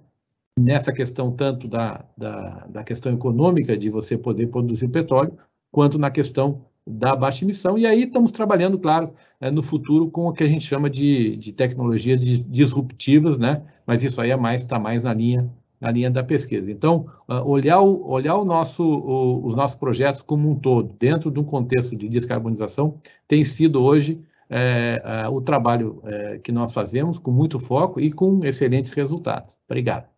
nessa 0.60 0.92
questão 0.92 1.32
tanto 1.32 1.68
da, 1.68 2.04
da, 2.18 2.66
da 2.70 2.84
questão 2.84 3.14
econômica 3.14 3.78
de 3.78 3.88
você 3.92 4.18
poder 4.18 4.48
produzir 4.48 4.88
petróleo, 4.88 5.38
quanto 5.72 6.00
na 6.00 6.10
questão 6.10 6.66
da 6.90 7.16
baixa 7.16 7.46
emissão. 7.46 7.78
E 7.78 7.86
aí 7.86 8.04
estamos 8.04 8.32
trabalhando, 8.32 8.80
claro, 8.80 9.14
é, 9.40 9.52
no 9.52 9.62
futuro 9.62 10.10
com 10.10 10.28
o 10.28 10.34
que 10.34 10.44
a 10.44 10.48
gente 10.48 10.66
chama 10.66 10.90
de, 10.90 11.36
de 11.38 11.52
tecnologias 11.52 12.20
disruptivas, 12.20 13.38
né? 13.38 13.62
Mas 13.86 14.04
isso 14.04 14.20
aí 14.20 14.32
é 14.32 14.36
mais 14.36 14.62
está 14.62 14.80
mais 14.80 15.04
na 15.04 15.14
linha 15.14 15.50
na 15.80 15.92
linha 15.92 16.12
da 16.12 16.22
pesquisa. 16.22 16.70
Então, 16.70 17.06
uh, 17.28 17.36
olhar, 17.46 17.80
o, 17.80 18.06
olhar 18.10 18.36
o 18.36 18.44
nosso, 18.44 18.84
o, 18.84 19.48
os 19.48 19.56
nossos 19.56 19.78
projetos 19.78 20.22
como 20.22 20.52
um 20.52 20.56
todo, 20.56 20.94
dentro 21.00 21.32
de 21.32 21.40
um 21.40 21.44
contexto 21.44 21.96
de 21.96 22.10
descarbonização, 22.10 23.00
tem 23.26 23.46
sido 23.46 23.82
hoje 23.82 24.22
é, 24.50 25.02
é, 25.04 25.30
o 25.30 25.40
trabalho 25.40 26.02
é, 26.04 26.40
que 26.40 26.52
nós 26.52 26.74
fazemos 26.74 27.18
com 27.18 27.32
muito 27.32 27.60
foco 27.60 28.00
e 28.00 28.12
com 28.12 28.44
excelentes 28.44 28.92
resultados. 28.92 29.56
Obrigado. 29.70 30.10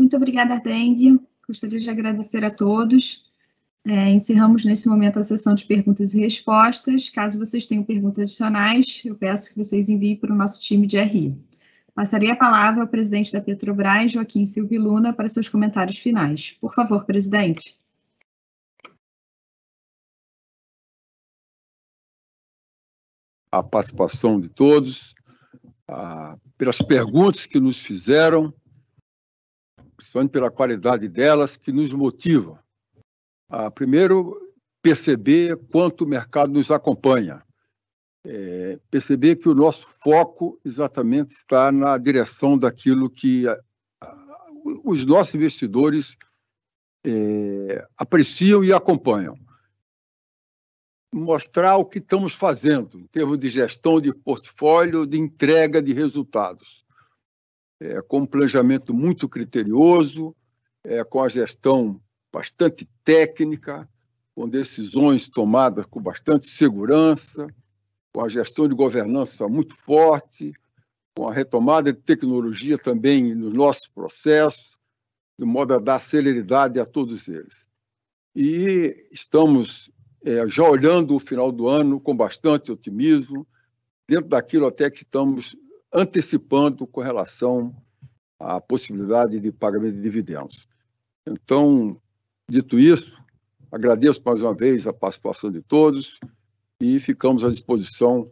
Muito 0.00 0.16
obrigada, 0.16 0.60
Dengue. 0.60 1.18
Gostaria 1.46 1.78
de 1.78 1.90
agradecer 1.90 2.44
a 2.44 2.50
todos. 2.50 3.31
É, 3.84 4.10
encerramos 4.10 4.64
nesse 4.64 4.88
momento 4.88 5.18
a 5.18 5.24
sessão 5.24 5.54
de 5.54 5.64
perguntas 5.66 6.14
e 6.14 6.20
respostas. 6.20 7.10
Caso 7.10 7.38
vocês 7.38 7.66
tenham 7.66 7.82
perguntas 7.82 8.20
adicionais, 8.20 9.02
eu 9.04 9.16
peço 9.16 9.50
que 9.50 9.58
vocês 9.58 9.88
enviem 9.88 10.16
para 10.16 10.32
o 10.32 10.36
nosso 10.36 10.60
time 10.60 10.86
de 10.86 11.00
RI. 11.00 11.36
Passaria 11.92 12.32
a 12.32 12.36
palavra 12.36 12.82
ao 12.82 12.88
presidente 12.88 13.32
da 13.32 13.40
Petrobras, 13.40 14.12
Joaquim 14.12 14.46
Silvio 14.46 14.80
Luna, 14.80 15.12
para 15.12 15.26
seus 15.26 15.48
comentários 15.48 15.98
finais. 15.98 16.56
Por 16.60 16.72
favor, 16.72 17.04
presidente. 17.04 17.76
A 23.50 23.62
participação 23.64 24.40
de 24.40 24.48
todos, 24.48 25.12
a, 25.88 26.38
pelas 26.56 26.78
perguntas 26.78 27.46
que 27.46 27.58
nos 27.58 27.78
fizeram, 27.78 28.54
principalmente 29.96 30.30
pela 30.30 30.50
qualidade 30.52 31.08
delas, 31.08 31.56
que 31.56 31.72
nos 31.72 31.92
motivam 31.92 32.61
primeiro, 33.74 34.38
perceber 34.82 35.56
quanto 35.70 36.04
o 36.04 36.08
mercado 36.08 36.52
nos 36.52 36.70
acompanha. 36.70 37.42
É, 38.24 38.78
perceber 38.90 39.36
que 39.36 39.48
o 39.48 39.54
nosso 39.54 39.86
foco 40.02 40.60
exatamente 40.64 41.34
está 41.34 41.72
na 41.72 41.98
direção 41.98 42.56
daquilo 42.56 43.10
que 43.10 43.48
a, 43.48 43.58
a, 44.00 44.46
os 44.84 45.04
nossos 45.04 45.34
investidores 45.34 46.16
é, 47.04 47.86
apreciam 47.96 48.62
e 48.62 48.72
acompanham. 48.72 49.36
Mostrar 51.12 51.76
o 51.76 51.84
que 51.84 51.98
estamos 51.98 52.32
fazendo 52.32 52.98
em 52.98 53.06
termos 53.06 53.38
de 53.38 53.50
gestão 53.50 54.00
de 54.00 54.14
portfólio, 54.14 55.06
de 55.06 55.18
entrega 55.18 55.82
de 55.82 55.92
resultados. 55.92 56.84
É, 57.80 58.00
com 58.02 58.20
um 58.20 58.26
planejamento 58.26 58.94
muito 58.94 59.28
criterioso, 59.28 60.34
é, 60.84 61.02
com 61.02 61.22
a 61.22 61.28
gestão 61.28 62.00
bastante 62.32 62.88
técnica, 63.04 63.88
com 64.34 64.48
decisões 64.48 65.28
tomadas 65.28 65.84
com 65.86 66.00
bastante 66.00 66.46
segurança, 66.46 67.46
com 68.12 68.24
a 68.24 68.28
gestão 68.28 68.66
de 68.66 68.74
governança 68.74 69.46
muito 69.46 69.74
forte, 69.76 70.52
com 71.14 71.28
a 71.28 71.34
retomada 71.34 71.92
de 71.92 72.00
tecnologia 72.00 72.78
também 72.78 73.34
nos 73.34 73.52
nossos 73.52 73.86
processos, 73.88 74.78
de 75.38 75.44
modo 75.44 75.74
a 75.74 75.78
dar 75.78 76.00
celeridade 76.00 76.80
a 76.80 76.86
todos 76.86 77.28
eles. 77.28 77.68
E 78.34 79.06
estamos 79.10 79.90
é, 80.24 80.48
já 80.48 80.62
olhando 80.62 81.14
o 81.14 81.20
final 81.20 81.52
do 81.52 81.68
ano 81.68 82.00
com 82.00 82.16
bastante 82.16 82.72
otimismo, 82.72 83.46
dentro 84.08 84.28
daquilo 84.28 84.66
até 84.66 84.90
que 84.90 84.98
estamos 85.02 85.56
antecipando 85.92 86.86
com 86.86 87.00
relação 87.00 87.74
à 88.38 88.60
possibilidade 88.60 89.38
de 89.38 89.52
pagamento 89.52 89.96
de 89.96 90.02
dividendos. 90.02 90.66
Então, 91.26 92.00
Dito 92.52 92.78
isso, 92.78 93.18
agradeço 93.70 94.20
mais 94.22 94.42
uma 94.42 94.52
vez 94.52 94.86
a 94.86 94.92
participação 94.92 95.50
de 95.50 95.62
todos 95.62 96.20
e 96.78 97.00
ficamos 97.00 97.44
à 97.44 97.48
disposição 97.48 98.26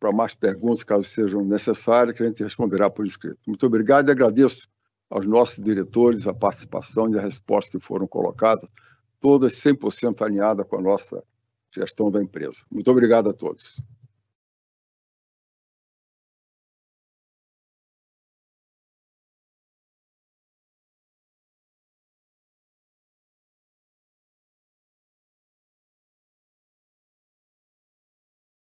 para 0.00 0.10
mais 0.10 0.34
perguntas, 0.34 0.82
caso 0.82 1.04
sejam 1.04 1.44
necessárias, 1.44 2.16
que 2.16 2.22
a 2.22 2.26
gente 2.26 2.42
responderá 2.42 2.88
por 2.88 3.04
escrito. 3.04 3.38
Muito 3.46 3.66
obrigado 3.66 4.08
e 4.08 4.12
agradeço 4.12 4.66
aos 5.10 5.26
nossos 5.26 5.62
diretores 5.62 6.26
a 6.26 6.32
participação 6.32 7.10
e 7.10 7.18
a 7.18 7.20
resposta 7.20 7.70
que 7.70 7.78
foram 7.78 8.06
colocadas, 8.06 8.66
todas 9.20 9.52
100% 9.52 10.24
alinhadas 10.24 10.66
com 10.66 10.78
a 10.78 10.80
nossa 10.80 11.22
gestão 11.70 12.10
da 12.10 12.22
empresa. 12.22 12.62
Muito 12.70 12.90
obrigado 12.90 13.28
a 13.28 13.34
todos. 13.34 13.76